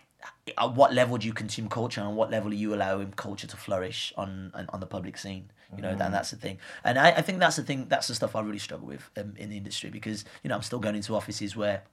at 0.58 0.74
what 0.74 0.94
level 0.94 1.18
do 1.18 1.28
you 1.28 1.34
consume 1.34 1.70
culture, 1.70 2.02
and 2.02 2.16
what 2.16 2.32
level 2.32 2.52
are 2.52 2.56
you 2.56 2.74
allowing 2.74 3.12
culture 3.12 3.48
to 3.48 3.58
flourish 3.58 4.14
on 4.18 4.52
on, 4.54 4.68
on 4.70 4.80
the 4.80 4.86
public 4.86 5.18
scene? 5.18 5.52
You 5.76 5.82
know, 5.82 5.90
and 5.90 6.14
that's 6.14 6.32
the 6.32 6.38
thing. 6.38 6.60
And 6.86 6.98
I, 6.98 7.10
I 7.10 7.22
think 7.22 7.40
that's 7.40 7.58
the 7.58 7.64
thing. 7.64 7.88
That's 7.90 8.08
the 8.08 8.16
stuff 8.16 8.36
I 8.36 8.42
really 8.42 8.58
struggle 8.58 8.88
with 8.88 9.10
um, 9.18 9.34
in 9.38 9.50
the 9.50 9.58
industry 9.58 9.90
because 9.90 10.24
you 10.44 10.50
know 10.50 10.56
I'm 10.56 10.62
still 10.62 10.80
going 10.80 10.96
into 10.96 11.14
offices 11.14 11.56
where 11.58 11.84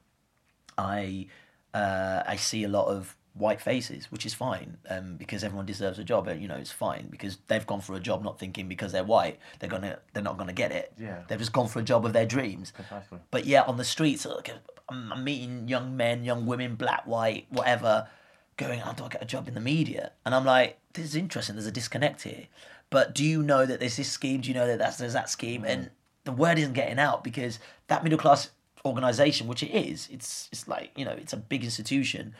I 0.78 1.26
uh, 1.72 2.22
I 2.26 2.36
see 2.36 2.64
a 2.64 2.68
lot 2.68 2.86
of 2.86 3.16
white 3.34 3.60
faces, 3.60 4.10
which 4.12 4.24
is 4.24 4.32
fine 4.32 4.78
um, 4.88 5.16
because 5.16 5.42
everyone 5.42 5.66
deserves 5.66 5.98
a 5.98 6.04
job. 6.04 6.28
And, 6.28 6.40
you 6.40 6.46
know, 6.46 6.54
it's 6.54 6.70
fine 6.70 7.08
because 7.10 7.38
they've 7.48 7.66
gone 7.66 7.80
for 7.80 7.94
a 7.94 8.00
job 8.00 8.22
not 8.22 8.38
thinking 8.38 8.68
because 8.68 8.92
they're 8.92 9.04
white 9.04 9.38
they're 9.58 9.68
gonna 9.68 9.98
they're 10.12 10.22
not 10.22 10.38
gonna 10.38 10.52
get 10.52 10.70
it. 10.70 10.92
Yeah. 10.98 11.22
they've 11.28 11.38
just 11.38 11.52
gone 11.52 11.68
for 11.68 11.80
a 11.80 11.82
job 11.82 12.06
of 12.06 12.12
their 12.12 12.26
dreams. 12.26 12.72
Precisely. 12.72 13.18
But 13.30 13.44
yeah, 13.44 13.62
on 13.62 13.76
the 13.76 13.84
streets, 13.84 14.24
look, 14.24 14.48
I'm 14.88 15.24
meeting 15.24 15.68
young 15.68 15.96
men, 15.96 16.24
young 16.24 16.46
women, 16.46 16.76
black, 16.76 17.06
white, 17.06 17.46
whatever, 17.50 18.08
going, 18.56 18.80
"How 18.80 18.92
do 18.92 19.04
I 19.04 19.08
get 19.08 19.22
a 19.22 19.26
job 19.26 19.48
in 19.48 19.54
the 19.54 19.60
media?" 19.60 20.12
And 20.24 20.34
I'm 20.34 20.44
like, 20.44 20.78
"This 20.92 21.04
is 21.06 21.16
interesting. 21.16 21.56
There's 21.56 21.66
a 21.66 21.72
disconnect 21.72 22.22
here." 22.22 22.46
But 22.90 23.14
do 23.14 23.24
you 23.24 23.42
know 23.42 23.66
that 23.66 23.80
there's 23.80 23.96
this 23.96 24.10
scheme? 24.10 24.40
Do 24.40 24.48
you 24.48 24.54
know 24.54 24.66
that 24.66 24.78
that's, 24.78 24.98
there's 24.98 25.14
that 25.14 25.28
scheme? 25.28 25.62
Mm. 25.62 25.68
And 25.68 25.90
the 26.24 26.32
word 26.32 26.58
isn't 26.58 26.74
getting 26.74 26.98
out 26.98 27.24
because 27.24 27.58
that 27.88 28.04
middle 28.04 28.18
class 28.18 28.50
organization, 28.84 29.46
which 29.46 29.62
it 29.62 29.70
is, 29.70 30.08
it's 30.12 30.48
it's 30.52 30.68
like 30.68 30.90
you 30.96 31.04
know, 31.04 31.12
it's 31.12 31.32
a 31.32 31.36
big 31.36 31.64
institution, 31.64 32.34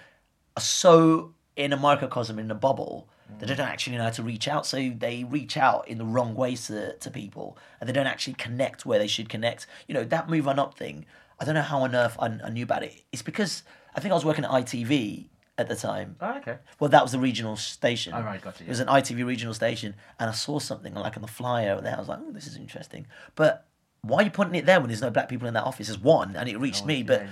are 0.57 0.63
so 0.63 1.35
in 1.57 1.73
a 1.73 1.77
microcosm 1.77 2.39
in 2.39 2.51
a 2.51 2.55
bubble 2.55 3.09
that 3.39 3.47
they 3.47 3.55
mm. 3.55 3.57
don't 3.57 3.69
actually 3.69 3.97
know 3.97 4.05
how 4.05 4.11
to 4.11 4.23
reach 4.23 4.49
out. 4.49 4.67
So 4.67 4.93
they 4.97 5.25
reach 5.25 5.57
out 5.57 5.89
in 5.89 5.99
the 5.99 6.05
wrong 6.05 6.35
ways 6.35 6.67
to, 6.69 6.97
to 6.99 7.11
people, 7.11 7.57
and 7.81 7.89
they 7.89 7.93
don't 7.93 8.07
actually 8.07 8.35
connect 8.35 8.87
where 8.87 8.99
they 8.99 9.07
should 9.07 9.29
connect. 9.29 9.67
You 9.89 9.95
know 9.95 10.05
that 10.05 10.29
move 10.29 10.47
on 10.47 10.59
up 10.59 10.77
thing. 10.77 11.07
I 11.41 11.45
don't 11.45 11.55
know 11.55 11.63
how 11.63 11.81
on 11.81 11.95
earth 11.95 12.17
I, 12.21 12.27
I 12.45 12.51
knew 12.51 12.63
about 12.63 12.85
it. 12.85 13.03
It's 13.13 13.23
because 13.23 13.65
I 13.95 14.01
think 14.01 14.13
I 14.13 14.15
was 14.15 14.25
working 14.25 14.45
at 14.45 14.51
ITV 14.51 15.27
at 15.57 15.69
the 15.69 15.77
time. 15.77 16.17
Oh, 16.21 16.37
okay. 16.39 16.59
Well, 16.81 16.91
that 16.91 17.03
was 17.03 17.13
the 17.13 17.19
regional 17.19 17.57
station. 17.57 18.13
Oh, 18.15 18.23
right, 18.23 18.41
gotcha, 18.41 18.65
It 18.65 18.69
was 18.69 18.81
an 18.81 18.89
ITV 18.89 19.25
regional 19.25 19.55
station, 19.55 19.95
and 20.19 20.31
I 20.31 20.33
saw 20.33 20.59
something 20.59 20.95
like 20.95 21.17
on 21.17 21.23
the 21.23 21.29
flyer 21.29 21.81
there. 21.81 21.95
I 21.95 21.99
was 21.99 22.09
like, 22.09 22.21
"Oh, 22.23 22.33
this 22.33 22.47
is 22.47 22.57
interesting." 22.57 23.07
But 23.35 23.67
why 24.03 24.19
are 24.19 24.23
you 24.25 24.31
putting 24.31 24.55
it 24.55 24.67
there 24.67 24.81
when 24.81 24.89
there's 24.89 25.03
no 25.03 25.11
black 25.11 25.29
people 25.29 25.49
in 25.49 25.55
that 25.55 25.65
office? 25.65 25.89
Is 25.89 25.99
one, 25.99 26.37
and 26.37 26.49
it 26.49 26.59
reached 26.59 26.85
oh, 26.85 26.87
me. 26.87 27.03
But 27.03 27.27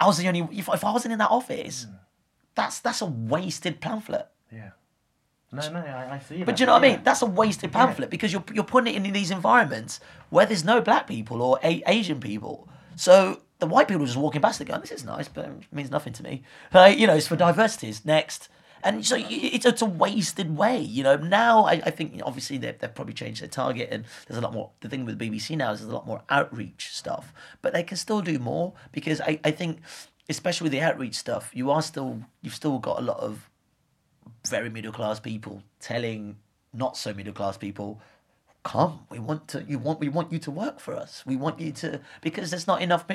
I 0.00 0.06
was 0.06 0.18
the 0.18 0.28
only. 0.28 0.40
If, 0.52 0.68
if 0.68 0.84
I 0.84 0.92
wasn't 0.92 1.12
in 1.12 1.18
that 1.18 1.30
office, 1.30 1.84
hmm. 1.84 1.94
that's 2.54 2.80
that's 2.80 3.00
a 3.00 3.06
wasted 3.06 3.80
pamphlet. 3.80 4.28
Yeah. 4.52 4.70
No, 5.52 5.70
no, 5.70 5.78
I, 5.78 6.14
I 6.14 6.18
see 6.18 6.38
that. 6.38 6.46
But 6.46 6.56
do 6.56 6.62
you 6.62 6.66
know 6.66 6.72
what 6.72 6.84
I 6.84 6.88
mean? 6.88 7.00
That's 7.04 7.22
a 7.22 7.26
wasted 7.26 7.72
pamphlet 7.72 8.10
because 8.10 8.32
you're 8.32 8.44
you're 8.52 8.64
putting 8.64 8.92
it 8.92 8.96
in 8.96 9.12
these 9.12 9.30
environments 9.30 10.00
where 10.30 10.46
there's 10.46 10.64
no 10.64 10.80
black 10.80 11.06
people 11.06 11.42
or 11.42 11.60
a- 11.62 11.82
Asian 11.86 12.20
people. 12.20 12.68
So 12.96 13.40
the 13.64 13.74
white 13.74 13.88
people 13.88 14.04
just 14.04 14.18
walking 14.18 14.42
past 14.42 14.60
it 14.60 14.66
going, 14.66 14.80
"This 14.80 14.92
is 14.92 15.04
nice, 15.04 15.28
but 15.28 15.46
it 15.46 15.52
means 15.72 15.90
nothing 15.90 16.12
to 16.14 16.22
me." 16.22 16.42
Like 16.72 16.98
you 16.98 17.06
know, 17.06 17.14
it's 17.14 17.26
for 17.28 17.36
diversities 17.36 18.04
next. 18.04 18.48
And 18.84 19.04
so 19.06 19.16
it's, 19.18 19.64
it's 19.64 19.80
a 19.80 19.86
wasted 19.86 20.58
way, 20.58 20.78
you 20.78 21.02
know. 21.02 21.16
Now 21.16 21.64
I, 21.64 21.72
I 21.72 21.90
think 21.90 22.20
obviously 22.22 22.58
they've, 22.58 22.78
they've 22.78 22.94
probably 22.94 23.14
changed 23.14 23.40
their 23.40 23.48
target, 23.48 23.88
and 23.90 24.04
there's 24.26 24.36
a 24.36 24.42
lot 24.42 24.52
more. 24.52 24.70
The 24.80 24.90
thing 24.90 25.06
with 25.06 25.18
BBC 25.18 25.56
now 25.56 25.72
is 25.72 25.80
there's 25.80 25.90
a 25.90 25.94
lot 25.94 26.06
more 26.06 26.22
outreach 26.28 26.90
stuff, 26.92 27.32
but 27.62 27.72
they 27.72 27.82
can 27.82 27.96
still 27.96 28.20
do 28.20 28.38
more 28.38 28.74
because 28.92 29.22
I, 29.22 29.40
I 29.42 29.52
think, 29.52 29.80
especially 30.28 30.66
with 30.66 30.72
the 30.72 30.82
outreach 30.82 31.14
stuff, 31.14 31.50
you 31.54 31.70
are 31.70 31.80
still 31.80 32.20
you've 32.42 32.54
still 32.54 32.78
got 32.78 32.98
a 32.98 33.02
lot 33.02 33.18
of 33.20 33.48
very 34.46 34.68
middle 34.68 34.92
class 34.92 35.18
people 35.18 35.62
telling 35.80 36.36
not 36.74 36.96
so 36.96 37.14
middle 37.14 37.32
class 37.32 37.56
people 37.56 38.02
come 38.64 39.00
we 39.10 39.18
want 39.18 39.46
to 39.46 39.62
you 39.68 39.78
want 39.78 40.00
we 40.00 40.08
want 40.08 40.32
you 40.32 40.38
to 40.38 40.50
work 40.50 40.80
for 40.80 40.94
us. 40.94 41.22
We 41.26 41.36
want 41.36 41.60
you 41.60 41.70
to 41.72 42.00
because 42.22 42.50
there's 42.50 42.66
not 42.66 42.80
enough 42.80 43.06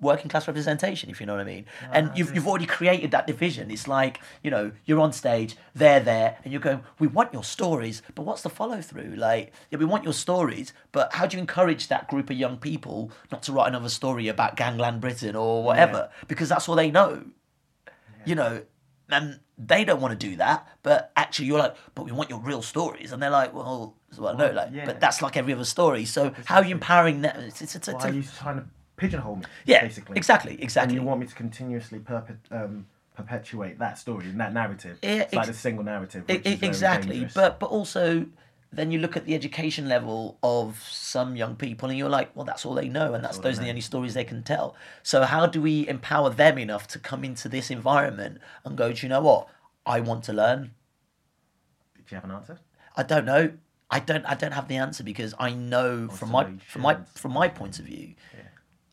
working 0.00 0.30
class 0.30 0.48
representation 0.48 1.10
if 1.10 1.20
you 1.20 1.26
know 1.26 1.34
what 1.34 1.42
i 1.42 1.44
mean. 1.44 1.66
And 1.92 2.10
you've, 2.16 2.34
you've 2.34 2.48
already 2.48 2.66
created 2.66 3.10
that 3.10 3.26
division. 3.26 3.70
It's 3.70 3.86
like 3.86 4.20
you 4.42 4.50
know 4.50 4.72
you're 4.86 5.00
on 5.00 5.12
stage 5.12 5.56
they're 5.74 6.00
there 6.00 6.38
and 6.42 6.52
you're 6.52 6.60
going 6.60 6.80
we 6.98 7.06
want 7.06 7.34
your 7.34 7.44
stories 7.44 8.00
but 8.14 8.22
what's 8.22 8.42
the 8.42 8.50
follow 8.50 8.80
through 8.80 9.14
like 9.16 9.52
yeah 9.70 9.78
we 9.78 9.84
want 9.84 10.04
your 10.04 10.14
stories 10.14 10.72
but 10.90 11.12
how 11.12 11.26
do 11.26 11.36
you 11.36 11.40
encourage 11.40 11.88
that 11.88 12.08
group 12.08 12.30
of 12.30 12.36
young 12.36 12.56
people 12.56 13.12
not 13.30 13.42
to 13.42 13.52
write 13.52 13.68
another 13.68 13.90
story 13.90 14.26
about 14.28 14.56
gangland 14.56 15.02
britain 15.02 15.36
or 15.36 15.62
whatever? 15.62 16.10
Because 16.28 16.48
that's 16.48 16.68
all 16.68 16.76
they 16.76 16.90
know. 16.90 17.24
You 18.24 18.34
know, 18.34 18.62
and 19.10 19.40
they 19.58 19.84
don't 19.84 20.00
want 20.00 20.18
to 20.18 20.26
do 20.28 20.36
that, 20.36 20.66
but 20.82 21.12
actually 21.14 21.46
you're 21.46 21.58
like, 21.58 21.76
but 21.94 22.04
we 22.04 22.12
want 22.12 22.30
your 22.30 22.40
real 22.40 22.62
stories, 22.62 23.12
and 23.12 23.22
they're 23.22 23.30
like, 23.30 23.54
well, 23.54 23.94
well 24.18 24.36
no, 24.36 24.50
like, 24.50 24.70
yeah. 24.72 24.84
but 24.84 25.00
that's 25.00 25.22
like 25.22 25.36
every 25.36 25.52
other 25.52 25.64
story. 25.64 26.04
So 26.04 26.32
how 26.44 26.56
are 26.56 26.64
you 26.64 26.72
empowering 26.72 27.22
them? 27.22 27.36
It's, 27.40 27.62
it's, 27.62 27.76
it's, 27.76 27.88
it's 27.88 28.04
are 28.04 28.12
you 28.12 28.22
trying 28.22 28.56
to 28.56 28.64
pigeonhole 28.96 29.36
me? 29.36 29.44
Yeah, 29.66 29.82
basically. 29.82 30.16
exactly, 30.16 30.62
exactly. 30.62 30.96
And 30.96 31.02
you 31.02 31.08
want 31.08 31.20
me 31.20 31.26
to 31.26 31.34
continuously 31.34 31.98
perpet, 31.98 32.36
um, 32.50 32.86
perpetuate 33.14 33.78
that 33.78 33.98
story 33.98 34.26
and 34.26 34.40
that 34.40 34.52
narrative. 34.52 34.98
It's 35.02 35.32
like 35.32 35.48
a 35.48 35.54
single 35.54 35.84
narrative. 35.84 36.24
Which 36.26 36.46
is 36.46 36.58
very 36.58 36.68
exactly 36.68 37.10
dangerous. 37.10 37.34
but 37.34 37.60
but 37.60 37.70
also 37.70 38.26
then 38.76 38.90
you 38.90 38.98
look 38.98 39.16
at 39.16 39.24
the 39.24 39.34
education 39.34 39.88
level 39.88 40.38
of 40.42 40.82
some 40.90 41.36
young 41.36 41.56
people 41.56 41.88
and 41.88 41.98
you're 41.98 42.08
like 42.08 42.34
well 42.34 42.44
that's 42.44 42.66
all 42.66 42.74
they 42.74 42.88
know 42.88 43.14
and 43.14 43.24
that's 43.24 43.38
those 43.38 43.58
are 43.58 43.62
the 43.62 43.68
only 43.68 43.80
stories 43.80 44.14
they 44.14 44.24
can 44.24 44.42
tell 44.42 44.74
so 45.02 45.22
how 45.22 45.46
do 45.46 45.60
we 45.60 45.86
empower 45.88 46.30
them 46.30 46.58
enough 46.58 46.86
to 46.88 46.98
come 46.98 47.24
into 47.24 47.48
this 47.48 47.70
environment 47.70 48.38
and 48.64 48.76
go 48.76 48.92
do 48.92 49.02
you 49.02 49.08
know 49.08 49.20
what 49.20 49.48
i 49.86 50.00
want 50.00 50.24
to 50.24 50.32
learn 50.32 50.72
do 51.96 52.02
you 52.10 52.16
have 52.16 52.24
an 52.24 52.32
answer? 52.32 52.58
i 52.96 53.02
don't 53.02 53.24
know 53.24 53.52
i 53.94 53.98
don't 54.00 54.24
i 54.26 54.34
don't 54.34 54.52
have 54.52 54.68
the 54.68 54.76
answer 54.76 55.02
because 55.02 55.32
i 55.38 55.50
know 55.50 56.08
from 56.08 56.30
my 56.30 56.44
from 56.72 56.82
my 56.82 56.94
from 57.14 57.32
my 57.32 57.48
point 57.48 57.78
of 57.78 57.84
view 57.84 58.14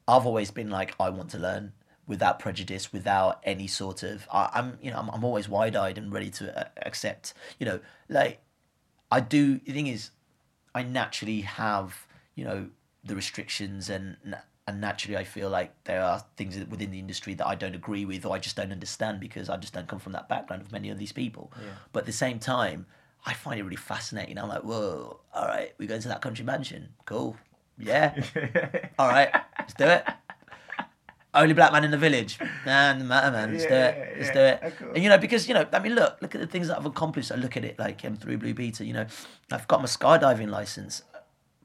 i've 0.08 0.26
always 0.26 0.52
been 0.52 0.70
like 0.70 0.96
i 1.00 1.10
want 1.10 1.30
to 1.30 1.38
learn 1.38 1.74
without 2.08 2.40
prejudice 2.40 2.92
without 2.94 3.40
any 3.44 3.68
sort 3.68 4.04
of 4.04 4.28
I, 4.32 4.50
i'm 4.54 4.78
you 4.82 4.92
know 4.92 4.98
I'm, 4.98 5.10
I'm 5.10 5.24
always 5.24 5.48
wide-eyed 5.50 5.98
and 5.98 6.12
ready 6.12 6.30
to 6.40 6.44
uh, 6.60 6.70
accept 6.90 7.34
you 7.60 7.66
know 7.66 7.80
like 8.10 8.42
I 9.12 9.20
do. 9.20 9.60
The 9.60 9.74
thing 9.74 9.88
is, 9.88 10.12
I 10.74 10.84
naturally 10.84 11.42
have 11.42 12.08
you 12.36 12.46
know 12.46 12.70
the 13.04 13.16
restrictions 13.16 13.90
and 13.90 14.16
and 14.68 14.80
naturally 14.80 15.18
I 15.18 15.26
feel 15.26 15.50
like 15.50 15.74
there 15.84 16.02
are 16.02 16.24
things 16.38 16.58
within 16.70 16.92
the 16.92 17.00
industry 17.00 17.34
that 17.34 17.46
I 17.46 17.56
don't 17.56 17.76
agree 17.76 18.06
with 18.06 18.26
or 18.26 18.34
I 18.34 18.40
just 18.40 18.56
don't 18.56 18.72
understand 18.72 19.20
because 19.20 19.50
I 19.50 19.58
just 19.58 19.74
don't 19.74 19.88
come 19.88 20.00
from 20.00 20.14
that 20.14 20.30
background 20.30 20.62
of 20.62 20.72
many 20.72 20.90
of 20.90 20.98
these 20.98 21.12
people. 21.12 21.52
But 21.92 22.02
at 22.02 22.06
the 22.06 22.14
same 22.14 22.40
time, 22.40 22.86
I 23.26 23.34
find 23.34 23.60
it 23.60 23.64
really 23.64 23.76
fascinating. 23.76 24.38
I'm 24.38 24.50
like, 24.50 24.64
whoa, 24.64 25.20
all 25.34 25.46
right, 25.46 25.74
we're 25.78 25.88
going 25.88 26.02
to 26.02 26.08
that 26.08 26.22
country 26.22 26.46
mansion, 26.46 26.90
cool, 27.06 27.38
yeah, 27.78 28.22
all 29.00 29.10
right, 29.10 29.30
let's 29.60 29.74
do 29.74 29.86
it. 29.86 30.06
Only 31.34 31.54
black 31.54 31.72
man 31.72 31.86
in 31.86 31.92
the 31.92 31.98
village. 31.98 32.38
Nah, 32.66 32.94
matter, 32.96 33.32
man. 33.32 33.54
Let's 33.54 33.66
do 33.66 33.74
it. 33.74 34.18
Let's 34.20 34.32
do 34.32 34.40
it. 34.40 34.74
And 34.94 35.02
you 35.02 35.08
know, 35.08 35.18
because 35.18 35.48
you 35.48 35.54
know, 35.54 35.66
I 35.72 35.80
mean, 35.80 35.96
look, 35.96 36.18
look 36.22 36.36
at 36.36 36.42
the 36.42 36.48
things 36.48 36.68
that 36.68 36.78
I've 36.78 36.86
accomplished. 36.86 37.32
I 37.32 37.36
look 37.36 37.56
at 37.56 37.64
it 37.64 37.80
like 37.80 38.04
um, 38.04 38.18
through 38.18 38.38
Blue 38.38 38.54
Peter. 38.54 38.84
You 38.84 38.92
know, 38.92 39.06
I've 39.50 39.66
got 39.70 39.80
my 39.80 39.88
skydiving 39.88 40.50
license. 40.50 41.04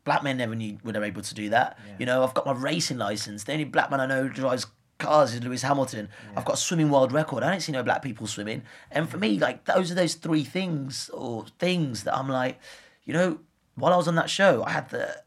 Black 0.05 0.23
men 0.23 0.37
never 0.37 0.55
knew 0.55 0.79
were 0.85 0.93
they 0.93 1.03
able 1.03 1.23
to 1.23 1.35
do 1.35 1.49
that. 1.51 1.77
You 1.99 2.07
know, 2.07 2.23
I've 2.23 2.33
got 2.33 2.47
my 2.47 2.53
racing 2.53 2.99
license. 2.99 3.43
The 3.43 3.55
only 3.55 3.65
black 3.65 3.91
man 3.91 3.99
I 3.99 4.07
know 4.07 4.29
drives 4.29 4.67
cars 4.99 5.35
is 5.35 5.43
Lewis 5.43 5.63
Hamilton. 5.63 6.09
I've 6.37 6.45
got 6.45 6.55
a 6.55 6.59
swimming 6.59 6.91
world 6.91 7.13
record. 7.13 7.43
I 7.43 7.51
don't 7.51 7.61
see 7.61 7.73
no 7.73 7.83
black 7.83 8.03
people 8.03 8.27
swimming. 8.27 8.63
And 8.91 9.09
for 9.09 9.19
me, 9.19 9.39
like 9.39 9.65
those 9.65 9.91
are 9.91 9.95
those 9.95 10.15
three 10.15 10.45
things 10.45 11.11
or 11.11 11.47
things 11.59 12.05
that 12.05 12.17
I'm 12.17 12.29
like, 12.29 12.59
you 13.05 13.13
know, 13.13 13.41
while 13.75 13.93
I 13.93 13.97
was 13.97 14.09
on 14.09 14.15
that 14.17 14.31
show, 14.31 14.63
I 14.65 14.71
had 14.71 14.91
the 14.91 15.23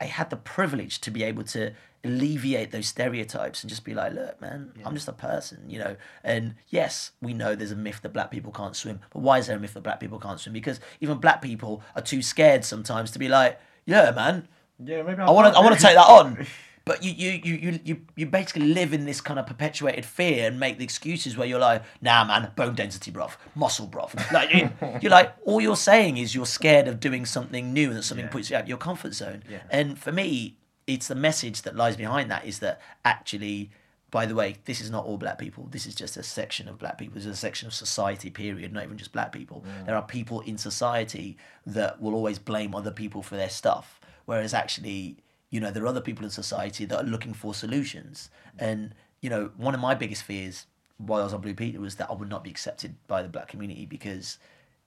I 0.00 0.04
had 0.04 0.30
the 0.30 0.36
privilege 0.36 1.00
to 1.00 1.10
be 1.10 1.22
able 1.24 1.44
to 1.44 1.72
alleviate 2.04 2.70
those 2.70 2.86
stereotypes 2.86 3.62
and 3.62 3.68
just 3.68 3.84
be 3.84 3.94
like, 3.94 4.12
look, 4.12 4.40
man, 4.40 4.72
I'm 4.84 4.94
just 4.94 5.08
a 5.08 5.12
person, 5.12 5.68
you 5.68 5.78
know. 5.80 5.96
And 6.22 6.54
yes, 6.68 7.12
we 7.20 7.34
know 7.34 7.54
there's 7.54 7.72
a 7.72 7.76
myth 7.76 8.00
that 8.02 8.12
black 8.12 8.30
people 8.30 8.52
can't 8.52 8.76
swim, 8.76 9.00
but 9.10 9.20
why 9.20 9.38
is 9.38 9.48
there 9.48 9.56
a 9.56 9.60
myth 9.60 9.74
that 9.74 9.82
black 9.82 9.98
people 9.98 10.20
can't 10.20 10.38
swim? 10.38 10.52
Because 10.52 10.78
even 11.00 11.18
black 11.18 11.42
people 11.42 11.82
are 11.96 12.02
too 12.02 12.22
scared 12.22 12.64
sometimes 12.64 13.10
to 13.12 13.18
be 13.18 13.28
like, 13.28 13.60
yeah, 13.84 14.12
man, 14.12 14.46
Yeah, 14.82 15.02
maybe 15.02 15.20
I 15.20 15.30
want 15.30 15.52
to, 15.52 15.58
I 15.58 15.62
want 15.62 15.76
to 15.76 15.82
take 15.82 15.96
that 15.96 16.08
on. 16.08 16.46
But 16.88 17.04
you, 17.04 17.12
you, 17.12 17.30
you, 17.44 17.80
you, 17.84 18.00
you, 18.16 18.26
basically 18.26 18.66
live 18.66 18.92
in 18.92 19.04
this 19.04 19.20
kind 19.20 19.38
of 19.38 19.46
perpetuated 19.46 20.04
fear 20.04 20.48
and 20.48 20.58
make 20.58 20.78
the 20.78 20.84
excuses 20.84 21.36
where 21.36 21.46
you're 21.46 21.60
like, 21.60 21.82
nah, 22.00 22.24
man, 22.24 22.50
bone 22.56 22.74
density, 22.74 23.12
bruv, 23.12 23.32
muscle, 23.54 23.86
bruv. 23.86 24.10
Like, 24.32 24.52
you- 24.52 24.70
you're 25.02 25.10
like, 25.12 25.32
all 25.44 25.60
you're 25.60 25.76
saying 25.76 26.16
is 26.16 26.34
you're 26.34 26.46
scared 26.46 26.88
of 26.88 26.98
doing 26.98 27.24
something 27.26 27.72
new 27.72 27.88
and 27.88 27.96
that 27.98 28.02
something 28.04 28.26
puts 28.28 28.50
you 28.50 28.56
out 28.56 28.62
of 28.64 28.68
your 28.68 28.78
comfort 28.78 29.14
zone. 29.14 29.42
And 29.70 29.98
for 29.98 30.10
me, 30.10 30.56
it's 30.86 31.08
the 31.08 31.14
message 31.14 31.62
that 31.62 31.76
lies 31.76 31.96
behind 31.96 32.30
that 32.30 32.44
is 32.46 32.60
that 32.60 32.80
actually, 33.04 33.70
by 34.10 34.24
the 34.24 34.34
way, 34.34 34.56
this 34.64 34.80
is 34.80 34.90
not 34.90 35.04
all 35.04 35.18
black 35.18 35.38
people. 35.38 35.68
This 35.70 35.84
is 35.86 35.94
just 35.94 36.16
a 36.16 36.22
section 36.22 36.66
of 36.66 36.78
black 36.78 36.96
people. 36.96 37.16
This 37.16 37.26
is 37.26 37.32
a 37.32 37.36
section 37.36 37.66
of 37.68 37.74
society, 37.74 38.30
period, 38.30 38.72
not 38.72 38.84
even 38.84 38.96
just 38.96 39.12
black 39.12 39.30
people. 39.32 39.62
There 39.84 39.94
are 39.94 40.02
people 40.02 40.40
in 40.40 40.56
society 40.56 41.36
that 41.66 42.00
will 42.00 42.14
always 42.14 42.38
blame 42.38 42.74
other 42.74 42.90
people 42.90 43.22
for 43.22 43.36
their 43.36 43.50
stuff. 43.50 44.00
Whereas 44.24 44.54
actually, 44.54 45.18
you 45.50 45.60
know, 45.60 45.70
there 45.70 45.82
are 45.84 45.86
other 45.86 46.00
people 46.00 46.24
in 46.24 46.30
society 46.30 46.84
that 46.86 46.98
are 47.00 47.04
looking 47.04 47.32
for 47.34 47.54
solutions. 47.54 48.30
And, 48.58 48.94
you 49.20 49.30
know, 49.30 49.50
one 49.56 49.74
of 49.74 49.80
my 49.80 49.94
biggest 49.94 50.22
fears 50.22 50.66
while 50.98 51.20
I 51.20 51.24
was 51.24 51.32
on 51.34 51.40
Blue 51.40 51.54
Peter 51.54 51.80
was 51.80 51.94
that 51.96 52.10
I 52.10 52.14
would 52.14 52.28
not 52.28 52.44
be 52.44 52.50
accepted 52.50 52.96
by 53.06 53.22
the 53.22 53.28
black 53.28 53.48
community 53.48 53.86
because 53.86 54.38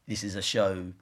this 0.08 0.24
is 0.24 0.36
a 0.36 0.42
show 0.42 0.94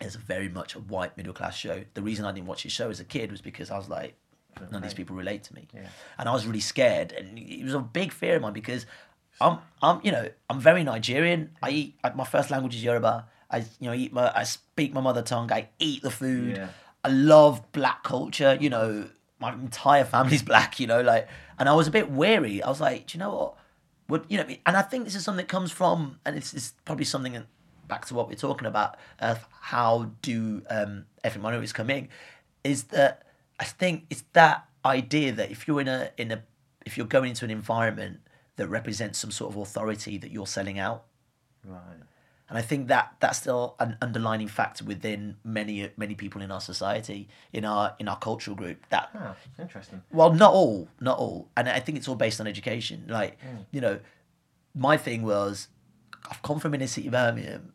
it's 0.00 0.14
very 0.14 0.48
much 0.48 0.74
a 0.76 0.78
white 0.78 1.16
middle 1.16 1.32
class 1.32 1.56
show. 1.56 1.82
The 1.94 2.02
reason 2.02 2.24
I 2.24 2.30
didn't 2.32 2.46
watch 2.46 2.62
his 2.62 2.70
show 2.72 2.88
as 2.88 3.00
a 3.00 3.04
kid 3.04 3.32
was 3.32 3.40
because 3.40 3.70
I 3.70 3.76
was 3.76 3.88
like, 3.88 4.14
None 4.60 4.74
of 4.76 4.82
these 4.82 4.94
people 4.94 5.14
relate 5.14 5.44
to 5.44 5.54
me. 5.54 5.68
Yeah. 5.72 5.86
And 6.18 6.28
I 6.28 6.32
was 6.32 6.44
really 6.46 6.60
scared, 6.60 7.12
and 7.12 7.38
it 7.38 7.62
was 7.62 7.74
a 7.74 7.78
big 7.80 8.12
fear 8.12 8.36
of 8.36 8.42
mine 8.42 8.52
because 8.52 8.86
I'm, 9.40 9.58
I'm, 9.80 10.00
you 10.02 10.10
know, 10.10 10.28
I'm 10.50 10.58
very 10.58 10.82
Nigerian. 10.82 11.50
I 11.62 11.70
eat 11.70 11.94
I- 12.02 12.10
my 12.10 12.24
first 12.24 12.50
language 12.50 12.74
is 12.74 12.82
Yoruba. 12.82 13.26
I, 13.50 13.58
you 13.58 13.88
know, 13.88 13.94
eat 13.94 14.12
my, 14.12 14.32
I 14.34 14.42
speak 14.42 14.92
my 14.92 15.00
mother 15.00 15.22
tongue. 15.22 15.52
I 15.52 15.68
eat 15.78 16.02
the 16.02 16.10
food. 16.10 16.56
Yeah. 16.56 16.68
I 17.08 17.12
love 17.12 17.72
black 17.72 18.02
culture. 18.02 18.56
You 18.60 18.70
know, 18.70 19.08
my 19.38 19.52
entire 19.52 20.04
family's 20.04 20.42
black. 20.50 20.78
You 20.78 20.86
know, 20.86 21.00
like, 21.00 21.28
and 21.58 21.68
I 21.68 21.74
was 21.74 21.86
a 21.86 21.90
bit 21.90 22.10
wary. 22.10 22.62
I 22.62 22.68
was 22.68 22.80
like, 22.80 23.08
do 23.08 23.18
you 23.18 23.20
know 23.20 23.34
what? 23.34 23.54
Would 24.08 24.24
you 24.28 24.38
know? 24.38 24.46
And 24.66 24.76
I 24.76 24.82
think 24.82 25.04
this 25.04 25.14
is 25.14 25.24
something 25.24 25.44
that 25.44 25.48
comes 25.48 25.72
from, 25.72 26.18
and 26.24 26.36
it's, 26.36 26.54
it's 26.54 26.74
probably 26.84 27.04
something 27.04 27.42
back 27.86 28.04
to 28.06 28.14
what 28.14 28.28
we're 28.28 28.34
talking 28.34 28.66
about 28.66 28.96
of 29.18 29.46
how 29.60 30.10
do 30.22 30.62
um, 30.68 31.06
ethnic 31.24 31.42
minorities 31.42 31.72
come 31.72 31.90
in, 31.90 32.08
is 32.62 32.84
that 32.84 33.22
I 33.58 33.64
think 33.64 34.04
it's 34.10 34.24
that 34.34 34.66
idea 34.84 35.32
that 35.32 35.50
if 35.50 35.66
you're 35.66 35.80
in 35.80 35.88
a 35.88 36.10
in 36.16 36.30
a 36.30 36.42
if 36.86 36.96
you're 36.96 37.06
going 37.06 37.30
into 37.30 37.44
an 37.44 37.50
environment 37.50 38.20
that 38.56 38.68
represents 38.68 39.18
some 39.18 39.30
sort 39.30 39.52
of 39.52 39.60
authority 39.60 40.18
that 40.18 40.30
you're 40.30 40.46
selling 40.46 40.78
out, 40.78 41.04
Right. 41.64 41.80
And 42.48 42.56
I 42.58 42.62
think 42.62 42.88
that 42.88 43.14
that's 43.20 43.38
still 43.38 43.74
an 43.78 43.96
underlining 44.00 44.48
factor 44.48 44.84
within 44.84 45.36
many 45.44 45.90
many 45.96 46.14
people 46.14 46.40
in 46.42 46.50
our 46.50 46.60
society, 46.60 47.28
in 47.52 47.64
our 47.64 47.94
in 47.98 48.08
our 48.08 48.18
cultural 48.18 48.56
group. 48.56 48.84
That 48.90 49.10
Ah, 49.14 49.34
interesting. 49.58 50.02
well, 50.12 50.32
not 50.32 50.52
all, 50.52 50.88
not 51.00 51.18
all, 51.18 51.48
and 51.56 51.68
I 51.68 51.80
think 51.80 51.98
it's 51.98 52.08
all 52.08 52.14
based 52.16 52.40
on 52.40 52.46
education. 52.46 53.04
Like, 53.08 53.38
you 53.70 53.80
know, 53.80 54.00
my 54.74 54.96
thing 54.96 55.22
was, 55.22 55.68
I've 56.30 56.42
come 56.42 56.58
from 56.58 56.74
inner 56.74 56.86
city 56.86 57.08
Birmingham. 57.08 57.72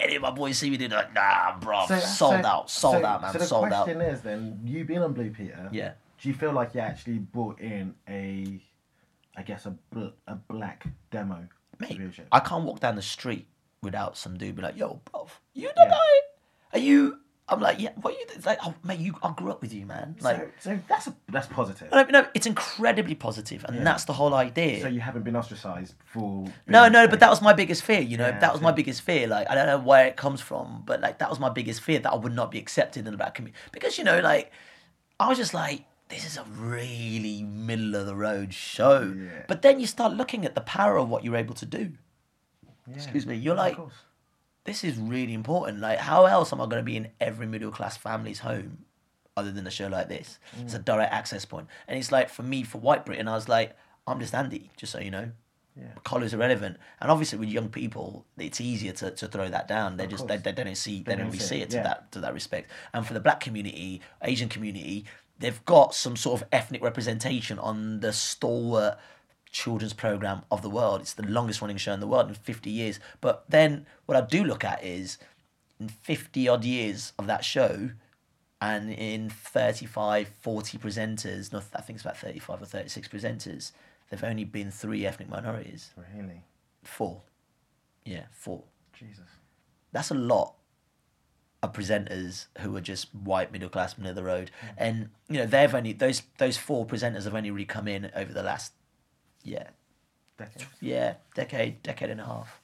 Any 0.00 0.16
of 0.16 0.22
my 0.22 0.30
boys 0.32 0.58
see 0.58 0.68
me, 0.68 0.76
they're 0.76 0.88
like, 0.88 1.14
nah, 1.14 1.58
bro, 1.60 1.86
sold 1.86 2.44
out, 2.44 2.68
sold 2.68 2.96
so- 3.02 3.06
out, 3.06 3.22
man, 3.22 3.32
So 3.32 3.38
the 3.38 3.44
sold 3.46 3.72
out. 3.72 3.84
question 3.84 4.00
is 4.00 4.20
then, 4.22 4.58
you 4.64 4.84
being 4.84 5.00
on 5.00 5.12
Blue 5.12 5.30
Peter, 5.30 5.68
Yeah. 5.70 5.92
do 6.20 6.28
you 6.28 6.34
feel 6.34 6.50
like 6.52 6.74
you 6.74 6.80
actually 6.80 7.18
brought 7.18 7.60
in 7.60 7.94
a, 8.08 8.60
I 9.36 9.42
guess 9.42 9.64
a 9.64 9.70
bl- 9.92 10.08
a 10.26 10.34
black 10.34 10.86
demo? 11.12 11.46
Mate. 11.78 12.00
I 12.32 12.40
can't 12.40 12.64
walk 12.64 12.80
down 12.80 12.96
the 12.96 13.02
street 13.02 13.46
without 13.82 14.16
some 14.16 14.36
dude 14.38 14.56
be 14.56 14.62
like, 14.62 14.76
yo, 14.76 15.00
bro, 15.10 15.26
you 15.54 15.68
the 15.76 15.82
Yeah. 15.82 15.90
guy? 15.90 16.74
Are 16.74 16.78
you? 16.78 17.18
I'm 17.48 17.60
like, 17.60 17.80
yeah, 17.80 17.90
what 18.00 18.14
are 18.14 18.18
you? 18.18 18.24
It's 18.34 18.46
like, 18.46 18.58
oh, 18.64 18.72
mate, 18.84 19.00
you, 19.00 19.14
I 19.22 19.32
grew 19.32 19.50
up 19.50 19.60
with 19.60 19.74
you, 19.74 19.84
man. 19.84 20.16
Like, 20.20 20.38
so, 20.60 20.70
so 20.70 20.78
that's 20.88 21.08
a, 21.08 21.14
that's 21.28 21.48
positive. 21.48 21.90
no, 21.90 22.04
no, 22.04 22.26
it's 22.32 22.46
incredibly 22.46 23.14
positive, 23.14 23.64
and 23.64 23.84
that's 23.84 24.04
the 24.04 24.12
whole 24.14 24.32
idea. 24.32 24.80
So 24.80 24.88
you 24.88 25.00
haven't 25.00 25.24
been 25.24 25.36
ostracized 25.36 25.94
for. 26.06 26.46
No, 26.66 26.88
no, 26.88 27.08
but 27.08 27.20
that 27.20 27.28
was 27.28 27.42
my 27.42 27.52
biggest 27.52 27.82
fear. 27.82 28.00
You 28.00 28.16
know, 28.16 28.28
Yeah, 28.28 28.38
that 28.38 28.52
was 28.52 28.62
my 28.62 28.72
biggest 28.72 29.02
fear. 29.02 29.26
Like, 29.26 29.50
I 29.50 29.54
don't 29.54 29.66
know 29.66 29.78
where 29.80 30.06
it 30.06 30.16
comes 30.16 30.40
from, 30.40 30.82
but 30.86 31.00
like 31.00 31.18
that 31.18 31.28
was 31.28 31.40
my 31.40 31.50
biggest 31.50 31.82
fear 31.82 31.98
that 31.98 32.12
I 32.12 32.16
would 32.16 32.32
not 32.34 32.50
be 32.52 32.58
accepted 32.58 33.04
in 33.06 33.10
the 33.10 33.18
black 33.18 33.34
community 33.34 33.58
because 33.72 33.98
you 33.98 34.04
know, 34.04 34.20
like, 34.20 34.50
I 35.20 35.28
was 35.28 35.36
just 35.36 35.52
like, 35.52 35.84
this 36.08 36.24
is 36.24 36.38
a 36.38 36.44
really 36.44 37.42
middle 37.42 37.96
of 37.96 38.06
the 38.06 38.14
road 38.14 38.54
show. 38.54 39.12
Yeah. 39.14 39.42
But 39.48 39.62
then 39.62 39.78
you 39.80 39.86
start 39.86 40.14
looking 40.14 40.46
at 40.46 40.54
the 40.54 40.60
power 40.60 40.96
of 40.96 41.08
what 41.08 41.22
you're 41.24 41.36
able 41.36 41.54
to 41.56 41.66
do. 41.66 41.92
Yeah, 42.88 42.94
Excuse 42.96 43.26
me, 43.26 43.36
you're 43.36 43.54
like, 43.54 43.76
this 44.64 44.84
is 44.84 44.96
really 44.96 45.34
important. 45.34 45.80
Like, 45.80 45.98
how 45.98 46.26
else 46.26 46.52
am 46.52 46.60
I 46.60 46.64
going 46.64 46.78
to 46.78 46.82
be 46.82 46.96
in 46.96 47.08
every 47.20 47.46
middle 47.46 47.70
class 47.70 47.96
family's 47.96 48.40
home 48.40 48.84
other 49.36 49.50
than 49.52 49.66
a 49.66 49.70
show 49.70 49.88
like 49.88 50.08
this? 50.08 50.38
It's 50.60 50.74
a 50.74 50.78
Mm. 50.78 50.84
direct 50.84 51.12
access 51.12 51.44
point. 51.44 51.68
And 51.88 51.98
it's 51.98 52.12
like, 52.12 52.28
for 52.28 52.42
me, 52.42 52.62
for 52.62 52.78
White 52.78 53.04
Britain, 53.06 53.28
I 53.28 53.34
was 53.34 53.48
like, 53.48 53.76
I'm 54.06 54.18
just 54.20 54.34
Andy, 54.34 54.70
just 54.76 54.92
so 54.92 55.00
you 55.00 55.10
know. 55.10 55.30
Yeah. 55.74 55.84
Colours 56.04 56.34
relevant, 56.36 56.76
And 57.00 57.10
obviously, 57.10 57.38
with 57.38 57.48
young 57.48 57.70
people, 57.70 58.26
it's 58.36 58.60
easier 58.60 58.92
to, 58.92 59.10
to 59.12 59.26
throw 59.26 59.48
that 59.48 59.66
down. 59.68 59.96
They 59.96 60.06
just 60.06 60.28
they, 60.28 60.36
they 60.36 60.52
don't 60.52 60.74
see 60.76 60.98
they, 61.02 61.12
They 61.12 61.16
don't 61.16 61.26
really 61.28 61.38
see 61.38 61.62
it 61.62 61.70
to 61.70 61.76
yeah. 61.78 61.82
that 61.84 62.12
to 62.12 62.20
that 62.20 62.34
respect. 62.34 62.70
And 62.92 63.06
for 63.06 63.14
the 63.14 63.20
black 63.20 63.40
community, 63.40 64.02
Asian 64.20 64.50
community, 64.50 65.06
they've 65.38 65.64
got 65.64 65.94
some 65.94 66.14
sort 66.14 66.42
of 66.42 66.48
ethnic 66.52 66.82
representation 66.82 67.58
on 67.58 68.00
the 68.00 68.12
stalwart 68.12 68.98
children's 69.52 69.92
program 69.92 70.42
of 70.50 70.62
the 70.62 70.70
world. 70.70 71.02
It's 71.02 71.14
the 71.14 71.26
longest 71.26 71.60
running 71.60 71.76
show 71.76 71.92
in 71.92 72.00
the 72.00 72.06
world 72.06 72.28
in 72.28 72.34
50 72.34 72.70
years. 72.70 72.98
But 73.20 73.44
then 73.48 73.86
what 74.06 74.16
I 74.16 74.22
do 74.22 74.42
look 74.42 74.64
at 74.64 74.82
is 74.82 75.18
in 75.78 75.88
50 75.88 76.48
odd 76.48 76.64
years 76.64 77.12
of 77.18 77.26
that 77.26 77.44
show 77.44 77.90
and 78.60 78.92
in 78.92 79.28
35, 79.28 80.28
40 80.40 80.78
presenters, 80.78 81.52
no, 81.52 81.58
I 81.74 81.80
think 81.82 81.96
it's 81.96 82.04
about 82.04 82.16
35 82.16 82.62
or 82.62 82.64
36 82.64 83.08
presenters, 83.08 83.72
there've 84.08 84.24
only 84.24 84.44
been 84.44 84.70
three 84.70 85.04
ethnic 85.04 85.28
minorities. 85.28 85.90
Really, 86.16 86.42
Four. 86.82 87.22
Yeah, 88.04 88.24
four. 88.32 88.64
Jesus. 88.92 89.26
That's 89.92 90.10
a 90.10 90.14
lot 90.14 90.54
of 91.62 91.72
presenters 91.72 92.46
who 92.58 92.76
are 92.76 92.80
just 92.80 93.14
white 93.14 93.52
middle 93.52 93.68
class 93.68 93.96
middle 93.96 94.10
of 94.10 94.16
the 94.16 94.24
road. 94.24 94.50
Mm. 94.64 94.74
And 94.78 95.08
you 95.28 95.38
know, 95.38 95.46
they've 95.46 95.74
only 95.74 95.92
those 95.92 96.22
those 96.38 96.56
four 96.56 96.86
presenters 96.86 97.24
have 97.24 97.34
only 97.34 97.50
really 97.50 97.64
come 97.64 97.86
in 97.86 98.10
over 98.14 98.32
the 98.32 98.42
last 98.42 98.72
yeah, 99.44 99.68
Decades. 100.38 100.66
yeah, 100.80 101.14
decade, 101.34 101.82
decade 101.82 102.10
and 102.10 102.20
a 102.20 102.24
half. 102.24 102.60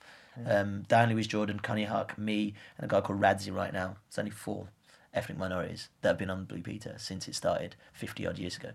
Um, 0.46 0.84
Diane-Louise 0.88 1.26
Jordan, 1.26 1.58
Konnie 1.58 1.88
Huq, 1.88 2.16
me, 2.16 2.54
and 2.76 2.84
a 2.84 2.88
guy 2.88 3.00
called 3.00 3.20
Radzi 3.20 3.52
right 3.54 3.72
now. 3.72 3.96
It's 4.06 4.18
only 4.18 4.30
four 4.30 4.68
ethnic 5.12 5.38
minorities 5.38 5.88
that 6.02 6.10
have 6.10 6.18
been 6.18 6.30
on 6.30 6.44
Blue 6.44 6.62
Peter 6.62 6.94
since 6.96 7.26
it 7.26 7.34
started 7.34 7.74
50 7.92 8.26
odd 8.26 8.38
years 8.38 8.56
ago. 8.56 8.70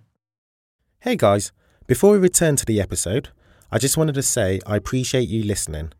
Hey 1.00 1.16
guys, 1.16 1.52
before 1.88 2.12
we 2.14 2.18
return 2.18 2.56
to 2.58 2.66
the 2.66 2.82
episode, 2.82 3.30
I 3.72 3.78
just 3.78 3.98
wanted 3.98 4.16
to 4.16 4.24
say 4.24 4.60
I 4.66 4.76
appreciate 4.76 5.30
you 5.30 5.44
listening. 5.44 5.94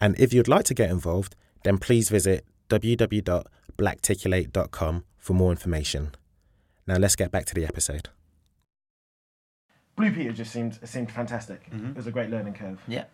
And 0.00 0.18
if 0.18 0.32
you'd 0.32 0.48
like 0.48 0.64
to 0.66 0.74
get 0.74 0.90
involved, 0.90 1.34
then 1.64 1.78
please 1.78 2.08
visit 2.10 2.44
www.blackticulate.com 2.68 5.04
for 5.18 5.32
more 5.32 5.50
information. 5.50 6.10
Now 6.86 6.96
let's 6.96 7.16
get 7.16 7.30
back 7.30 7.46
to 7.46 7.54
the 7.54 7.64
episode. 7.64 8.10
Blue 9.96 10.12
Peter 10.12 10.32
just 10.32 10.52
seemed 10.52 10.78
seemed 10.84 11.10
fantastic. 11.10 11.70
Mm-hmm. 11.70 11.90
It 11.90 11.96
was 11.96 12.06
a 12.06 12.10
great 12.12 12.30
learning 12.30 12.54
curve. 12.54 12.80
Yeah. 12.86 13.04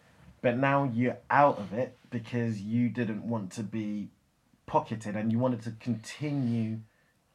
But 0.41 0.59
now 0.59 0.91
you're 0.93 1.19
out 1.31 1.59
of 1.59 1.73
it 1.73 1.97
because 2.11 2.61
you 2.61 2.89
didn't 2.89 3.23
want 3.23 3.53
to 3.53 3.63
be 3.63 4.09
pocketed 4.67 5.15
and 5.17 5.31
you 5.31 5.39
wanted 5.39 5.63
to 5.63 5.71
continue 5.81 6.79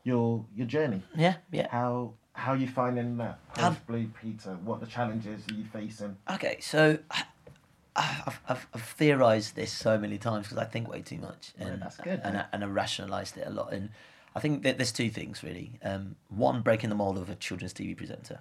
your 0.03 0.45
your 0.55 0.67
journey. 0.67 1.03
Yeah, 1.15 1.35
yeah. 1.51 1.67
How 1.69 2.13
how 2.33 2.51
are 2.53 2.57
you 2.57 2.67
finding 2.67 3.17
that 3.17 3.39
post 3.53 3.87
Blue 3.87 4.09
Peter? 4.21 4.57
What 4.63 4.79
the 4.81 4.85
challenges 4.87 5.41
are 5.49 5.53
you 5.53 5.63
facing? 5.65 6.17
Okay, 6.31 6.57
so 6.61 6.97
I- 7.09 7.23
I've, 7.99 8.39
I've, 8.47 8.67
I've 8.75 8.83
theorized 8.83 9.55
this 9.55 9.71
so 9.71 9.97
many 9.97 10.19
times 10.19 10.45
because 10.45 10.59
I 10.59 10.65
think 10.65 10.87
way 10.87 11.01
too 11.01 11.17
much, 11.17 11.53
and 11.57 11.81
that's 11.81 11.97
good, 11.97 12.21
and. 12.23 12.37
I, 12.37 12.45
and 12.53 12.63
I 12.63 12.67
rationalized 12.67 13.37
it 13.37 13.47
a 13.47 13.49
lot. 13.49 13.73
And 13.73 13.89
I 14.35 14.39
think 14.39 14.61
that 14.63 14.77
there's 14.77 14.91
two 14.91 15.09
things 15.09 15.41
really. 15.41 15.79
Um, 15.81 16.15
one, 16.29 16.61
breaking 16.61 16.89
the 16.89 16.95
mold 16.95 17.17
of 17.17 17.27
a 17.27 17.33
children's 17.35 17.73
TV 17.73 17.97
presenter. 17.97 18.39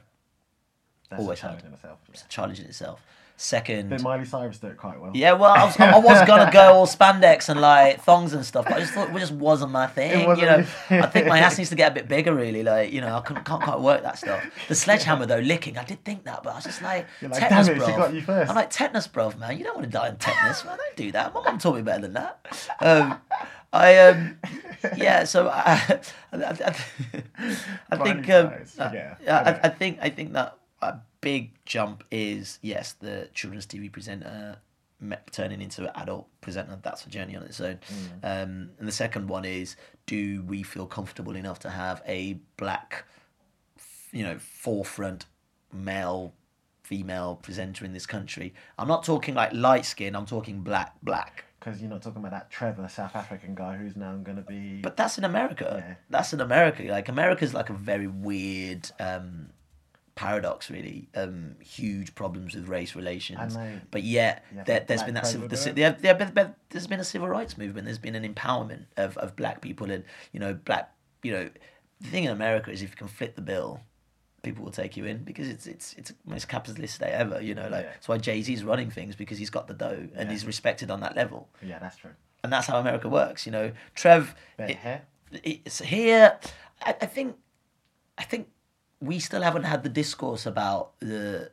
That's 1.10 1.22
Always 1.22 1.38
a 1.38 1.42
challenge 1.42 1.62
had. 1.62 1.68
in 1.68 1.74
itself. 1.74 1.98
It's 2.12 2.22
a 2.24 2.28
challenge 2.28 2.60
in 2.60 2.66
itself. 2.66 3.00
Second, 3.38 3.90
But 3.90 4.00
Miley 4.00 4.24
Cyrus 4.24 4.56
did 4.56 4.70
it 4.70 4.76
quite 4.78 4.98
well. 4.98 5.10
yeah, 5.14 5.34
well, 5.34 5.52
I 5.52 5.64
was, 5.66 5.78
I 5.78 5.98
was 5.98 6.26
gonna 6.26 6.50
go 6.50 6.72
all 6.72 6.86
spandex 6.86 7.50
and 7.50 7.60
like 7.60 8.00
thongs 8.02 8.32
and 8.32 8.42
stuff, 8.46 8.64
but 8.64 8.78
I 8.78 8.80
just 8.80 8.94
thought 8.94 9.10
it 9.14 9.18
just 9.18 9.32
wasn't 9.32 9.72
my 9.72 9.86
thing. 9.86 10.26
wasn't 10.26 10.40
you 10.40 10.56
know, 10.56 10.62
thing. 10.64 11.02
I 11.02 11.06
think 11.06 11.26
my 11.26 11.38
ass 11.40 11.58
needs 11.58 11.68
to 11.68 11.76
get 11.76 11.92
a 11.92 11.94
bit 11.94 12.08
bigger, 12.08 12.34
really. 12.34 12.62
Like, 12.62 12.94
you 12.94 13.02
know, 13.02 13.14
I 13.14 13.20
couldn't, 13.20 13.44
can't 13.44 13.62
quite 13.62 13.78
work 13.78 14.02
that 14.04 14.16
stuff. 14.16 14.42
The 14.68 14.74
sledgehammer 14.84 15.26
though, 15.26 15.40
licking, 15.40 15.76
I 15.76 15.84
did 15.84 16.02
think 16.02 16.24
that, 16.24 16.42
but 16.42 16.54
I 16.54 16.54
was 16.54 16.64
just 16.64 16.80
like, 16.80 17.06
You're 17.20 17.28
like, 17.30 17.40
tetanus, 17.40 17.66
"Damn 17.66 17.76
it, 17.76 17.82
bruv." 17.82 17.96
got 17.98 18.14
you 18.14 18.22
first. 18.22 18.48
I'm 18.48 18.56
like, 18.56 18.70
tetanus, 18.70 19.06
bruv, 19.06 19.38
man. 19.38 19.58
You 19.58 19.64
don't 19.64 19.74
want 19.76 19.84
to 19.84 19.92
die 19.92 20.08
in 20.08 20.16
tetanus, 20.16 20.64
man. 20.64 20.78
Don't 20.78 20.96
do 20.96 21.12
that. 21.12 21.34
My 21.34 21.42
mum 21.42 21.58
taught 21.58 21.76
me 21.76 21.82
better 21.82 22.00
than 22.00 22.14
that. 22.14 22.70
Um, 22.80 23.20
I 23.70 23.98
um, 23.98 24.38
yeah. 24.96 25.24
So 25.24 25.48
I, 25.48 26.00
I, 26.32 26.36
I, 26.42 26.74
I 27.90 27.96
think 27.98 28.30
um, 28.30 28.46
uh, 28.78 28.90
yeah, 28.94 29.16
yeah, 29.22 29.40
I 29.40 29.50
know. 29.50 29.60
I, 29.62 29.66
I 29.66 29.68
think 29.68 29.98
I 30.00 30.08
think 30.08 30.32
that 30.32 30.56
a 30.82 30.96
big 31.20 31.52
jump 31.64 32.04
is 32.10 32.58
yes, 32.62 32.92
the 32.92 33.28
children's 33.34 33.66
TV 33.66 33.90
presenter 33.90 34.58
turning 35.30 35.60
into 35.60 35.82
an 35.82 35.90
adult 35.94 36.26
presenter. 36.40 36.78
That's 36.82 37.04
a 37.04 37.10
journey 37.10 37.36
on 37.36 37.42
its 37.42 37.60
own. 37.60 37.78
Mm. 38.22 38.42
Um, 38.42 38.70
and 38.78 38.88
the 38.88 38.92
second 38.92 39.28
one 39.28 39.44
is, 39.44 39.76
do 40.06 40.42
we 40.42 40.62
feel 40.62 40.86
comfortable 40.86 41.36
enough 41.36 41.58
to 41.60 41.70
have 41.70 42.02
a 42.06 42.38
black, 42.56 43.04
you 44.12 44.22
know, 44.22 44.38
forefront 44.38 45.26
male, 45.72 46.32
female 46.82 47.38
presenter 47.42 47.84
in 47.84 47.92
this 47.92 48.06
country? 48.06 48.54
I'm 48.78 48.88
not 48.88 49.04
talking 49.04 49.34
like 49.34 49.52
light 49.52 49.84
skin. 49.84 50.16
I'm 50.16 50.26
talking 50.26 50.60
black, 50.60 50.94
black. 51.02 51.44
Because 51.58 51.80
you're 51.80 51.90
not 51.90 52.02
talking 52.02 52.20
about 52.20 52.30
that 52.30 52.50
Trevor 52.50 52.88
South 52.88 53.16
African 53.16 53.54
guy 53.54 53.76
who's 53.76 53.96
now 53.96 54.14
going 54.16 54.36
to 54.36 54.42
be. 54.42 54.80
But 54.80 54.96
that's 54.96 55.18
in 55.18 55.24
America. 55.24 55.84
Yeah. 55.86 55.94
That's 56.10 56.32
in 56.32 56.40
America. 56.40 56.84
Like 56.84 57.08
America's 57.08 57.52
like 57.52 57.70
a 57.70 57.74
very 57.74 58.06
weird 58.06 58.90
um, 59.00 59.50
paradox, 60.16 60.68
really. 60.70 61.08
Um, 61.14 61.54
huge 61.60 62.14
problems 62.16 62.54
with 62.56 62.68
race 62.68 62.96
relations. 62.96 63.56
But 63.92 64.02
yet, 64.02 64.44
Yeah, 64.54 64.64
there, 64.64 64.80
there's 64.80 65.00
black 65.00 65.06
been 65.06 65.14
that 65.14 65.26
civil, 65.26 65.46
the, 65.48 65.56
ci- 65.56 65.62
president. 65.72 66.02
there, 66.02 66.14
there, 66.14 66.30
there, 66.34 66.54
there's 66.70 66.86
been 66.88 67.00
a 67.00 67.04
civil 67.04 67.28
rights 67.28 67.56
movement. 67.56 67.84
There's 67.84 67.98
been 67.98 68.16
an 68.16 68.34
empowerment 68.34 68.86
of, 68.96 69.16
of 69.18 69.36
black 69.36 69.60
people, 69.60 69.90
and 69.92 70.02
you 70.32 70.40
know, 70.40 70.54
black. 70.54 70.92
You 71.22 71.32
know, 71.32 71.50
the 72.00 72.08
thing 72.08 72.24
in 72.24 72.30
America 72.32 72.70
is 72.72 72.82
if 72.82 72.90
you 72.90 72.96
can 72.96 73.06
flip 73.08 73.36
the 73.36 73.42
bill. 73.42 73.80
People 74.42 74.62
will 74.64 74.70
take 74.72 74.96
you 74.96 75.04
in 75.06 75.24
because 75.24 75.48
it's 75.48 75.66
it's 75.66 75.92
it's 75.94 76.10
the 76.10 76.16
most 76.24 76.46
capitalist 76.46 76.94
state 76.94 77.10
ever. 77.10 77.40
You 77.42 77.54
know, 77.56 77.62
like 77.68 77.84
Yeah. 77.84 77.90
that's 77.94 78.06
why 78.06 78.18
Jay 78.18 78.40
Z's 78.42 78.62
running 78.62 78.90
things 78.92 79.16
because 79.16 79.38
he's 79.38 79.50
got 79.50 79.66
the 79.66 79.74
dough 79.74 80.06
and 80.14 80.30
he's 80.30 80.46
respected 80.46 80.88
on 80.88 81.00
that 81.00 81.16
level 81.16 81.48
Yeah, 81.60 81.80
that's 81.80 81.96
true. 81.96 82.12
and 82.44 82.52
that's 82.52 82.68
how 82.68 82.78
America 82.78 83.08
works. 83.08 83.44
You 83.44 83.50
know, 83.50 83.72
Trev. 83.96 84.36
It- 84.58 84.76
hair? 84.76 85.02
it's 85.32 85.80
here. 85.80 86.38
I, 86.80 86.90
I 87.02 87.06
think. 87.06 87.34
I 88.18 88.22
think 88.22 88.46
we 89.00 89.18
still 89.18 89.42
haven't 89.42 89.64
had 89.64 89.82
the 89.82 89.88
discourse 89.88 90.46
about 90.46 90.98
the 91.00 91.50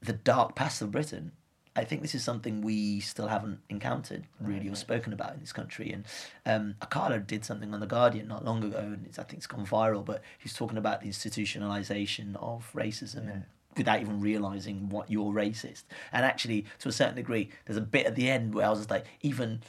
the 0.00 0.12
dark 0.12 0.54
past 0.54 0.80
of 0.80 0.92
Britain. 0.92 1.32
I 1.74 1.84
think 1.84 2.02
this 2.02 2.14
is 2.14 2.24
something 2.24 2.60
we 2.60 2.98
still 3.00 3.28
haven't 3.28 3.60
encountered 3.68 4.24
really 4.40 4.68
or 4.68 4.74
spoken 4.74 5.12
about 5.12 5.34
in 5.34 5.40
this 5.40 5.52
country. 5.52 5.92
And 5.92 6.04
um, 6.44 6.74
Akala 6.80 7.24
did 7.24 7.44
something 7.44 7.72
on 7.72 7.78
the 7.78 7.86
Guardian 7.86 8.26
not 8.26 8.44
long 8.44 8.64
ago, 8.64 8.78
and 8.78 9.06
it's, 9.06 9.18
I 9.18 9.22
think 9.22 9.38
it's 9.38 9.46
gone 9.46 9.64
viral. 9.64 10.04
But 10.04 10.22
he's 10.38 10.54
talking 10.54 10.78
about 10.78 11.02
the 11.02 11.08
institutionalization 11.08 12.34
of 12.36 12.68
racism 12.74 13.32
and 13.32 13.44
without 13.76 14.00
even 14.00 14.20
realizing 14.20 14.88
what 14.88 15.10
you're 15.10 15.32
racist. 15.32 15.84
And 16.12 16.24
actually, 16.24 16.66
to 16.80 16.88
a 16.88 16.92
certain 16.92 17.14
degree, 17.14 17.50
there's 17.64 17.76
a 17.76 17.82
bit 17.82 18.06
at 18.06 18.16
the 18.16 18.28
end 18.28 18.54
where 18.54 18.66
I 18.66 18.70
was 18.70 18.80
just 18.80 18.90
like, 18.90 19.06
even 19.22 19.60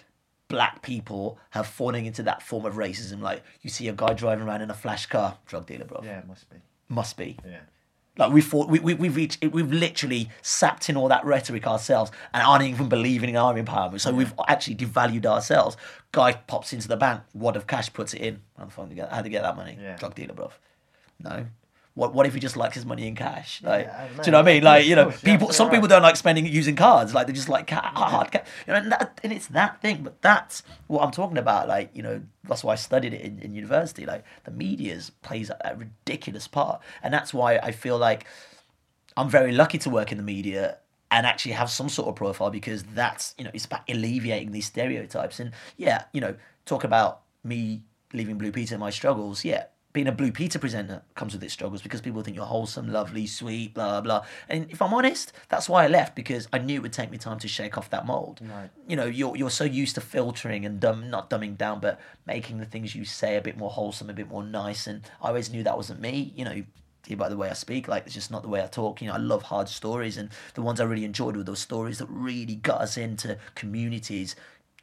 black 0.49 0.81
people 0.81 1.39
have 1.51 1.67
fallen 1.67 2.05
into 2.05 2.23
that 2.23 2.41
form 2.43 2.65
of 2.65 2.73
racism. 2.73 3.21
Like 3.21 3.43
you 3.61 3.69
see 3.69 3.87
a 3.87 3.93
guy 3.93 4.13
driving 4.13 4.45
around 4.45 4.61
in 4.61 4.69
a 4.69 4.73
flash 4.73 5.05
car, 5.05 5.37
drug 5.45 5.65
dealer, 5.67 5.85
bro. 5.85 6.01
Yeah, 6.03 6.19
it 6.19 6.27
must 6.27 6.49
be. 6.49 6.57
Must 6.89 7.15
be. 7.15 7.37
Yeah. 7.45 7.59
Like 8.17 8.33
we 8.33 8.41
thought, 8.41 8.69
we, 8.69 8.79
we, 8.79 8.95
we've 8.95 9.15
reached, 9.15 9.45
we've 9.45 9.71
literally 9.71 10.29
sapped 10.41 10.89
in 10.89 10.97
all 10.97 11.07
that 11.07 11.23
rhetoric 11.23 11.65
ourselves 11.65 12.11
and 12.33 12.43
aren't 12.43 12.65
even 12.65 12.89
believing 12.89 13.29
in 13.29 13.37
our 13.37 13.53
empowerment. 13.53 14.01
So 14.01 14.11
we've 14.11 14.33
actually 14.49 14.75
devalued 14.75 15.25
ourselves. 15.25 15.77
Guy 16.11 16.33
pops 16.33 16.73
into 16.73 16.89
the 16.89 16.97
bank, 16.97 17.21
wad 17.33 17.55
of 17.55 17.65
cash, 17.65 17.93
puts 17.93 18.13
it 18.13 18.21
in. 18.21 18.41
How 18.57 18.65
the 18.65 18.71
fuck 18.71 18.89
to 18.89 18.95
get, 18.95 19.09
how 19.09 19.21
to 19.21 19.29
get 19.29 19.43
that 19.43 19.55
money? 19.55 19.77
Yeah. 19.81 19.95
Drug 19.95 20.15
dealer, 20.15 20.33
bro. 20.33 20.51
No. 21.23 21.45
What, 21.95 22.13
what 22.13 22.25
if 22.25 22.33
he 22.33 22.39
just 22.39 22.55
likes 22.55 22.75
his 22.75 22.85
money 22.85 23.07
in 23.07 23.15
cash? 23.15 23.61
Like, 23.61 23.87
Yeah, 23.87 24.07
do 24.07 24.21
you 24.27 24.31
know 24.31 24.37
what 24.37 24.47
I 24.47 24.53
mean? 24.53 24.63
Like, 24.63 24.85
you 24.85 24.95
know, 24.95 25.05
course, 25.05 25.21
people. 25.21 25.47
you're 25.47 25.53
Some 25.53 25.69
people 25.69 25.81
right. 25.81 25.89
don't 25.89 26.01
like 26.01 26.15
spending 26.15 26.45
using 26.45 26.75
cards. 26.75 27.13
Like, 27.13 27.27
they 27.27 27.33
just 27.33 27.49
like 27.49 27.67
ca- 27.67 27.91
hard 27.93 28.31
cash. 28.31 28.47
You 28.65 28.73
know, 28.73 28.79
and, 28.79 28.91
that, 28.91 29.19
and 29.23 29.33
it's 29.33 29.47
that 29.47 29.81
thing. 29.81 30.03
But 30.03 30.21
that's 30.21 30.63
what 30.87 31.03
I'm 31.03 31.11
talking 31.11 31.37
about. 31.37 31.67
Like, 31.67 31.89
you 31.93 32.01
know, 32.01 32.21
that's 32.43 32.63
why 32.63 32.73
I 32.73 32.75
studied 32.75 33.13
it 33.13 33.21
in, 33.21 33.39
in 33.39 33.53
university. 33.53 34.05
Like, 34.05 34.23
the 34.45 34.51
media's 34.51 35.09
plays 35.09 35.49
a, 35.49 35.57
a 35.65 35.75
ridiculous 35.75 36.47
part, 36.47 36.79
and 37.03 37.13
that's 37.13 37.33
why 37.33 37.57
I 37.57 37.71
feel 37.71 37.97
like 37.97 38.25
I'm 39.17 39.29
very 39.29 39.51
lucky 39.51 39.77
to 39.79 39.89
work 39.89 40.11
in 40.11 40.17
the 40.17 40.23
media 40.23 40.77
and 41.11 41.25
actually 41.25 41.53
have 41.53 41.69
some 41.69 41.89
sort 41.89 42.07
of 42.07 42.15
profile 42.15 42.49
because 42.51 42.83
that's 42.83 43.33
you 43.37 43.43
know 43.43 43.51
it's 43.53 43.65
about 43.65 43.81
alleviating 43.89 44.51
these 44.51 44.65
stereotypes 44.67 45.39
and 45.39 45.51
yeah 45.75 46.03
you 46.13 46.21
know 46.21 46.35
talk 46.65 46.83
about 46.83 47.21
me 47.43 47.81
leaving 48.13 48.37
Blue 48.37 48.51
Peter 48.51 48.75
and 48.75 48.79
my 48.79 48.91
struggles 48.91 49.43
yeah 49.43 49.65
being 49.91 50.07
a 50.07 50.11
Blue 50.11 50.31
Peter 50.31 50.59
presenter 50.59 51.01
comes 51.15 51.33
with 51.33 51.43
its 51.43 51.53
struggles 51.53 51.81
because 51.81 52.01
people 52.01 52.21
think 52.21 52.35
you're 52.35 52.45
wholesome 52.45 52.91
lovely 52.91 53.25
sweet 53.25 53.73
blah 53.73 54.01
blah 54.01 54.23
and 54.47 54.69
if 54.69 54.81
I'm 54.81 54.93
honest 54.93 55.33
that's 55.49 55.67
why 55.67 55.85
I 55.85 55.87
left 55.87 56.15
because 56.15 56.47
I 56.53 56.59
knew 56.59 56.75
it 56.75 56.81
would 56.83 56.93
take 56.93 57.09
me 57.09 57.17
time 57.17 57.39
to 57.39 57.47
shake 57.47 57.77
off 57.77 57.89
that 57.89 58.05
mold. 58.05 58.39
Right. 58.43 58.69
you 58.87 58.95
know 58.95 59.05
you're 59.05 59.35
you're 59.35 59.49
so 59.49 59.63
used 59.63 59.95
to 59.95 60.01
filtering 60.01 60.65
and 60.65 60.79
dumb, 60.79 61.09
not 61.09 61.29
dumbing 61.29 61.57
down 61.57 61.79
but 61.79 61.99
making 62.25 62.59
the 62.59 62.65
things 62.65 62.95
you 62.95 63.05
say 63.05 63.35
a 63.35 63.41
bit 63.41 63.57
more 63.57 63.69
wholesome 63.69 64.09
a 64.09 64.13
bit 64.13 64.29
more 64.29 64.43
nice. 64.43 64.87
And 64.87 65.01
I 65.21 65.29
always 65.29 65.51
knew 65.51 65.63
that 65.63 65.77
wasn't 65.77 66.01
me. 66.01 66.33
You 66.35 66.45
know 66.45 66.63
by 67.17 67.29
the 67.29 67.37
way 67.37 67.49
I 67.49 67.53
speak 67.53 67.87
like 67.87 68.05
it's 68.05 68.13
just 68.13 68.29
not 68.29 68.43
the 68.43 68.49
way 68.49 68.61
I 68.61 68.67
talk. 68.67 69.01
You 69.01 69.07
know 69.07 69.15
I 69.15 69.17
love 69.17 69.43
hard 69.43 69.69
stories. 69.69 70.17
And 70.17 70.29
the 70.53 70.61
ones 70.61 70.79
I 70.79 70.83
really 70.83 71.05
enjoyed 71.05 71.35
were 71.35 71.43
those 71.43 71.59
stories 71.59 71.97
that 71.97 72.07
really 72.09 72.55
got 72.55 72.81
us 72.81 72.97
into 72.97 73.37
communities 73.55 74.35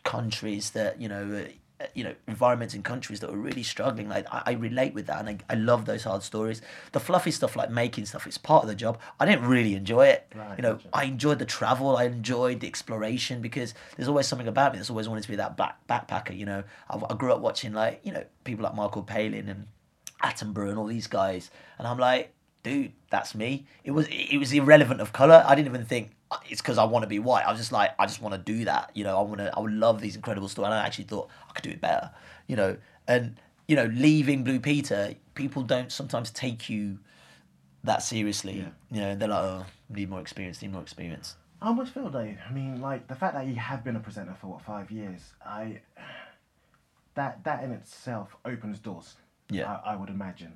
countries 0.02 0.70
that 0.70 1.00
you 1.00 1.08
know 1.08 1.44
uh, 1.44 1.52
you 1.94 2.04
know 2.04 2.14
environments 2.26 2.74
and 2.74 2.84
countries 2.84 3.20
that 3.20 3.30
were 3.30 3.36
really 3.36 3.62
struggling 3.62 4.08
like 4.08 4.26
I, 4.32 4.42
I 4.46 4.52
relate 4.52 4.94
with 4.94 5.06
that 5.06 5.20
and 5.20 5.28
I, 5.28 5.38
I 5.50 5.56
love 5.56 5.84
those 5.84 6.04
hard 6.04 6.22
stories 6.22 6.62
the 6.92 7.00
fluffy 7.00 7.30
stuff 7.30 7.54
like 7.54 7.70
making 7.70 8.06
stuff 8.06 8.26
it's 8.26 8.38
part 8.38 8.62
of 8.62 8.68
the 8.68 8.74
job 8.74 8.98
I 9.20 9.26
didn't 9.26 9.46
really 9.46 9.74
enjoy 9.74 10.06
it 10.06 10.26
Right, 10.34 10.56
you 10.56 10.62
know 10.62 10.74
gotcha. 10.74 10.88
I 10.92 11.04
enjoyed 11.04 11.38
the 11.38 11.44
travel 11.44 11.96
I 11.96 12.04
enjoyed 12.04 12.60
the 12.60 12.66
exploration 12.66 13.42
because 13.42 13.74
there's 13.96 14.08
always 14.08 14.26
something 14.26 14.48
about 14.48 14.72
me 14.72 14.78
that's 14.78 14.90
always 14.90 15.08
wanted 15.08 15.24
to 15.24 15.28
be 15.28 15.36
that 15.36 15.56
back, 15.56 15.76
backpacker 15.86 16.36
you 16.36 16.46
know 16.46 16.64
I, 16.88 17.00
I 17.10 17.14
grew 17.14 17.32
up 17.32 17.40
watching 17.40 17.72
like 17.72 18.00
you 18.04 18.12
know 18.12 18.24
people 18.44 18.64
like 18.64 18.74
Michael 18.74 19.02
Palin 19.02 19.48
and 19.48 19.66
Attenborough 20.22 20.70
and 20.70 20.78
all 20.78 20.86
these 20.86 21.06
guys, 21.06 21.50
and 21.78 21.86
I'm 21.86 21.98
like, 21.98 22.32
dude, 22.62 22.92
that's 23.10 23.34
me. 23.34 23.66
It 23.84 23.90
was 23.90 24.06
it 24.10 24.38
was 24.38 24.52
irrelevant 24.52 25.00
of 25.00 25.12
color. 25.12 25.44
I 25.46 25.54
didn't 25.54 25.68
even 25.68 25.84
think 25.84 26.12
it's 26.48 26.60
because 26.60 26.78
I 26.78 26.84
want 26.84 27.02
to 27.04 27.08
be 27.08 27.18
white. 27.18 27.44
I 27.46 27.50
was 27.50 27.60
just 27.60 27.72
like, 27.72 27.92
I 27.98 28.06
just 28.06 28.20
want 28.20 28.34
to 28.34 28.38
do 28.38 28.64
that. 28.64 28.90
You 28.94 29.04
know, 29.04 29.18
I 29.18 29.22
want 29.22 29.38
to. 29.38 29.56
I 29.56 29.60
would 29.60 29.72
love 29.72 30.00
these 30.00 30.16
incredible 30.16 30.48
stories. 30.48 30.66
And 30.66 30.74
I 30.74 30.84
actually 30.84 31.04
thought 31.04 31.28
I 31.48 31.52
could 31.52 31.62
do 31.62 31.70
it 31.70 31.80
better. 31.80 32.10
You 32.46 32.56
know, 32.56 32.76
and 33.06 33.36
you 33.68 33.76
know, 33.76 33.86
leaving 33.86 34.44
Blue 34.44 34.60
Peter, 34.60 35.14
people 35.34 35.62
don't 35.62 35.90
sometimes 35.90 36.30
take 36.30 36.68
you 36.68 36.98
that 37.84 38.02
seriously. 38.02 38.58
Yeah. 38.58 38.68
You 38.90 39.00
know, 39.00 39.14
they're 39.16 39.28
like, 39.28 39.44
oh, 39.44 39.66
need 39.88 40.10
more 40.10 40.20
experience, 40.20 40.62
need 40.62 40.72
more 40.72 40.82
experience. 40.82 41.36
I 41.62 41.68
almost 41.68 41.94
feel 41.94 42.10
though. 42.10 42.18
I 42.18 42.52
mean, 42.52 42.80
like 42.80 43.08
the 43.08 43.14
fact 43.14 43.34
that 43.34 43.46
you 43.46 43.54
have 43.56 43.82
been 43.82 43.96
a 43.96 44.00
presenter 44.00 44.34
for 44.40 44.48
what 44.48 44.62
five 44.62 44.90
years, 44.90 45.20
I 45.44 45.80
that 47.14 47.42
that 47.44 47.64
in 47.64 47.72
itself 47.72 48.36
opens 48.44 48.78
doors. 48.78 49.16
Yeah. 49.48 49.78
I, 49.84 49.92
I 49.92 49.96
would 49.96 50.10
imagine. 50.10 50.52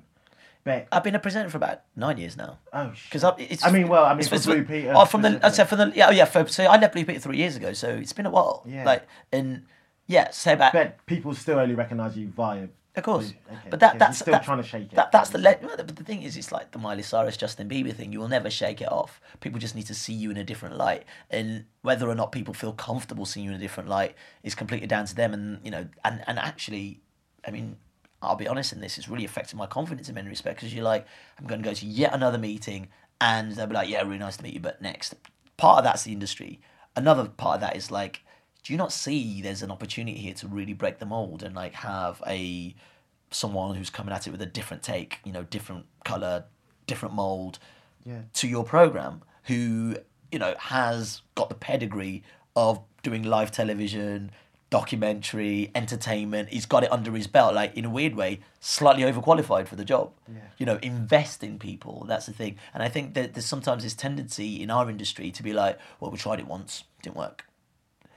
I've 0.65 1.03
been 1.03 1.15
a 1.15 1.19
presenter 1.19 1.49
for 1.49 1.57
about 1.57 1.81
nine 1.95 2.17
years 2.17 2.37
now. 2.37 2.59
oh, 2.73 2.91
Because 3.09 3.23
it's. 3.39 3.65
I 3.65 3.71
mean, 3.71 3.87
well, 3.87 4.05
I 4.05 4.13
mean, 4.13 4.25
it's- 4.25 4.45
Blue 4.45 4.63
Peter. 4.63 4.93
Oh, 4.95 5.05
from 5.05 5.21
the. 5.23 5.39
I 5.43 5.49
said 5.49 5.65
from 5.69 5.79
the. 5.79 5.91
Yeah, 5.95 6.07
oh 6.09 6.11
yeah. 6.11 6.25
For, 6.25 6.47
so 6.47 6.63
I 6.65 6.77
left 6.79 6.93
Blue 6.93 7.05
Peter 7.05 7.19
three 7.19 7.37
years 7.37 7.55
ago. 7.55 7.73
So 7.73 7.89
it's 7.89 8.13
been 8.13 8.25
a 8.25 8.29
while. 8.29 8.63
Yeah. 8.67 8.85
Like 8.85 9.07
and 9.31 9.65
yeah, 10.07 10.29
say 10.31 10.53
about. 10.53 10.73
But 10.73 11.05
people 11.05 11.33
still 11.33 11.59
only 11.59 11.75
recognise 11.75 12.17
you 12.17 12.27
via. 12.29 12.67
Of 12.93 13.03
course, 13.03 13.33
Okay, 13.49 13.69
but 13.69 13.79
that 13.79 13.97
that's 13.99 14.19
still 14.19 14.33
that- 14.33 14.43
trying 14.43 14.57
to 14.61 14.67
shake 14.67 14.91
it. 14.91 14.95
That, 14.95 15.13
that's 15.13 15.29
the 15.29 15.37
le- 15.37 15.55
but 15.61 15.95
the 15.95 16.03
thing 16.03 16.23
is, 16.23 16.35
it's 16.35 16.51
like 16.51 16.71
the 16.71 16.77
Miley 16.77 17.03
Cyrus, 17.03 17.37
Justin 17.37 17.69
Bieber 17.69 17.93
thing. 17.95 18.11
You 18.11 18.19
will 18.19 18.27
never 18.27 18.49
shake 18.49 18.81
it 18.81 18.91
off. 18.91 19.21
People 19.39 19.59
just 19.61 19.75
need 19.75 19.85
to 19.87 19.93
see 19.95 20.11
you 20.13 20.29
in 20.29 20.35
a 20.35 20.43
different 20.43 20.75
light, 20.75 21.05
and 21.29 21.63
whether 21.83 22.09
or 22.09 22.15
not 22.15 22.33
people 22.33 22.53
feel 22.53 22.73
comfortable 22.73 23.25
seeing 23.25 23.45
you 23.45 23.51
in 23.51 23.55
a 23.55 23.59
different 23.59 23.87
light 23.87 24.13
is 24.43 24.55
completely 24.55 24.87
down 24.87 25.05
to 25.05 25.15
them. 25.15 25.33
And 25.33 25.59
you 25.63 25.71
know, 25.71 25.87
and 26.03 26.21
and 26.27 26.37
actually, 26.37 26.99
I 27.47 27.51
mean, 27.51 27.77
I'll 28.21 28.35
be 28.35 28.47
honest 28.47 28.73
in 28.73 28.81
this, 28.81 28.97
it's 28.97 29.09
really 29.09 29.25
affected 29.25 29.55
my 29.57 29.65
confidence 29.65 30.07
in 30.09 30.15
many 30.15 30.29
respects 30.29 30.61
because 30.61 30.73
you're 30.73 30.83
like, 30.83 31.05
I'm 31.39 31.47
going 31.47 31.61
to 31.61 31.67
go 31.67 31.73
to 31.73 31.85
yet 31.85 32.13
another 32.13 32.37
meeting, 32.37 32.87
and 33.19 33.51
they'll 33.53 33.67
be 33.67 33.73
like, 33.73 33.89
yeah, 33.89 34.01
really 34.03 34.17
nice 34.19 34.37
to 34.37 34.43
meet 34.43 34.53
you, 34.53 34.59
but 34.59 34.81
next. 34.81 35.15
Part 35.57 35.79
of 35.79 35.83
that's 35.83 36.03
the 36.03 36.11
industry. 36.11 36.59
Another 36.95 37.25
part 37.27 37.55
of 37.55 37.61
that 37.61 37.75
is 37.75 37.89
like, 37.91 38.21
do 38.63 38.73
you 38.73 38.77
not 38.77 38.91
see 38.91 39.41
there's 39.41 39.63
an 39.63 39.71
opportunity 39.71 40.17
here 40.17 40.33
to 40.35 40.47
really 40.47 40.73
break 40.73 40.99
the 40.99 41.05
mold 41.05 41.41
and 41.41 41.55
like 41.55 41.73
have 41.73 42.21
a 42.27 42.75
someone 43.31 43.75
who's 43.75 43.89
coming 43.89 44.13
at 44.13 44.27
it 44.27 44.31
with 44.31 44.41
a 44.41 44.45
different 44.45 44.83
take, 44.83 45.19
you 45.23 45.31
know, 45.31 45.43
different 45.43 45.85
color, 46.03 46.45
different 46.85 47.15
mold 47.15 47.59
Yeah. 48.05 48.21
to 48.33 48.47
your 48.47 48.63
program, 48.63 49.21
who 49.43 49.95
you 50.31 50.39
know 50.39 50.53
has 50.59 51.21
got 51.35 51.49
the 51.49 51.55
pedigree 51.55 52.23
of 52.55 52.81
doing 53.03 53.23
live 53.23 53.51
television, 53.51 54.31
documentary, 54.71 55.69
entertainment. 55.75 56.49
He's 56.49 56.65
got 56.65 56.83
it 56.83 56.91
under 56.91 57.11
his 57.11 57.27
belt, 57.27 57.53
like 57.53 57.77
in 57.77 57.85
a 57.85 57.89
weird 57.89 58.15
way, 58.15 58.39
slightly 58.59 59.03
overqualified 59.03 59.67
for 59.67 59.75
the 59.75 59.85
job. 59.85 60.11
You 60.57 60.65
know, 60.65 60.79
invest 60.81 61.43
in 61.43 61.59
people. 61.59 62.05
That's 62.07 62.25
the 62.25 62.33
thing. 62.33 62.55
And 62.73 62.81
I 62.81 62.89
think 62.89 63.13
that 63.13 63.33
there's 63.33 63.45
sometimes 63.45 63.83
this 63.83 63.93
tendency 63.93 64.61
in 64.63 64.71
our 64.71 64.89
industry 64.89 65.29
to 65.31 65.43
be 65.43 65.53
like, 65.53 65.77
well, 65.99 66.09
we 66.09 66.17
tried 66.17 66.39
it 66.39 66.47
once, 66.47 66.85
didn't 67.03 67.17
work. 67.17 67.45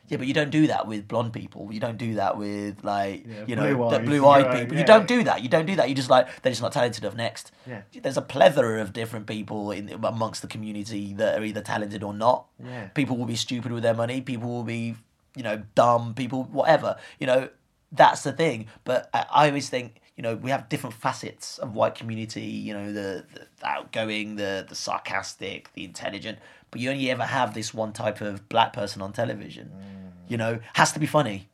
Yeah, 0.08 0.18
but 0.18 0.26
you 0.26 0.34
don't 0.34 0.50
do 0.50 0.66
that 0.66 0.86
with 0.86 1.08
blonde 1.08 1.32
people. 1.32 1.70
You 1.72 1.80
don't 1.80 1.96
do 1.96 2.16
that 2.16 2.36
with 2.36 2.84
like 2.84 3.24
you 3.46 3.56
know 3.56 3.74
blue 3.74 3.88
the 3.90 3.96
eyes, 3.96 4.04
blue-eyed 4.06 4.44
yeah, 4.44 4.60
people. 4.60 4.74
yeah. 4.74 4.80
You 4.80 4.86
don't 4.86 5.08
do 5.08 5.24
that. 5.24 5.42
You 5.42 5.48
don't 5.48 5.64
do 5.64 5.76
that. 5.76 5.88
You 5.88 5.94
just 5.94 6.10
like 6.10 6.28
they're 6.42 6.52
just 6.52 6.60
not 6.60 6.72
talented 6.72 7.02
enough. 7.04 7.16
Next, 7.16 7.52
Yeah. 7.66 7.80
there's 8.02 8.18
a 8.18 8.22
plethora 8.22 8.82
of 8.82 8.92
different 8.92 9.26
people 9.26 9.70
in 9.70 9.88
amongst 10.04 10.42
the 10.42 10.46
community 10.48 11.14
that 11.14 11.38
are 11.40 11.42
either 11.42 11.62
talented 11.62 12.02
or 12.02 12.12
not. 12.12 12.46
Yeah. 12.62 12.88
People 12.88 13.16
will 13.16 13.24
be 13.24 13.34
stupid 13.34 13.72
with 13.72 13.82
their 13.82 13.94
money. 13.94 14.20
People 14.20 14.50
will 14.50 14.62
be 14.62 14.96
you 15.36 15.42
know 15.42 15.62
dumb. 15.74 16.14
People 16.14 16.44
whatever. 16.44 16.96
You 17.18 17.26
know 17.26 17.48
that's 17.92 18.22
the 18.22 18.32
thing. 18.32 18.66
But 18.84 19.08
I, 19.14 19.26
I 19.30 19.48
always 19.48 19.68
think 19.68 20.00
you 20.16 20.22
know 20.22 20.36
we 20.36 20.50
have 20.50 20.68
different 20.68 20.94
facets 20.94 21.58
of 21.58 21.74
white 21.74 21.94
community. 21.94 22.42
You 22.42 22.74
know 22.74 22.92
the, 22.92 23.24
the 23.34 23.66
outgoing, 23.66 24.36
the 24.36 24.66
the 24.68 24.74
sarcastic, 24.74 25.72
the 25.74 25.84
intelligent. 25.84 26.38
But 26.70 26.80
you 26.80 26.90
only 26.90 27.10
ever 27.10 27.24
have 27.24 27.54
this 27.54 27.72
one 27.72 27.92
type 27.92 28.20
of 28.20 28.48
black 28.48 28.72
person 28.72 29.00
on 29.02 29.12
television. 29.12 29.70
Mm. 29.74 30.30
You 30.30 30.36
know 30.36 30.58
has 30.74 30.92
to 30.92 30.98
be 30.98 31.06
funny. 31.06 31.48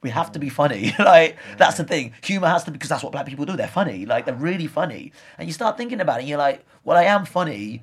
We 0.00 0.10
have 0.10 0.30
to 0.32 0.38
be 0.38 0.48
funny. 0.48 0.94
like 0.98 1.36
that's 1.56 1.76
the 1.76 1.84
thing. 1.84 2.12
Humor 2.22 2.48
has 2.48 2.64
to 2.64 2.70
be 2.70 2.76
because 2.76 2.90
that's 2.90 3.02
what 3.02 3.12
black 3.12 3.26
people 3.26 3.44
do. 3.44 3.56
They're 3.56 3.66
funny. 3.66 4.06
Like 4.06 4.26
they're 4.26 4.34
really 4.34 4.68
funny. 4.68 5.12
And 5.38 5.48
you 5.48 5.52
start 5.52 5.76
thinking 5.76 6.00
about 6.00 6.18
it, 6.18 6.20
and 6.20 6.28
you're 6.28 6.38
like, 6.38 6.64
well, 6.84 6.96
I 6.96 7.04
am 7.04 7.24
funny, 7.26 7.82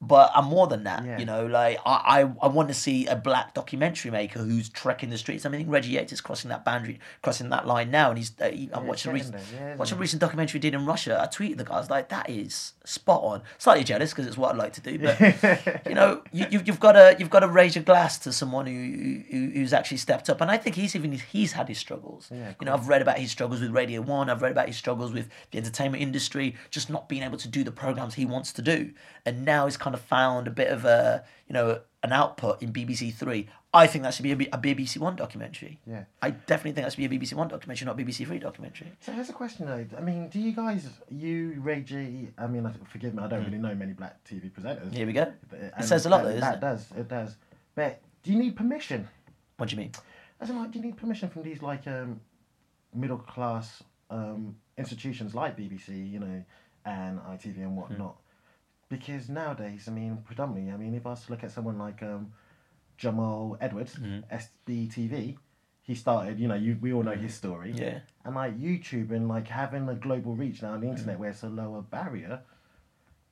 but 0.00 0.30
I'm 0.34 0.44
more 0.44 0.66
than 0.66 0.84
that. 0.84 1.04
Yeah. 1.04 1.18
You 1.18 1.24
know, 1.24 1.46
like 1.46 1.78
I, 1.84 2.22
I, 2.22 2.32
I 2.42 2.48
want 2.48 2.68
to 2.68 2.74
see 2.74 3.06
a 3.06 3.16
black 3.16 3.54
documentary 3.54 4.10
maker 4.10 4.38
who's 4.40 4.68
trekking 4.68 5.10
the 5.10 5.18
streets. 5.18 5.44
I 5.44 5.48
mean, 5.48 5.68
Reggie 5.68 5.92
Yates 5.92 6.12
is 6.12 6.20
crossing 6.20 6.50
that 6.50 6.64
boundary, 6.64 7.00
crossing 7.22 7.48
that 7.50 7.66
line 7.66 7.90
now, 7.90 8.10
and 8.10 8.18
he's. 8.18 8.32
Uh, 8.40 8.50
he, 8.50 8.68
Yeah, 8.68 8.78
watching 8.80 9.10
a 9.10 9.14
recent, 9.14 9.36
yeah, 9.54 9.76
watching 9.76 9.98
a 9.98 10.00
recent 10.00 10.20
documentary 10.20 10.58
he 10.58 10.60
did 10.60 10.74
in 10.74 10.86
Russia. 10.86 11.20
I 11.20 11.26
tweeted 11.26 11.58
the 11.58 11.64
guy. 11.64 11.74
I 11.74 11.78
was 11.78 11.90
like, 11.90 12.08
that 12.10 12.30
is 12.30 12.74
spot 12.84 13.22
on. 13.22 13.42
Slightly 13.58 13.84
jealous 13.84 14.10
because 14.10 14.26
it's 14.26 14.36
what 14.36 14.52
I'd 14.52 14.58
like 14.58 14.72
to 14.74 14.80
do, 14.80 14.98
but 14.98 15.20
you 15.86 15.94
know, 15.94 16.22
you, 16.32 16.46
you've, 16.50 16.66
you've 16.66 16.80
got 16.80 16.92
to 16.92 17.16
you've 17.18 17.30
got 17.30 17.40
to 17.40 17.48
raise 17.48 17.74
your 17.74 17.84
glass 17.84 18.18
to 18.20 18.32
someone 18.32 18.66
who, 18.66 19.22
who 19.30 19.50
who's 19.50 19.72
actually 19.72 19.98
stepped 19.98 20.30
up, 20.30 20.40
and 20.40 20.50
I 20.50 20.56
think 20.56 20.76
he's 20.76 20.94
even 20.94 21.12
he's 21.12 21.52
had 21.52 21.68
his 21.68 21.78
struggles. 21.78 22.28
Yeah. 22.32 22.54
you 22.60 22.66
know, 22.66 22.74
I've 22.74 22.88
read 22.88 23.02
about 23.02 23.18
his 23.18 23.30
struggles 23.30 23.60
with 23.60 23.70
Radio 23.70 24.00
One. 24.00 24.30
I've 24.30 24.42
read 24.42 24.52
about 24.52 24.66
his 24.66 24.76
struggles 24.76 25.12
with 25.12 25.28
the 25.50 25.58
entertainment 25.58 26.02
industry, 26.02 26.56
just 26.70 26.88
not 26.88 27.08
being 27.08 27.22
able 27.22 27.38
to 27.38 27.48
do 27.48 27.64
the 27.64 27.72
programs 27.72 28.14
he 28.14 28.24
wants 28.24 28.52
to 28.52 28.62
do, 28.62 28.92
and 29.26 29.44
now 29.44 29.66
he's 29.66 29.76
kind 29.76 29.87
of 29.94 30.00
found 30.00 30.46
a 30.46 30.50
bit 30.50 30.68
of 30.68 30.84
a 30.84 31.24
you 31.48 31.52
know 31.54 31.80
an 32.02 32.12
output 32.12 32.62
in 32.62 32.72
BBC 32.72 33.12
Three. 33.12 33.48
I 33.74 33.86
think 33.86 34.02
that 34.04 34.14
should 34.14 34.22
be 34.22 34.32
a, 34.32 34.36
B- 34.36 34.48
a 34.50 34.56
BBC 34.56 34.96
One 34.96 35.14
documentary. 35.14 35.78
Yeah. 35.86 36.04
I 36.22 36.30
definitely 36.30 36.72
think 36.72 36.86
that 36.86 36.92
should 36.94 37.06
be 37.10 37.16
a 37.16 37.20
BBC 37.20 37.34
One 37.34 37.48
documentary, 37.48 37.84
not 37.86 37.98
BBC 37.98 38.26
Three 38.26 38.38
documentary. 38.38 38.90
So 39.00 39.12
here's 39.12 39.28
a 39.28 39.34
question 39.34 39.66
though. 39.66 39.84
I 39.96 40.00
mean, 40.00 40.28
do 40.30 40.40
you 40.40 40.52
guys, 40.52 40.88
you, 41.10 41.56
Reggie, 41.58 42.28
I 42.38 42.46
mean, 42.46 42.70
forgive 42.90 43.14
me, 43.14 43.22
I 43.22 43.26
don't 43.28 43.44
really 43.44 43.58
know 43.58 43.74
many 43.74 43.92
black 43.92 44.24
TV 44.24 44.50
presenters. 44.50 44.94
Here 44.94 45.06
we 45.06 45.12
go. 45.12 45.32
It 45.52 45.72
and 45.76 45.84
says 45.84 46.06
a 46.06 46.08
lot, 46.08 46.24
that, 46.24 46.34
though, 46.34 46.40
That 46.40 46.54
it? 46.54 46.60
does, 46.60 46.86
it 46.96 47.08
does. 47.08 47.36
But 47.74 48.00
do 48.22 48.32
you 48.32 48.38
need 48.38 48.56
permission? 48.56 49.06
What 49.58 49.68
do 49.68 49.76
you 49.76 49.80
mean? 49.82 49.92
As 50.40 50.48
in, 50.48 50.56
like, 50.58 50.70
do 50.70 50.78
you 50.78 50.84
need 50.86 50.96
permission 50.96 51.28
from 51.28 51.42
these 51.42 51.60
like 51.60 51.86
um, 51.86 52.20
middle 52.94 53.18
class 53.18 53.82
um, 54.08 54.56
institutions 54.78 55.34
like 55.34 55.58
BBC, 55.58 56.10
you 56.10 56.20
know, 56.20 56.42
and 56.86 57.18
ITV 57.20 57.58
and 57.58 57.76
whatnot? 57.76 58.16
Because 58.88 59.28
nowadays, 59.28 59.84
I 59.86 59.90
mean, 59.90 60.18
predominantly, 60.24 60.72
I 60.72 60.76
mean, 60.76 60.94
if 60.94 61.06
I 61.06 61.10
was 61.10 61.26
to 61.26 61.32
look 61.32 61.44
at 61.44 61.50
someone 61.50 61.78
like 61.78 62.02
um, 62.02 62.32
Jamal 62.96 63.58
Edwards, 63.60 63.98
SBTV, 64.32 65.36
he 65.82 65.94
started, 65.94 66.38
you 66.38 66.48
know, 66.48 66.54
you, 66.54 66.76
we 66.80 66.92
all 66.92 67.02
know 67.02 67.12
his 67.12 67.34
story. 67.34 67.72
Yeah. 67.74 68.00
And 68.24 68.34
like 68.34 68.58
YouTube 68.58 69.10
and 69.10 69.28
like 69.28 69.48
having 69.48 69.88
a 69.88 69.94
global 69.94 70.34
reach 70.34 70.62
now 70.62 70.72
on 70.72 70.80
the 70.80 70.88
internet 70.88 71.18
where 71.18 71.30
it's 71.30 71.42
a 71.42 71.48
lower 71.48 71.82
barrier, 71.82 72.40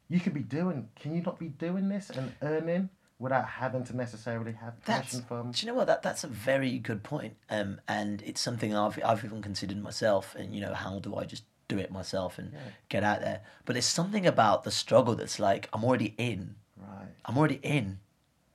you 0.08 0.20
could 0.20 0.34
be 0.34 0.40
doing, 0.40 0.88
can 1.00 1.14
you 1.14 1.22
not 1.22 1.38
be 1.38 1.48
doing 1.48 1.88
this 1.88 2.10
and 2.10 2.32
earning 2.42 2.90
without 3.18 3.48
having 3.48 3.84
to 3.84 3.96
necessarily 3.96 4.52
have 4.52 4.74
That's, 4.84 5.08
permission 5.08 5.26
from. 5.26 5.50
do 5.52 5.66
you 5.66 5.72
know 5.72 5.76
what? 5.76 5.86
That 5.86 6.02
that's 6.02 6.24
a 6.24 6.28
very 6.28 6.78
good 6.78 7.02
point. 7.02 7.34
Um, 7.48 7.80
and 7.88 8.22
it's 8.22 8.40
something 8.40 8.74
I've 8.74 8.98
I've 9.04 9.24
even 9.24 9.42
considered 9.42 9.82
myself. 9.82 10.34
And 10.34 10.54
you 10.54 10.60
know, 10.60 10.74
how 10.74 10.98
do 10.98 11.16
I 11.16 11.24
just 11.24 11.44
do 11.68 11.78
it 11.78 11.90
myself 11.90 12.38
and 12.38 12.52
get 12.88 13.04
out 13.04 13.20
there? 13.20 13.40
But 13.64 13.74
there's 13.74 13.86
something 13.86 14.26
about 14.26 14.64
the 14.64 14.70
struggle 14.70 15.14
that's 15.14 15.38
like 15.38 15.68
I'm 15.72 15.84
already 15.84 16.14
in. 16.18 16.56
Right. 16.76 17.08
I'm 17.24 17.36
already 17.36 17.60
in. 17.62 17.98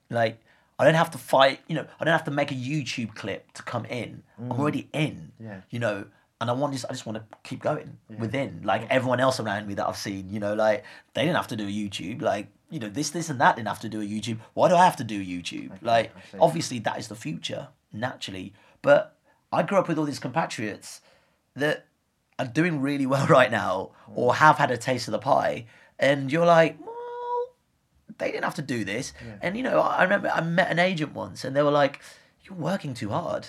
Like 0.09 0.41
I 0.78 0.86
don't 0.86 0.95
have 0.95 1.12
to 1.12 1.18
fight. 1.18 1.59
You 1.68 1.76
know, 1.76 1.88
I 1.99 2.05
don't 2.05 2.12
have 2.14 2.26
to 2.26 2.32
make 2.32 2.51
a 2.51 2.55
YouTube 2.55 3.16
clip 3.16 3.51
to 3.53 3.64
come 3.64 3.86
in. 3.86 4.24
I'm 4.39 4.49
mm. 4.49 4.59
already 4.59 4.89
in. 4.93 5.32
Yeah. 5.39 5.62
You 5.70 5.80
know. 5.80 6.05
And 6.39 6.49
I 6.49 6.53
want 6.53 6.74
just, 6.74 6.86
I 6.89 6.93
just 6.93 7.05
want 7.05 7.20
to 7.20 7.38
keep 7.43 7.62
going 7.62 7.99
within, 8.18 8.62
like 8.64 8.88
everyone 8.89 9.20
else 9.20 9.39
around 9.39 9.68
me 9.68 9.76
that 9.76 9.88
I've 9.88 9.95
seen. 9.95 10.28
You 10.32 10.39
know, 10.39 10.55
like 10.55 10.84
they 11.14 11.22
didn't 11.22 11.36
have 11.36 11.49
to 11.49 11.55
do 11.55 11.66
a 11.66 11.68
YouTube. 11.68 12.24
Like 12.24 12.47
you 12.72 12.80
know, 12.80 12.89
this, 12.89 13.12
this, 13.12 13.30
and 13.30 13.39
that 13.39 13.57
didn't 13.57 13.68
have 13.68 13.82
to 13.82 13.89
do 13.89 14.01
a 14.01 14.05
YouTube. 14.05 14.39
Why 14.55 14.70
do 14.70 14.76
I 14.76 14.86
have 14.86 14.95
to 14.95 15.03
do 15.03 15.24
YouTube? 15.24 15.72
Like 15.84 16.12
obviously 16.39 16.80
that 16.80 16.97
is 16.97 17.09
the 17.09 17.16
future 17.16 17.68
naturally. 17.93 18.53
But 18.82 19.18
I 19.51 19.64
grew 19.64 19.78
up 19.78 19.88
with 19.88 19.99
all 19.99 20.05
these 20.05 20.20
compatriots 20.20 21.01
that 21.55 21.86
are 22.42 22.48
doing 22.48 22.82
really 22.82 23.06
well 23.06 23.28
right 23.39 23.52
now 23.52 23.92
or 24.14 24.34
mm. 24.34 24.36
have 24.36 24.58
had 24.58 24.72
a 24.72 24.78
taste 24.78 25.08
of 25.08 25.12
the 25.12 25.20
pie, 25.20 25.66
and 26.00 26.32
you're 26.32 26.46
like, 26.46 26.78
well, 26.84 27.48
they 28.18 28.32
didn't 28.32 28.44
have 28.44 28.56
to 28.56 28.62
do 28.62 28.84
this. 28.84 29.14
And 29.42 29.56
you 29.56 29.64
know, 29.64 29.80
I 29.80 30.04
remember 30.04 30.30
I 30.30 30.42
met 30.42 30.72
an 30.72 30.80
agent 30.80 31.14
once, 31.14 31.44
and 31.44 31.56
they 31.56 31.62
were 31.62 31.72
like, 31.72 32.02
"You're 32.44 32.58
working 32.58 32.94
too 32.94 33.10
hard." 33.10 33.48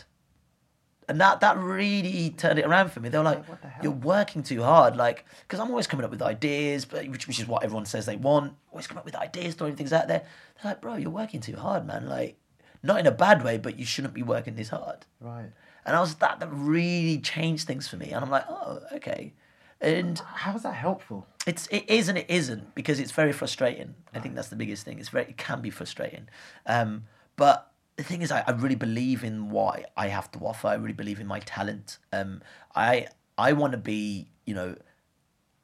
And 1.09 1.20
that, 1.20 1.40
that 1.40 1.59
really 1.59 2.30
turned 2.30 2.61
it 2.61 2.64
around 2.64 2.93
for 2.93 3.01
me. 3.01 3.09
They 3.09 3.18
were 3.18 3.24
like, 3.24 3.45
the? 3.47 3.57
"You're 3.82 3.93
working 3.93 4.43
too 4.43 4.62
hard," 4.62 4.97
like 4.97 5.24
because 5.43 5.61
I'm 5.61 5.70
always 5.70 5.86
coming 5.86 6.05
up 6.05 6.11
with 6.11 6.22
ideas, 6.22 6.84
but 6.84 7.09
which, 7.09 7.26
which 7.26 7.40
is 7.40 7.47
what 7.47 7.64
everyone 7.64 7.86
says 7.86 8.07
they 8.07 8.16
want. 8.16 8.55
Always 8.70 8.86
come 8.86 8.99
up 8.99 9.05
with 9.05 9.16
ideas, 9.16 9.55
throwing 9.55 9.76
things 9.76 9.93
out 9.93 10.09
there. 10.09 10.22
They're 10.62 10.72
like, 10.72 10.80
"Bro, 10.80 10.97
you're 10.97 11.11
working 11.11 11.40
too 11.40 11.57
hard, 11.57 11.86
man. 11.86 12.09
Like, 12.09 12.38
not 12.82 13.01
in 13.01 13.07
a 13.07 13.12
bad 13.12 13.45
way, 13.45 13.59
but 13.59 13.78
you 13.78 13.84
shouldn't 13.84 14.14
be 14.14 14.22
working 14.22 14.55
this 14.55 14.68
hard." 14.68 15.07
Right. 15.20 15.51
And 15.84 15.96
I 15.96 16.00
was 16.00 16.14
that 16.16 16.40
that 16.40 16.48
really 16.52 17.18
changed 17.18 17.66
things 17.66 17.88
for 17.88 17.96
me. 17.96 18.10
And 18.10 18.24
I'm 18.24 18.30
like, 18.30 18.44
"Oh, 18.48 18.80
okay." 18.94 19.32
And 19.80 20.18
How 20.18 20.54
is 20.54 20.62
that 20.62 20.74
helpful? 20.74 21.26
it's 21.46 21.66
it 21.68 21.84
is 21.88 22.08
and 22.08 22.16
it 22.16 22.26
isn't 22.28 22.74
because 22.74 23.00
it's 23.00 23.10
very 23.10 23.32
frustrating. 23.32 23.94
I 24.14 24.20
think 24.20 24.36
that's 24.36 24.48
the 24.48 24.56
biggest 24.56 24.84
thing. 24.84 24.98
It's 25.00 25.08
very 25.08 25.24
it 25.24 25.36
can 25.36 25.60
be 25.60 25.70
frustrating, 25.70 26.28
um, 26.66 27.04
but 27.36 27.72
the 27.96 28.04
thing 28.04 28.22
is, 28.22 28.32
I, 28.32 28.42
I 28.46 28.52
really 28.52 28.74
believe 28.74 29.22
in 29.22 29.50
what 29.50 29.90
I 29.96 30.08
have 30.08 30.30
to 30.32 30.38
offer. 30.40 30.68
I 30.68 30.74
really 30.74 30.94
believe 30.94 31.20
in 31.20 31.26
my 31.26 31.40
talent. 31.40 31.98
Um, 32.12 32.42
I 32.74 33.08
I 33.36 33.52
want 33.52 33.72
to 33.72 33.78
be 33.78 34.28
you 34.46 34.54
know 34.54 34.76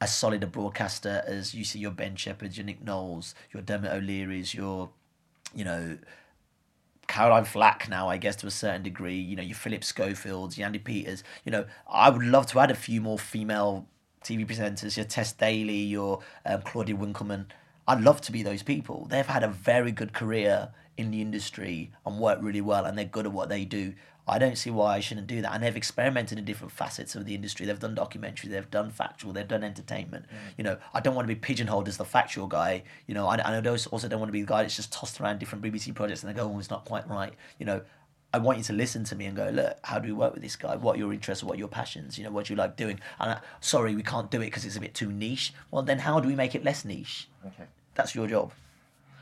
as 0.01 0.15
solid 0.15 0.43
a 0.43 0.47
broadcaster 0.47 1.23
as 1.27 1.53
you 1.53 1.63
see 1.63 1.79
your 1.79 1.91
Ben 1.91 2.15
Shepherds, 2.15 2.57
your 2.57 2.65
Nick 2.65 2.83
Knowles, 2.83 3.35
your 3.51 3.61
Dermot 3.61 3.91
O'Leary's, 3.91 4.53
your 4.53 4.89
you 5.55 5.63
know 5.65 5.97
Caroline 7.09 7.43
Flack 7.43 7.89
now, 7.89 8.07
I 8.07 8.17
guess, 8.17 8.35
to 8.37 8.47
a 8.47 8.51
certain 8.51 8.83
degree. 8.83 9.17
You 9.17 9.35
know, 9.35 9.43
your 9.43 9.55
Philip 9.55 9.83
Schofields, 9.83 10.57
your 10.57 10.67
Andy 10.67 10.77
Peters. 10.77 11.23
You 11.43 11.51
know, 11.51 11.65
I 11.91 12.09
would 12.11 12.23
love 12.23 12.45
to 12.47 12.59
add 12.59 12.69
a 12.69 12.75
few 12.75 13.01
more 13.01 13.17
female 13.17 13.87
TV 14.23 14.45
presenters, 14.45 14.95
your 14.95 15.07
Tess 15.07 15.33
Daly, 15.33 15.73
your 15.73 16.19
um, 16.45 16.61
Claudia 16.61 16.95
Winkleman. 16.95 17.47
I'd 17.87 18.01
love 18.01 18.21
to 18.21 18.31
be 18.31 18.43
those 18.43 18.61
people. 18.61 19.07
They've 19.09 19.25
had 19.25 19.43
a 19.43 19.47
very 19.47 19.91
good 19.91 20.13
career 20.13 20.69
in 20.97 21.09
the 21.09 21.19
industry 21.19 21.91
and 22.05 22.19
work 22.19 22.37
really 22.43 22.61
well, 22.61 22.85
and 22.85 22.95
they're 22.95 23.05
good 23.05 23.25
at 23.25 23.31
what 23.31 23.49
they 23.49 23.65
do. 23.65 23.95
I 24.29 24.39
don't 24.39 24.57
see 24.57 24.69
why 24.69 24.95
I 24.95 24.99
shouldn't 24.99 25.27
do 25.27 25.41
that. 25.41 25.53
And 25.53 25.63
they've 25.63 25.75
experimented 25.75 26.37
in 26.37 26.45
different 26.45 26.71
facets 26.71 27.15
of 27.15 27.25
the 27.25 27.35
industry. 27.35 27.65
They've 27.65 27.79
done 27.79 27.95
documentary, 27.95 28.49
they've 28.49 28.69
done 28.69 28.91
factual, 28.91 29.33
they've 29.33 29.47
done 29.47 29.63
entertainment. 29.63 30.25
You 30.57 30.63
know, 30.63 30.77
I 30.93 30.99
don't 30.99 31.15
want 31.15 31.27
to 31.27 31.33
be 31.33 31.39
pigeonholed 31.39 31.87
as 31.87 31.97
the 31.97 32.05
factual 32.05 32.47
guy. 32.47 32.83
You 33.07 33.13
know, 33.13 33.27
I, 33.27 33.37
I 33.37 33.67
also 33.67 33.89
also 33.89 34.07
don't 34.07 34.19
want 34.19 34.29
to 34.29 34.33
be 34.33 34.41
the 34.41 34.47
guy 34.47 34.61
that's 34.61 34.75
just 34.75 34.91
tossed 34.93 35.19
around 35.19 35.39
different 35.39 35.63
BBC 35.63 35.93
projects 35.93 36.23
and 36.23 36.29
they 36.33 36.37
go, 36.39 36.51
oh, 36.51 36.59
it's 36.59 36.69
not 36.69 36.85
quite 36.85 37.07
right. 37.09 37.33
You 37.59 37.65
know, 37.65 37.81
I 38.31 38.37
want 38.37 38.59
you 38.59 38.63
to 38.65 38.73
listen 38.73 39.03
to 39.05 39.15
me 39.15 39.25
and 39.25 39.35
go, 39.35 39.49
look, 39.49 39.77
how 39.83 39.97
do 39.97 40.07
we 40.07 40.13
work 40.13 40.33
with 40.33 40.43
this 40.43 40.55
guy? 40.55 40.75
What 40.75 40.95
are 40.95 40.99
your 40.99 41.11
interests? 41.11 41.43
What 41.43 41.55
are 41.55 41.59
your 41.59 41.67
passions? 41.67 42.17
You 42.17 42.25
know, 42.25 42.31
what 42.31 42.45
do 42.45 42.53
you 42.53 42.57
like 42.57 42.75
doing? 42.77 42.99
And 43.19 43.31
I, 43.31 43.39
sorry, 43.59 43.95
we 43.95 44.03
can't 44.03 44.29
do 44.29 44.41
it 44.41 44.45
because 44.45 44.65
it's 44.65 44.75
a 44.75 44.79
bit 44.79 44.93
too 44.93 45.11
niche. 45.11 45.53
Well, 45.71 45.81
then 45.81 45.97
how 45.99 46.19
do 46.19 46.27
we 46.27 46.35
make 46.35 46.53
it 46.53 46.63
less 46.63 46.85
niche? 46.85 47.27
Okay. 47.45 47.63
That's 47.95 48.13
your 48.13 48.27
job. 48.27 48.51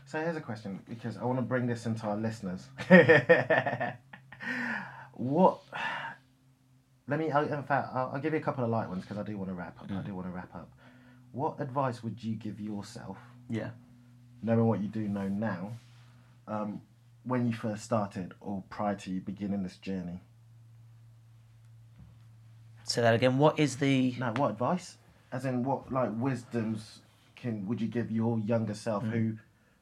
So 0.06 0.20
here's 0.20 0.36
a 0.36 0.42
question 0.42 0.80
because 0.90 1.18
I 1.18 1.24
want 1.24 1.38
to 1.38 1.44
bring 1.44 1.68
this 1.68 1.86
into 1.86 2.06
our 2.06 2.18
listeners. 2.18 2.68
what? 5.18 5.60
Let 7.08 7.20
me. 7.20 7.32
I'll, 7.32 7.46
in 7.52 7.64
fact, 7.64 7.90
I'll, 7.94 8.12
I'll 8.14 8.20
give 8.22 8.34
you 8.34 8.40
a 8.40 8.44
couple 8.44 8.64
of 8.64 8.70
light 8.70 8.90
ones 8.90 9.02
because 9.04 9.18
I 9.18 9.24
do 9.24 9.38
want 9.38 9.50
to 9.50 9.54
wrap 9.56 9.80
up. 9.82 9.92
I 9.92 10.02
do 10.02 10.14
want 10.14 10.28
to 10.28 10.32
wrap 10.32 10.54
up. 10.54 10.70
What 11.32 11.60
advice 11.60 12.04
would 12.04 12.24
you 12.24 12.36
give 12.36 12.60
yourself, 12.60 13.18
Yeah. 13.50 13.70
knowing 14.42 14.66
what 14.68 14.82
you 14.82 14.88
do 14.88 15.08
know 15.08 15.28
now, 15.28 15.74
um, 16.48 16.82
when 17.24 17.46
you 17.48 17.54
first 17.54 17.84
started 17.84 18.34
or 18.42 18.64
prior 18.70 18.96
to 18.96 19.12
you 19.12 19.20
beginning 19.22 19.64
this 19.64 19.78
journey? 19.78 20.22
Say 22.84 23.02
that 23.02 23.14
again. 23.14 23.38
What 23.38 23.60
is 23.60 23.78
the. 23.78 24.16
No, 24.18 24.32
what 24.36 24.52
advice? 24.52 24.98
As 25.32 25.46
in, 25.46 25.64
what 25.64 25.92
like 25.92 26.10
wisdoms 26.16 27.00
can 27.36 27.68
would 27.68 27.82
you 27.82 27.88
give 27.88 28.12
your 28.12 28.40
younger 28.40 28.74
self 28.74 29.04
who, 29.04 29.34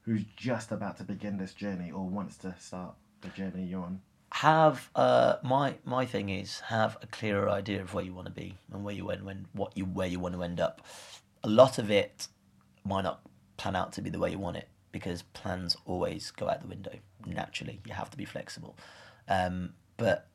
who's 0.02 0.24
just 0.36 0.72
about 0.72 0.98
to 0.98 1.04
begin 1.04 1.38
this 1.38 1.54
journey 1.54 1.92
or 1.92 2.04
wants 2.04 2.38
to 2.38 2.56
start 2.60 2.96
the 3.22 3.30
journey 3.30 3.64
you're 3.66 3.82
on? 3.84 4.02
Have 4.32 4.90
uh 4.96 5.36
my 5.44 5.76
my 5.86 6.06
thing 6.06 6.30
is 6.30 6.60
have 6.62 6.98
a 7.02 7.08
clearer 7.08 7.50
idea 7.50 7.82
of 7.82 7.94
where 7.94 8.04
you 8.04 8.14
want 8.14 8.28
to 8.28 8.34
be 8.34 8.58
and 8.74 8.84
where 8.84 8.94
you 8.94 9.06
when 9.06 9.24
when 9.24 9.48
what 9.54 9.72
you 9.78 9.86
where 9.86 10.08
you 10.08 10.20
want 10.20 10.36
to 10.36 10.44
end 10.44 10.60
up. 10.60 10.86
A 11.44 11.48
lot 11.50 11.78
of 11.78 11.92
it 11.92 12.28
might 12.84 13.04
not 13.04 13.22
plan 13.58 13.76
out 13.76 13.94
to 13.94 14.02
be 14.02 14.10
the 14.10 14.20
way 14.20 14.32
you 14.32 14.40
want 14.40 14.58
it 14.58 14.68
because 14.92 15.22
plans 15.22 15.78
always 15.86 16.32
go 16.32 16.50
out 16.50 16.62
the 16.62 16.68
window 16.68 16.92
naturally. 17.26 17.80
You 17.86 17.94
have 17.94 18.10
to 18.10 18.18
be 18.18 18.26
flexible. 18.26 18.76
Um 19.28 19.74
but 19.98 20.28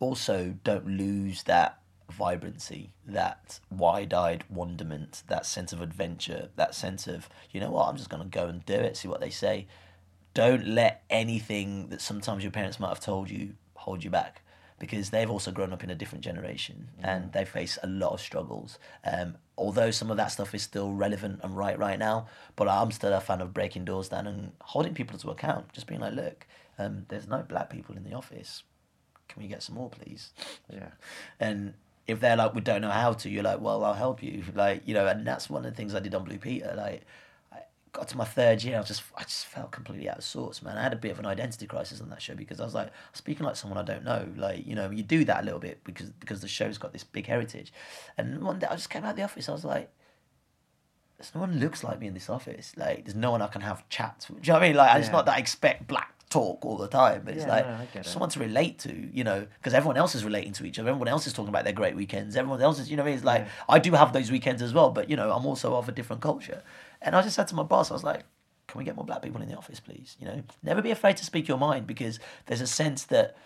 also 0.00 0.54
don't 0.62 0.86
lose 0.86 1.42
that 1.44 1.80
vibrancy, 2.10 2.92
that 3.06 3.58
wide-eyed 3.70 4.44
wonderment, 4.50 5.22
that 5.28 5.46
sense 5.46 5.72
of 5.72 5.80
adventure, 5.80 6.50
that 6.56 6.74
sense 6.74 7.06
of 7.06 7.28
you 7.50 7.60
know 7.60 7.70
what, 7.70 7.88
I'm 7.88 7.96
just 7.96 8.10
gonna 8.10 8.26
go 8.26 8.46
and 8.46 8.64
do 8.64 8.74
it, 8.74 8.96
see 8.96 9.08
what 9.08 9.20
they 9.20 9.30
say. 9.30 9.66
Don't 10.34 10.66
let 10.66 11.04
anything 11.08 11.88
that 11.88 12.00
sometimes 12.00 12.42
your 12.42 12.52
parents 12.52 12.80
might 12.80 12.88
have 12.88 13.00
told 13.00 13.30
you 13.30 13.54
hold 13.74 14.02
you 14.02 14.10
back, 14.10 14.42
because 14.78 15.10
they've 15.10 15.30
also 15.30 15.50
grown 15.52 15.72
up 15.72 15.84
in 15.84 15.90
a 15.90 15.94
different 15.94 16.24
generation 16.24 16.88
and 17.02 17.32
they 17.32 17.44
face 17.44 17.78
a 17.82 17.86
lot 17.86 18.12
of 18.12 18.20
struggles. 18.20 18.78
Um, 19.04 19.36
although 19.56 19.90
some 19.90 20.10
of 20.10 20.16
that 20.16 20.28
stuff 20.28 20.54
is 20.54 20.62
still 20.62 20.92
relevant 20.92 21.40
and 21.42 21.56
right 21.56 21.78
right 21.78 21.98
now, 21.98 22.26
but 22.56 22.68
I'm 22.68 22.90
still 22.90 23.12
a 23.12 23.20
fan 23.20 23.40
of 23.40 23.54
breaking 23.54 23.84
doors 23.84 24.08
down 24.08 24.26
and 24.26 24.52
holding 24.60 24.94
people 24.94 25.18
to 25.18 25.30
account. 25.30 25.72
Just 25.72 25.86
being 25.86 26.00
like, 26.00 26.14
look, 26.14 26.46
um, 26.78 27.06
there's 27.08 27.28
no 27.28 27.42
black 27.42 27.70
people 27.70 27.96
in 27.96 28.04
the 28.04 28.14
office. 28.14 28.62
Can 29.28 29.42
we 29.42 29.48
get 29.48 29.62
some 29.62 29.76
more, 29.76 29.90
please? 29.90 30.32
Yeah. 30.72 30.88
And 31.40 31.74
if 32.06 32.20
they're 32.20 32.36
like, 32.36 32.54
we 32.54 32.60
don't 32.60 32.82
know 32.82 32.90
how 32.90 33.14
to, 33.14 33.30
you're 33.30 33.42
like, 33.42 33.60
well, 33.60 33.84
I'll 33.84 33.94
help 33.94 34.22
you. 34.22 34.42
Like, 34.54 34.82
you 34.86 34.94
know, 34.94 35.06
and 35.06 35.26
that's 35.26 35.48
one 35.48 35.64
of 35.64 35.70
the 35.70 35.76
things 35.76 35.94
I 35.94 36.00
did 36.00 36.14
on 36.14 36.24
Blue 36.24 36.38
Peter. 36.38 36.74
Like, 36.76 37.02
got 37.94 38.08
to 38.08 38.16
my 38.18 38.24
third 38.24 38.62
year, 38.62 38.78
I 38.78 38.82
just, 38.82 39.02
I 39.16 39.22
just 39.22 39.46
felt 39.46 39.70
completely 39.70 40.10
out 40.10 40.18
of 40.18 40.24
sorts, 40.24 40.62
man. 40.62 40.76
I 40.76 40.82
had 40.82 40.92
a 40.92 40.96
bit 40.96 41.12
of 41.12 41.18
an 41.18 41.26
identity 41.26 41.66
crisis 41.66 42.00
on 42.00 42.10
that 42.10 42.20
show 42.20 42.34
because 42.34 42.60
I 42.60 42.64
was 42.64 42.74
like, 42.74 42.90
speaking 43.14 43.46
like 43.46 43.56
someone 43.56 43.78
I 43.78 43.82
don't 43.82 44.04
know. 44.04 44.28
Like, 44.36 44.66
you 44.66 44.74
know, 44.74 44.90
you 44.90 45.02
do 45.02 45.24
that 45.24 45.42
a 45.42 45.44
little 45.44 45.60
bit 45.60 45.82
because 45.84 46.10
because 46.10 46.40
the 46.40 46.48
show's 46.48 46.76
got 46.76 46.92
this 46.92 47.04
big 47.04 47.26
heritage. 47.26 47.72
And 48.18 48.42
one 48.42 48.58
day 48.58 48.66
I 48.68 48.74
just 48.74 48.90
came 48.90 49.04
out 49.04 49.10
of 49.12 49.16
the 49.16 49.22
office, 49.22 49.48
I 49.48 49.52
was 49.52 49.64
like, 49.64 49.90
there's 51.16 51.34
no 51.34 51.40
one 51.42 51.58
looks 51.60 51.84
like 51.84 52.00
me 52.00 52.08
in 52.08 52.14
this 52.14 52.28
office. 52.28 52.72
Like, 52.76 53.04
there's 53.04 53.14
no 53.14 53.30
one 53.30 53.40
I 53.40 53.46
can 53.46 53.62
have 53.62 53.88
chats 53.88 54.28
with. 54.28 54.42
Do 54.42 54.48
you 54.48 54.52
know 54.52 54.58
what 54.58 54.64
I 54.64 54.68
mean? 54.68 54.76
Like, 54.76 54.98
it's 54.98 55.06
Yeah. 55.06 55.12
not 55.12 55.26
that 55.26 55.36
I 55.36 55.38
expect 55.38 55.86
black 55.86 56.10
talk 56.28 56.64
all 56.64 56.76
the 56.76 56.88
time, 56.88 57.22
but 57.24 57.34
it's 57.34 57.44
Yeah, 57.46 57.50
like 57.52 57.66
no, 57.66 57.78
get 57.92 58.04
it. 58.04 58.08
someone 58.08 58.28
to 58.30 58.40
relate 58.40 58.80
to, 58.80 58.92
you 58.92 59.22
know, 59.22 59.46
because 59.58 59.72
everyone 59.72 59.96
else 59.96 60.16
is 60.16 60.24
relating 60.24 60.52
to 60.54 60.64
each 60.66 60.80
other. 60.80 60.88
Everyone 60.88 61.06
else 61.06 61.28
is 61.28 61.32
talking 61.32 61.50
about 61.50 61.62
their 61.62 61.72
great 61.72 61.94
weekends. 61.94 62.34
Everyone 62.34 62.60
else 62.60 62.80
is, 62.80 62.90
you 62.90 62.96
know, 62.96 63.04
what 63.04 63.08
I 63.08 63.10
mean? 63.10 63.16
it's 63.18 63.24
like 63.24 63.46
I 63.68 63.78
do 63.78 63.92
have 63.92 64.12
those 64.12 64.32
weekends 64.32 64.60
as 64.60 64.74
well, 64.74 64.90
but 64.90 65.08
you 65.08 65.14
know, 65.14 65.30
I'm 65.30 65.46
also 65.46 65.76
of 65.76 65.88
a 65.88 65.92
different 65.92 66.20
culture. 66.22 66.62
And 67.04 67.14
I 67.14 67.22
just 67.22 67.36
said 67.36 67.46
to 67.48 67.54
my 67.54 67.62
boss, 67.62 67.90
I 67.90 67.94
was 67.94 68.02
like, 68.02 68.24
can 68.66 68.78
we 68.78 68.84
get 68.84 68.96
more 68.96 69.04
black 69.04 69.22
people 69.22 69.42
in 69.42 69.48
the 69.48 69.56
office, 69.56 69.78
please? 69.78 70.16
You 70.18 70.26
know, 70.26 70.42
never 70.62 70.82
be 70.82 70.90
afraid 70.90 71.16
to 71.18 71.24
speak 71.24 71.46
your 71.46 71.58
mind 71.58 71.86
because 71.86 72.18
there's 72.46 72.62
a 72.62 72.66
sense 72.66 73.04
that 73.04 73.36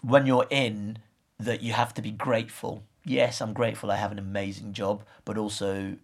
when 0.00 0.24
you're 0.24 0.46
in, 0.50 0.98
that 1.38 1.62
you 1.62 1.72
have 1.72 1.92
to 1.94 2.02
be 2.02 2.12
grateful. 2.12 2.84
Yes, 3.04 3.40
I'm 3.40 3.52
grateful 3.52 3.90
I 3.90 3.96
have 3.96 4.12
an 4.12 4.18
amazing 4.18 4.72
job, 4.72 5.02
but 5.24 5.36
also, 5.36 5.96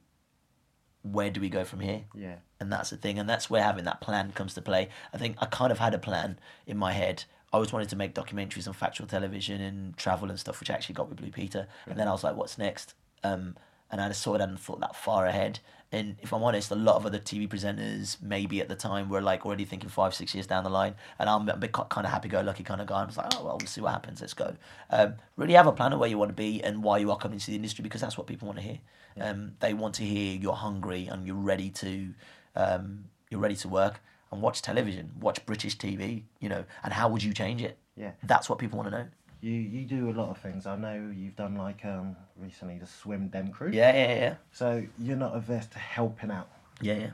where 1.03 1.31
do 1.31 1.41
we 1.41 1.49
go 1.49 1.65
from 1.65 1.81
here? 1.81 2.03
Yeah. 2.15 2.37
And 2.59 2.73
that's 2.73 2.91
the 2.91 2.97
thing, 2.97 3.21
and 3.21 3.29
that's 3.29 3.49
where 3.49 3.63
having 3.63 3.85
that 3.85 4.01
plan 4.01 4.33
comes 4.33 4.55
to 4.55 4.63
play. 4.63 4.89
I 5.15 5.19
think 5.19 5.37
I 5.39 5.47
kind 5.47 5.71
of 5.71 5.79
had 5.79 5.95
a 5.95 5.99
plan 5.99 6.41
in 6.67 6.77
my 6.77 6.93
head. 6.93 7.25
I 7.53 7.57
always 7.57 7.73
wanted 7.73 7.89
to 7.91 7.97
make 7.97 8.15
documentaries 8.15 8.67
on 8.67 8.75
factual 8.75 9.07
television 9.07 9.61
and 9.61 9.97
travel 9.97 10.29
and 10.29 10.39
stuff, 10.39 10.59
which 10.59 10.71
I 10.71 10.75
actually 10.75 10.97
got 10.97 11.09
with 11.09 11.19
Blue 11.19 11.31
Peter. 11.31 11.69
And 11.87 11.99
then 11.99 12.09
I 12.09 12.11
was 12.11 12.25
like, 12.25 12.37
what's 12.37 12.59
next? 12.59 12.95
Um, 13.23 13.57
and 13.91 14.01
I 14.01 14.09
just 14.09 14.21
sort 14.21 14.41
of 14.41 14.49
hadn't 14.49 14.61
thought 14.61 14.81
that 14.81 14.97
far 14.97 15.25
ahead. 15.27 15.61
And 15.91 16.17
if 16.21 16.35
I'm 16.35 16.43
honest, 16.43 16.71
a 16.71 16.75
lot 16.75 16.97
of 16.97 17.07
other 17.07 17.19
TV 17.19 17.49
presenters, 17.49 18.21
maybe 18.21 18.61
at 18.61 18.69
the 18.69 18.75
time, 18.75 19.09
were 19.09 19.23
like 19.23 19.47
already 19.47 19.65
thinking 19.65 19.89
five, 19.89 20.15
six 20.15 20.35
years 20.35 20.47
down 20.47 20.65
the 20.65 20.71
line. 20.71 20.95
And 21.19 21.31
I'm 21.31 21.49
a 21.49 21.57
bit 21.57 21.73
kind 21.73 22.07
of 22.07 22.13
happy-go-lucky 22.13 22.63
kind 22.63 22.81
of 22.81 22.87
guy. 22.87 23.03
I 23.03 23.07
was 23.07 23.17
like, 23.17 23.35
oh 23.37 23.45
well, 23.45 23.59
we'll 23.59 23.67
see 23.67 23.81
what 23.81 23.93
happens. 23.93 24.21
Let's 24.21 24.35
go. 24.35 24.55
Um, 24.91 25.15
really 25.37 25.55
have 25.55 25.67
a 25.67 25.73
plan 25.73 25.93
of 25.95 25.99
where 25.99 26.09
you 26.09 26.19
want 26.19 26.29
to 26.29 26.35
be 26.35 26.63
and 26.63 26.83
why 26.83 26.99
you 26.99 27.11
are 27.11 27.17
coming 27.17 27.39
to 27.39 27.47
the 27.47 27.57
industry 27.57 27.83
because 27.83 28.03
that's 28.03 28.19
what 28.19 28.27
people 28.27 28.47
want 28.47 28.59
to 28.59 28.65
hear. 28.65 28.79
Um, 29.21 29.53
they 29.61 29.73
want 29.73 29.95
to 29.97 30.05
hear 30.05 30.37
you're 30.37 30.53
hungry 30.53 31.07
and 31.07 31.27
you're 31.27 31.37
ready 31.37 31.71
to, 31.71 32.15
um, 32.55 33.05
you're 33.31 33.41
ready 33.41 33.57
to 33.57 33.69
work 33.69 34.01
and 34.31 34.43
watch 34.43 34.61
television, 34.61 35.13
watch 35.21 35.45
British 35.47 35.79
TV. 35.79 36.25
You 36.39 36.51
know, 36.51 36.65
and 36.85 36.93
how 36.93 37.09
would 37.09 37.23
you 37.23 37.33
change 37.33 37.63
it? 37.63 37.79
Yeah. 37.97 38.13
That's 38.23 38.49
what 38.51 38.59
people 38.59 38.79
want 38.79 38.91
to 38.91 38.99
know. 38.99 39.07
You 39.41 39.53
you 39.53 39.85
do 39.87 40.11
a 40.11 40.13
lot 40.13 40.31
of 40.31 40.39
things. 40.39 40.67
I 40.67 40.77
know 40.77 41.13
you've 41.15 41.37
done 41.37 41.57
like 41.57 41.85
um 41.85 42.17
recently 42.37 42.79
the 42.79 42.87
swim 42.87 43.29
dem 43.29 43.49
crew. 43.53 43.71
Yeah, 43.73 43.95
yeah, 43.95 44.15
yeah, 44.15 44.35
So 44.51 44.85
you're 44.99 45.17
not 45.17 45.37
averse 45.37 45.67
to 45.69 45.79
helping 45.79 46.31
out. 46.31 46.49
yeah, 46.81 46.95
yeah. 46.95 47.11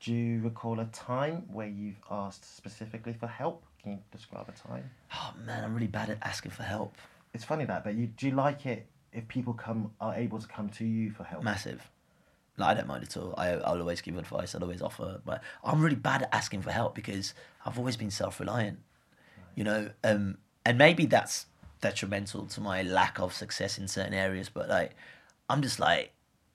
Do 0.00 0.12
you 0.14 0.40
recall 0.40 0.80
a 0.80 0.86
time 0.86 1.44
where 1.52 1.66
you've 1.68 2.00
asked 2.10 2.56
specifically 2.56 3.12
for 3.12 3.26
help? 3.26 3.64
Can 3.82 3.92
you 3.92 3.98
describe 4.10 4.48
a 4.48 4.52
time? 4.52 4.90
Oh 5.14 5.34
man, 5.44 5.62
I'm 5.64 5.74
really 5.74 5.86
bad 5.86 6.10
at 6.10 6.18
asking 6.22 6.52
for 6.52 6.62
help. 6.62 6.94
It's 7.32 7.44
funny 7.44 7.64
that, 7.66 7.84
but 7.84 7.94
you 7.94 8.06
do 8.06 8.26
you 8.26 8.32
like 8.34 8.66
it 8.66 8.86
if 9.12 9.28
people 9.28 9.52
come 9.54 9.92
are 10.00 10.14
able 10.14 10.38
to 10.40 10.46
come 10.48 10.68
to 10.70 10.84
you 10.84 11.10
for 11.10 11.24
help? 11.24 11.44
massive. 11.44 11.90
Like, 12.56 12.70
I 12.70 12.74
don't 12.74 12.88
mind 12.88 13.04
at 13.04 13.16
all. 13.16 13.34
I, 13.38 13.50
I'll 13.52 13.80
always 13.80 14.00
give 14.02 14.16
advice. 14.18 14.54
I'll 14.54 14.62
always 14.62 14.82
offer. 14.82 15.20
But 15.24 15.42
I'm 15.64 15.80
really 15.80 15.96
bad 15.96 16.22
at 16.22 16.34
asking 16.34 16.60
for 16.62 16.70
help 16.70 16.94
because 16.94 17.32
I've 17.64 17.78
always 17.78 17.96
been 17.96 18.10
self-reliant. 18.10 18.80
You 19.54 19.64
know, 19.64 19.90
um, 20.04 20.36
and 20.64 20.78
maybe 20.78 21.06
that's 21.06 21.46
detrimental 21.80 22.46
to 22.46 22.60
my 22.60 22.82
lack 22.82 23.18
of 23.18 23.32
success 23.32 23.78
in 23.78 23.88
certain 23.88 24.14
areas. 24.14 24.48
But 24.48 24.68
like, 24.68 24.92
I'm 25.48 25.62
just 25.62 25.80
like, 25.80 26.12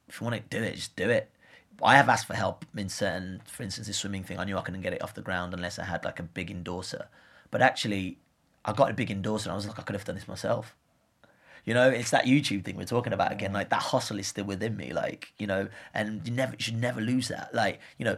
if 0.07 0.19
you 0.19 0.25
want 0.25 0.37
to 0.37 0.57
do 0.57 0.63
it, 0.63 0.75
just 0.75 0.95
do 0.95 1.09
it. 1.09 1.29
I 1.83 1.97
have 1.97 2.07
asked 2.07 2.27
for 2.27 2.35
help 2.35 2.65
in 2.77 2.87
certain, 2.87 3.41
for 3.45 3.63
instance, 3.63 3.87
this 3.87 3.97
swimming 3.97 4.23
thing. 4.23 4.39
I 4.39 4.45
knew 4.45 4.57
I 4.57 4.61
couldn't 4.61 4.81
get 4.81 4.93
it 4.93 5.03
off 5.03 5.13
the 5.13 5.21
ground 5.21 5.53
unless 5.53 5.77
I 5.77 5.83
had 5.83 6.05
like 6.05 6.19
a 6.19 6.23
big 6.23 6.49
endorser. 6.49 7.07
But 7.51 7.61
actually, 7.61 8.17
I 8.63 8.71
got 8.71 8.89
a 8.89 8.93
big 8.93 9.11
endorser, 9.11 9.49
and 9.49 9.53
I 9.53 9.55
was 9.55 9.67
like, 9.67 9.77
I 9.77 9.81
could 9.81 9.95
have 9.95 10.05
done 10.05 10.15
this 10.15 10.27
myself. 10.27 10.75
You 11.65 11.73
know, 11.73 11.89
it's 11.89 12.11
that 12.11 12.25
YouTube 12.25 12.63
thing 12.63 12.77
we're 12.77 12.85
talking 12.85 13.11
about 13.11 13.31
again. 13.31 13.51
Like 13.51 13.69
that 13.69 13.81
hustle 13.81 14.19
is 14.19 14.27
still 14.27 14.45
within 14.45 14.77
me. 14.77 14.93
Like 14.93 15.33
you 15.37 15.47
know, 15.47 15.67
and 15.93 16.21
you 16.25 16.31
never 16.31 16.53
you 16.53 16.59
should 16.59 16.79
never 16.79 17.01
lose 17.01 17.27
that. 17.27 17.53
Like 17.53 17.79
you 17.97 18.05
know, 18.05 18.17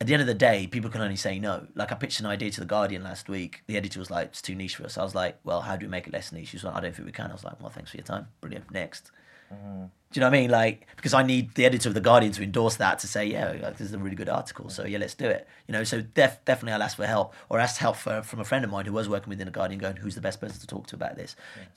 at 0.00 0.06
the 0.06 0.12
end 0.12 0.20
of 0.20 0.26
the 0.26 0.34
day, 0.34 0.66
people 0.66 0.90
can 0.90 1.00
only 1.00 1.16
say 1.16 1.38
no. 1.38 1.66
Like 1.74 1.92
I 1.92 1.94
pitched 1.94 2.20
an 2.20 2.26
idea 2.26 2.50
to 2.50 2.60
the 2.60 2.66
Guardian 2.66 3.02
last 3.02 3.28
week. 3.28 3.62
The 3.66 3.76
editor 3.76 3.98
was 3.98 4.10
like, 4.10 4.28
"It's 4.28 4.42
too 4.42 4.54
niche 4.54 4.76
for 4.76 4.84
us." 4.84 4.98
I 4.98 5.02
was 5.02 5.14
like, 5.14 5.38
"Well, 5.44 5.62
how 5.62 5.76
do 5.76 5.86
we 5.86 5.90
make 5.90 6.06
it 6.06 6.12
less 6.12 6.32
niche?" 6.32 6.48
She 6.48 6.56
was 6.56 6.64
like, 6.64 6.74
"I 6.74 6.80
don't 6.80 6.94
think 6.94 7.06
we 7.06 7.12
can." 7.12 7.30
I 7.30 7.32
was 7.32 7.44
like, 7.44 7.60
"Well, 7.60 7.70
thanks 7.70 7.90
for 7.90 7.96
your 7.96 8.04
time. 8.04 8.28
Brilliant. 8.40 8.70
Next." 8.70 9.10
Mm-hmm. 9.52 9.84
Do 10.12 10.20
you 10.20 10.20
know 10.20 10.30
what 10.30 10.36
I 10.36 10.40
mean? 10.40 10.50
Like, 10.50 10.86
because 10.96 11.14
I 11.14 11.22
need 11.22 11.54
the 11.54 11.66
editor 11.66 11.88
of 11.88 11.94
the 11.94 12.00
Guardian 12.00 12.32
to 12.32 12.42
endorse 12.42 12.76
that 12.76 13.00
to 13.00 13.08
say, 13.08 13.26
yeah, 13.26 13.56
like, 13.60 13.76
this 13.76 13.88
is 13.88 13.92
a 13.92 13.98
really 13.98 14.16
good 14.16 14.28
article. 14.28 14.70
So 14.70 14.84
yeah, 14.84 14.98
let's 14.98 15.14
do 15.14 15.26
it. 15.26 15.48
You 15.66 15.72
know, 15.72 15.84
so 15.84 16.00
def- 16.00 16.44
definitely 16.44 16.72
I'll 16.72 16.82
ask 16.82 16.96
for 16.96 17.06
help 17.06 17.34
or 17.48 17.58
ask 17.58 17.78
help 17.78 17.96
for, 17.96 18.22
from 18.22 18.40
a 18.40 18.44
friend 18.44 18.64
of 18.64 18.70
mine 18.70 18.86
who 18.86 18.92
was 18.92 19.08
working 19.08 19.28
within 19.28 19.46
the 19.46 19.52
Guardian, 19.52 19.80
going, 19.80 19.96
who's 19.96 20.14
the 20.14 20.20
best 20.20 20.40
person 20.40 20.60
to 20.60 20.66
talk 20.66 20.86
to 20.88 20.94
about 20.94 21.16
this? 21.16 21.36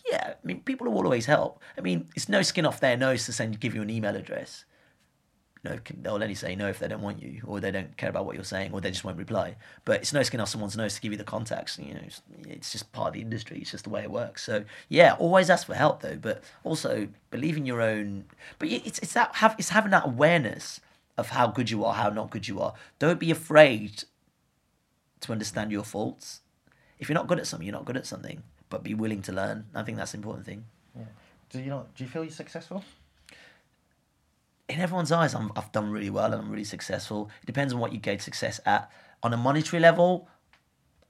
Yeah, 0.10 0.34
I 0.42 0.48
mean, 0.48 0.62
people 0.62 0.90
will 0.90 1.04
always 1.04 1.26
help. 1.26 1.62
I 1.78 1.82
mean, 1.82 2.08
it's 2.16 2.30
no 2.30 2.42
skin 2.42 2.66
off 2.66 2.80
their 2.80 2.96
nose 2.96 3.26
to 3.26 3.34
send 3.34 3.60
give 3.60 3.76
you 3.76 3.82
an 3.82 3.90
email 3.90 4.16
address. 4.16 4.64
You 5.64 5.72
know, 5.72 5.80
they'll 6.02 6.14
only 6.14 6.36
say 6.36 6.56
no 6.56 6.70
if 6.70 6.80
they 6.80 6.88
don't 6.88 7.02
want 7.02 7.22
you, 7.22 7.42
or 7.46 7.60
they 7.60 7.72
don't 7.72 7.96
care 7.98 8.10
about 8.10 8.26
what 8.26 8.36
you're 8.36 8.46
saying, 8.46 8.72
or 8.72 8.80
they 8.80 8.92
just 8.92 9.04
won't 9.04 9.18
reply. 9.18 9.56
But 9.84 10.02
it's 10.02 10.14
no 10.14 10.24
skin 10.24 10.40
off 10.40 10.48
someone's 10.48 10.78
nose 10.78 10.96
to 10.96 11.02
give 11.02 11.12
you 11.12 11.18
the 11.18 11.26
contacts. 11.26 11.78
You 11.78 11.94
know, 11.96 12.00
it's, 12.06 12.22
it's 12.48 12.72
just 12.72 12.92
part 12.94 13.10
of 13.10 13.14
the 13.16 13.22
industry. 13.22 13.60
It's 13.60 13.72
just 13.72 13.84
the 13.84 13.90
way 13.90 14.02
it 14.02 14.12
works. 14.12 14.44
So 14.44 14.64
yeah, 14.88 15.16
always 15.20 15.50
ask 15.50 15.68
for 15.68 15.74
help 15.74 16.02
though, 16.02 16.16
but 16.16 16.44
also 16.64 17.10
believe 17.30 17.58
in 17.58 17.66
your 17.66 17.82
own. 17.82 18.26
But 18.58 18.70
it's 18.70 19.00
it's 19.00 19.14
that 19.14 19.36
have 19.36 19.56
it's 19.58 19.70
having 19.70 19.92
that 19.92 20.06
awareness 20.06 20.80
of 21.18 21.30
how 21.30 21.48
good 21.48 21.70
you 21.70 21.84
are, 21.84 21.94
how 21.94 22.10
not 22.10 22.30
good 22.30 22.48
you 22.48 22.62
are. 22.62 22.74
Don't 22.98 23.20
be 23.20 23.30
afraid 23.30 24.06
to 25.22 25.32
understand 25.34 25.74
your 25.74 25.84
faults. 25.84 26.40
If 27.00 27.10
you're 27.10 27.16
not 27.16 27.28
good 27.28 27.40
at 27.40 27.48
something, 27.48 27.68
you're 27.68 27.76
not 27.76 27.86
good 27.86 27.98
at 27.98 28.08
something. 28.08 28.44
But 28.70 28.84
be 28.84 28.94
willing 28.94 29.22
to 29.24 29.34
learn. 29.34 29.66
I 29.76 29.84
think 29.84 29.98
that's 29.98 30.12
the 30.12 30.20
important 30.20 30.46
thing. 30.46 30.64
Yeah. 30.96 31.06
Do 31.50 31.60
you 31.60 31.70
not? 31.70 31.94
Do 31.96 32.04
you 32.04 32.10
feel 32.10 32.24
you're 32.24 32.32
successful? 32.32 32.84
In 34.70 34.80
everyone's 34.80 35.12
eyes, 35.12 35.34
I'm, 35.34 35.52
I've 35.56 35.72
done 35.72 35.90
really 35.92 36.10
well 36.10 36.32
and 36.34 36.42
I'm 36.42 36.50
really 36.50 36.64
successful. 36.64 37.30
It 37.42 37.46
depends 37.46 37.74
on 37.74 37.80
what 37.80 37.92
you 37.92 38.00
gauge 38.00 38.22
success 38.22 38.60
at. 38.66 38.92
On 39.24 39.34
a 39.34 39.38
monetary 39.38 39.82
level, 39.82 40.30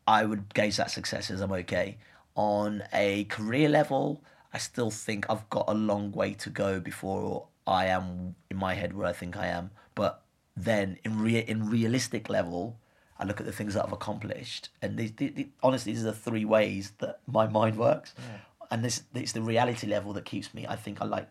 I 0.07 0.25
would 0.25 0.53
gauge 0.53 0.77
that 0.77 0.89
success 0.91 1.29
as 1.29 1.41
I'm 1.41 1.51
okay. 1.51 1.97
On 2.35 2.81
a 2.93 3.25
career 3.25 3.69
level, 3.69 4.23
I 4.53 4.57
still 4.57 4.89
think 4.89 5.25
I've 5.29 5.47
got 5.49 5.65
a 5.67 5.73
long 5.73 6.11
way 6.11 6.33
to 6.35 6.49
go 6.49 6.79
before 6.79 7.47
I 7.67 7.85
am 7.87 8.35
in 8.49 8.57
my 8.57 8.73
head 8.73 8.95
where 8.95 9.05
I 9.07 9.13
think 9.13 9.37
I 9.37 9.47
am. 9.47 9.71
But 9.93 10.23
then 10.55 10.97
in 11.03 11.19
rea- 11.19 11.45
in 11.47 11.69
realistic 11.69 12.29
level, 12.29 12.79
I 13.19 13.25
look 13.25 13.39
at 13.39 13.45
the 13.45 13.51
things 13.51 13.73
that 13.73 13.85
I've 13.85 13.91
accomplished, 13.91 14.69
and 14.81 14.97
these, 14.97 15.11
the 15.11 15.29
the- 15.29 15.49
honestly, 15.61 15.91
these 15.91 16.03
are 16.03 16.11
the 16.11 16.13
three 16.13 16.45
ways 16.45 16.93
that 16.99 17.19
my 17.27 17.47
mind 17.47 17.77
works. 17.77 18.13
And 18.71 18.83
this 18.85 19.03
it's 19.13 19.33
the 19.33 19.41
reality 19.41 19.87
level 19.87 20.13
that 20.13 20.25
keeps 20.25 20.53
me. 20.53 20.65
I 20.67 20.75
think 20.75 21.01
I 21.01 21.05
like 21.05 21.27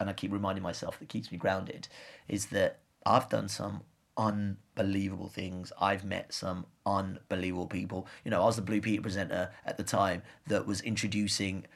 and 0.00 0.08
I 0.08 0.12
keep 0.12 0.32
reminding 0.32 0.62
myself 0.62 0.98
that 0.98 1.08
keeps 1.08 1.30
me 1.30 1.38
grounded 1.38 1.88
is 2.28 2.46
that 2.46 2.80
I've 3.06 3.28
done 3.28 3.48
some 3.48 3.82
unbelievable 4.16 5.28
things. 5.28 5.72
I've 5.80 6.04
met 6.04 6.32
some 6.32 6.66
unbelievable 6.86 7.66
people. 7.66 8.06
You 8.24 8.30
know, 8.30 8.42
I 8.42 8.46
was 8.46 8.56
the 8.56 8.62
Blue 8.62 8.80
Peter 8.80 9.02
presenter 9.02 9.50
at 9.64 9.76
the 9.76 9.84
time 9.84 10.22
that 10.46 10.66
was 10.66 10.80
introducing 10.80 11.66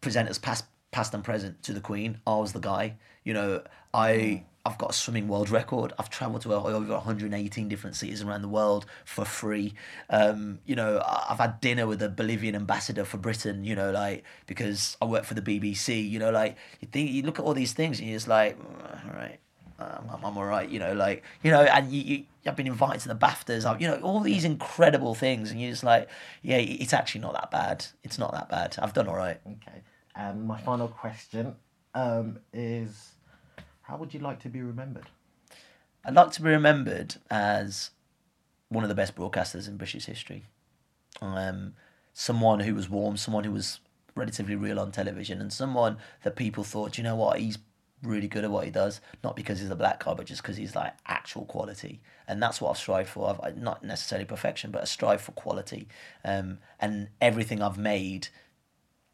presenters 0.00 0.40
past 0.40 0.64
past 0.90 1.14
and 1.14 1.24
present 1.24 1.62
to 1.62 1.72
the 1.72 1.80
Queen. 1.80 2.20
I 2.26 2.36
was 2.36 2.52
the 2.52 2.60
guy. 2.60 2.96
You 3.24 3.34
know, 3.34 3.62
I 3.94 4.44
I've 4.64 4.78
got 4.78 4.90
a 4.90 4.92
swimming 4.92 5.28
world 5.28 5.50
record. 5.50 5.92
I've 5.98 6.10
travelled 6.10 6.42
to 6.42 6.54
over 6.54 6.92
118 6.92 7.68
different 7.68 7.96
cities 7.96 8.22
around 8.22 8.42
the 8.42 8.48
world 8.48 8.86
for 9.04 9.24
free. 9.24 9.74
Um, 10.08 10.60
you 10.66 10.76
know, 10.76 11.02
I've 11.04 11.38
had 11.38 11.60
dinner 11.60 11.86
with 11.86 12.02
a 12.02 12.08
Bolivian 12.08 12.54
ambassador 12.54 13.04
for 13.04 13.16
Britain. 13.16 13.64
You 13.64 13.74
know, 13.74 13.90
like 13.90 14.24
because 14.46 14.96
I 15.02 15.06
work 15.06 15.24
for 15.24 15.34
the 15.34 15.42
BBC. 15.42 16.08
You 16.08 16.18
know, 16.18 16.30
like 16.30 16.56
you 16.80 16.88
think 16.88 17.10
you 17.10 17.22
look 17.22 17.38
at 17.38 17.44
all 17.44 17.54
these 17.54 17.72
things 17.72 17.98
and 17.98 18.08
you're 18.08 18.16
just 18.16 18.28
like, 18.28 18.58
"Mm, 18.58 19.08
all 19.08 19.14
right. 19.14 19.38
Um, 19.78 20.08
I'm, 20.12 20.24
I'm 20.24 20.38
all 20.38 20.44
right, 20.44 20.68
you 20.68 20.78
know, 20.78 20.92
like 20.92 21.24
you 21.42 21.50
know, 21.50 21.62
and 21.62 21.90
you, 21.90 22.02
you 22.02 22.24
I've 22.46 22.56
been 22.56 22.66
invited 22.66 23.00
to 23.02 23.08
the 23.08 23.14
Baftas, 23.14 23.80
you 23.80 23.86
know, 23.88 23.96
all 24.00 24.20
these 24.20 24.44
incredible 24.44 25.14
things, 25.14 25.50
and 25.50 25.60
you're 25.60 25.70
just 25.70 25.84
like, 25.84 26.08
yeah, 26.42 26.56
it's 26.58 26.92
actually 26.92 27.20
not 27.20 27.34
that 27.34 27.50
bad. 27.50 27.86
It's 28.02 28.18
not 28.18 28.32
that 28.32 28.48
bad. 28.48 28.76
I've 28.80 28.92
done 28.92 29.08
all 29.08 29.16
right. 29.16 29.40
Okay. 29.46 29.82
And 30.14 30.44
my 30.44 30.60
final 30.60 30.88
question 30.88 31.54
um, 31.94 32.38
is, 32.52 33.11
how 33.82 33.96
would 33.96 34.14
you 34.14 34.20
like 34.20 34.40
to 34.40 34.48
be 34.48 34.62
remembered? 34.62 35.08
I'd 36.04 36.14
like 36.14 36.32
to 36.32 36.42
be 36.42 36.50
remembered 36.50 37.16
as 37.30 37.90
one 38.68 38.84
of 38.84 38.88
the 38.88 38.94
best 38.94 39.14
broadcasters 39.14 39.68
in 39.68 39.76
British 39.76 40.06
history. 40.06 40.44
Um, 41.20 41.74
someone 42.12 42.60
who 42.60 42.74
was 42.74 42.88
warm, 42.88 43.16
someone 43.16 43.44
who 43.44 43.52
was 43.52 43.80
relatively 44.14 44.56
real 44.56 44.80
on 44.80 44.90
television, 44.92 45.40
and 45.40 45.52
someone 45.52 45.98
that 46.22 46.36
people 46.36 46.64
thought, 46.64 46.98
you 46.98 47.04
know 47.04 47.16
what, 47.16 47.38
he's 47.38 47.58
really 48.02 48.28
good 48.28 48.44
at 48.44 48.50
what 48.50 48.64
he 48.64 48.70
does, 48.70 49.00
not 49.22 49.36
because 49.36 49.60
he's 49.60 49.70
a 49.70 49.76
black 49.76 50.04
guy, 50.04 50.14
but 50.14 50.26
just 50.26 50.42
because 50.42 50.56
he's 50.56 50.74
like 50.74 50.92
actual 51.06 51.44
quality. 51.44 52.00
And 52.26 52.42
that's 52.42 52.60
what 52.60 52.70
I've 52.70 52.78
strived 52.78 53.08
for. 53.08 53.38
I've 53.42 53.56
not 53.56 53.84
necessarily 53.84 54.24
perfection, 54.24 54.70
but 54.70 54.82
I 54.82 54.84
strive 54.84 55.20
for 55.20 55.32
quality. 55.32 55.86
Um, 56.24 56.58
and 56.80 57.08
everything 57.20 57.62
I've 57.62 57.78
made 57.78 58.28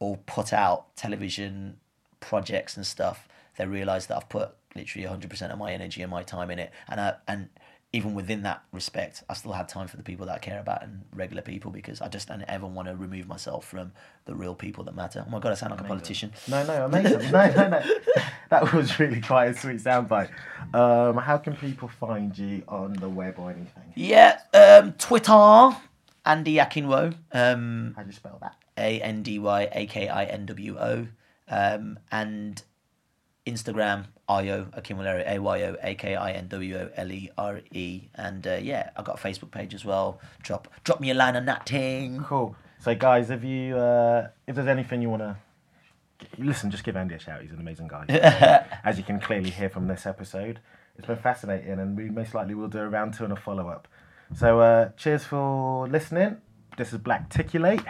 or 0.01 0.17
put 0.19 0.53
out 0.53 0.97
television 0.97 1.79
projects 2.21 2.77
and 2.77 2.87
stuff, 2.87 3.28
they 3.59 3.67
realise 3.67 4.07
that 4.07 4.17
I've 4.17 4.29
put 4.29 4.51
literally 4.75 5.07
100% 5.07 5.53
of 5.53 5.59
my 5.59 5.73
energy 5.73 6.03
and 6.03 6.11
my 6.11 6.23
time 6.23 6.51
in 6.51 6.59
it. 6.59 6.73
And 6.89 7.01
I, 7.01 7.15
and 7.27 7.49
even 7.93 8.15
within 8.15 8.43
that 8.43 8.63
respect, 8.73 9.23
I 9.29 9.35
still 9.35 9.53
have 9.53 9.67
time 9.67 9.89
for 9.89 9.97
the 9.97 10.03
people 10.03 10.27
that 10.27 10.35
I 10.37 10.39
care 10.39 10.61
about 10.61 10.83
and 10.83 11.05
regular 11.15 11.43
people 11.43 11.71
because 11.71 12.01
I 12.01 12.09
just 12.09 12.29
don't 12.29 12.43
ever 12.43 12.67
want 12.67 12.87
to 12.89 12.95
remove 12.95 13.27
myself 13.27 13.67
from 13.67 13.93
the 14.27 14.35
real 14.35 14.55
people 14.55 14.85
that 14.85 14.95
matter. 14.95 15.25
Oh 15.27 15.31
my 15.31 15.39
God, 15.39 15.53
I 15.53 15.55
sound 15.55 15.73
like 15.73 15.81
a 15.81 15.85
politician. 15.85 16.33
No, 16.49 16.65
no, 16.65 16.85
amazing. 16.85 17.31
no, 17.33 17.51
no, 17.51 17.69
no. 17.69 17.83
That 18.51 18.73
was 18.73 18.99
really 18.99 19.21
quite 19.21 19.51
a 19.51 19.55
sweet 19.55 19.77
soundbite. 19.77 20.31
Um, 20.73 21.19
how 21.19 21.37
can 21.37 21.55
people 21.55 21.89
find 21.89 22.37
you 22.37 22.63
on 22.67 22.95
the 22.95 23.09
web 23.09 23.35
or 23.37 23.51
anything? 23.51 23.93
Yeah, 23.95 24.41
um, 24.55 24.93
Twitter, 24.95 25.77
Andy 26.25 26.55
Akinwo. 26.55 27.15
Um, 27.31 27.93
How 27.95 28.03
do 28.03 28.09
you 28.09 28.15
spell 28.15 28.39
that? 28.41 28.57
A 28.79 29.03
N 29.03 29.23
D 29.23 29.39
Y 29.39 29.69
A 29.71 29.87
K 29.87 30.09
I 30.09 30.25
N 30.25 30.47
W 30.47 30.79
O. 30.79 31.07
Um, 31.51 31.99
and 32.11 32.63
Instagram, 33.51 34.07
Ayo 34.29 34.71
Akinwolere, 34.79 35.27
A 35.27 35.39
Y 35.39 35.63
O 35.63 35.77
A 35.83 35.95
K 35.95 36.17
I 36.17 36.33
N 36.33 36.49
W 36.49 36.77
O 36.77 36.91
L 36.97 37.13
E 37.13 37.31
R 37.39 37.61
E. 37.73 38.03
And 38.15 38.47
uh, 38.47 38.59
yeah, 38.61 38.91
I've 38.97 39.05
got 39.05 39.19
a 39.19 39.23
Facebook 39.23 39.51
page 39.51 39.75
as 39.75 39.85
well. 39.85 40.21
Drop 40.43 40.69
drop 40.85 41.01
me 41.01 41.11
a 41.11 41.15
line 41.15 41.37
on 41.37 41.47
that 41.47 41.69
thing. 41.69 42.23
Cool. 42.25 42.57
So, 42.81 42.95
guys, 42.95 43.31
if 43.31 43.43
you 43.43 43.77
uh, 43.77 44.29
if 44.47 44.55
there's 44.55 44.69
anything 44.69 45.03
you 45.03 45.11
want 45.11 45.23
to 45.23 45.37
listen, 46.39 46.71
just 46.71 46.85
give 46.85 46.97
Andy 46.97 47.15
a 47.15 47.19
shout. 47.19 47.43
He's 47.43 47.53
an 47.53 47.61
amazing 47.61 47.89
guy. 47.89 48.05
As 48.85 48.99
you 48.99 49.05
can 49.05 49.21
clearly 49.21 49.51
hear 49.51 49.69
from 49.69 49.89
this 49.89 50.07
episode, 50.07 50.61
it's 50.97 51.07
been 51.07 51.17
fascinating, 51.17 51.79
and 51.79 51.97
we 51.97 52.11
most 52.11 52.35
likely 52.35 52.55
will 52.55 52.69
do 52.69 52.79
a 52.79 52.89
round 52.89 53.15
two 53.15 53.25
and 53.25 53.33
a 53.33 53.37
follow 53.37 53.69
up. 53.69 53.89
So, 54.37 54.61
uh, 54.61 54.91
cheers 54.97 55.25
for 55.25 55.89
listening. 55.89 56.37
This 56.77 56.93
is 56.93 56.99
Blackticulate, 56.99 57.85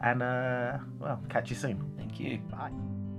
and 0.00 0.22
uh, 0.22 0.78
well, 0.98 1.20
catch 1.28 1.50
you 1.50 1.56
soon. 1.56 1.92
Thank 1.98 2.18
you. 2.18 2.38
Bye. 2.50 3.11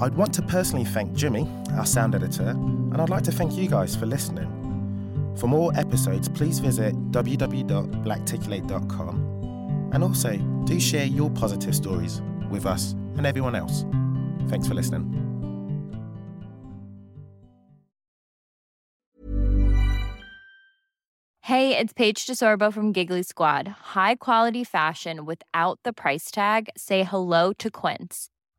I'd 0.00 0.14
want 0.14 0.32
to 0.34 0.42
personally 0.42 0.84
thank 0.84 1.14
Jimmy, 1.14 1.48
our 1.72 1.86
sound 1.86 2.14
editor, 2.14 2.48
and 2.48 3.00
I'd 3.00 3.08
like 3.10 3.22
to 3.24 3.32
thank 3.32 3.54
you 3.54 3.68
guys 3.68 3.96
for 3.96 4.06
listening. 4.06 4.50
For 5.36 5.46
more 5.46 5.72
episodes, 5.76 6.28
please 6.28 6.58
visit 6.58 6.94
www.blackticulate.com 7.12 9.90
and 9.92 10.02
also 10.02 10.36
do 10.64 10.80
share 10.80 11.06
your 11.06 11.30
positive 11.30 11.74
stories 11.74 12.20
with 12.50 12.66
us 12.66 12.92
and 13.16 13.26
everyone 13.26 13.54
else. 13.54 13.84
Thanks 14.48 14.68
for 14.68 14.74
listening. 14.74 15.20
Hey, 21.42 21.76
it's 21.76 21.92
Paige 21.92 22.26
DeSorbo 22.26 22.72
from 22.72 22.92
Giggly 22.92 23.22
Squad. 23.22 23.68
High 23.68 24.14
quality 24.16 24.64
fashion 24.64 25.26
without 25.26 25.78
the 25.84 25.92
price 25.92 26.30
tag. 26.30 26.70
Say 26.76 27.04
hello 27.04 27.52
to 27.58 27.70
Quince. 27.70 28.30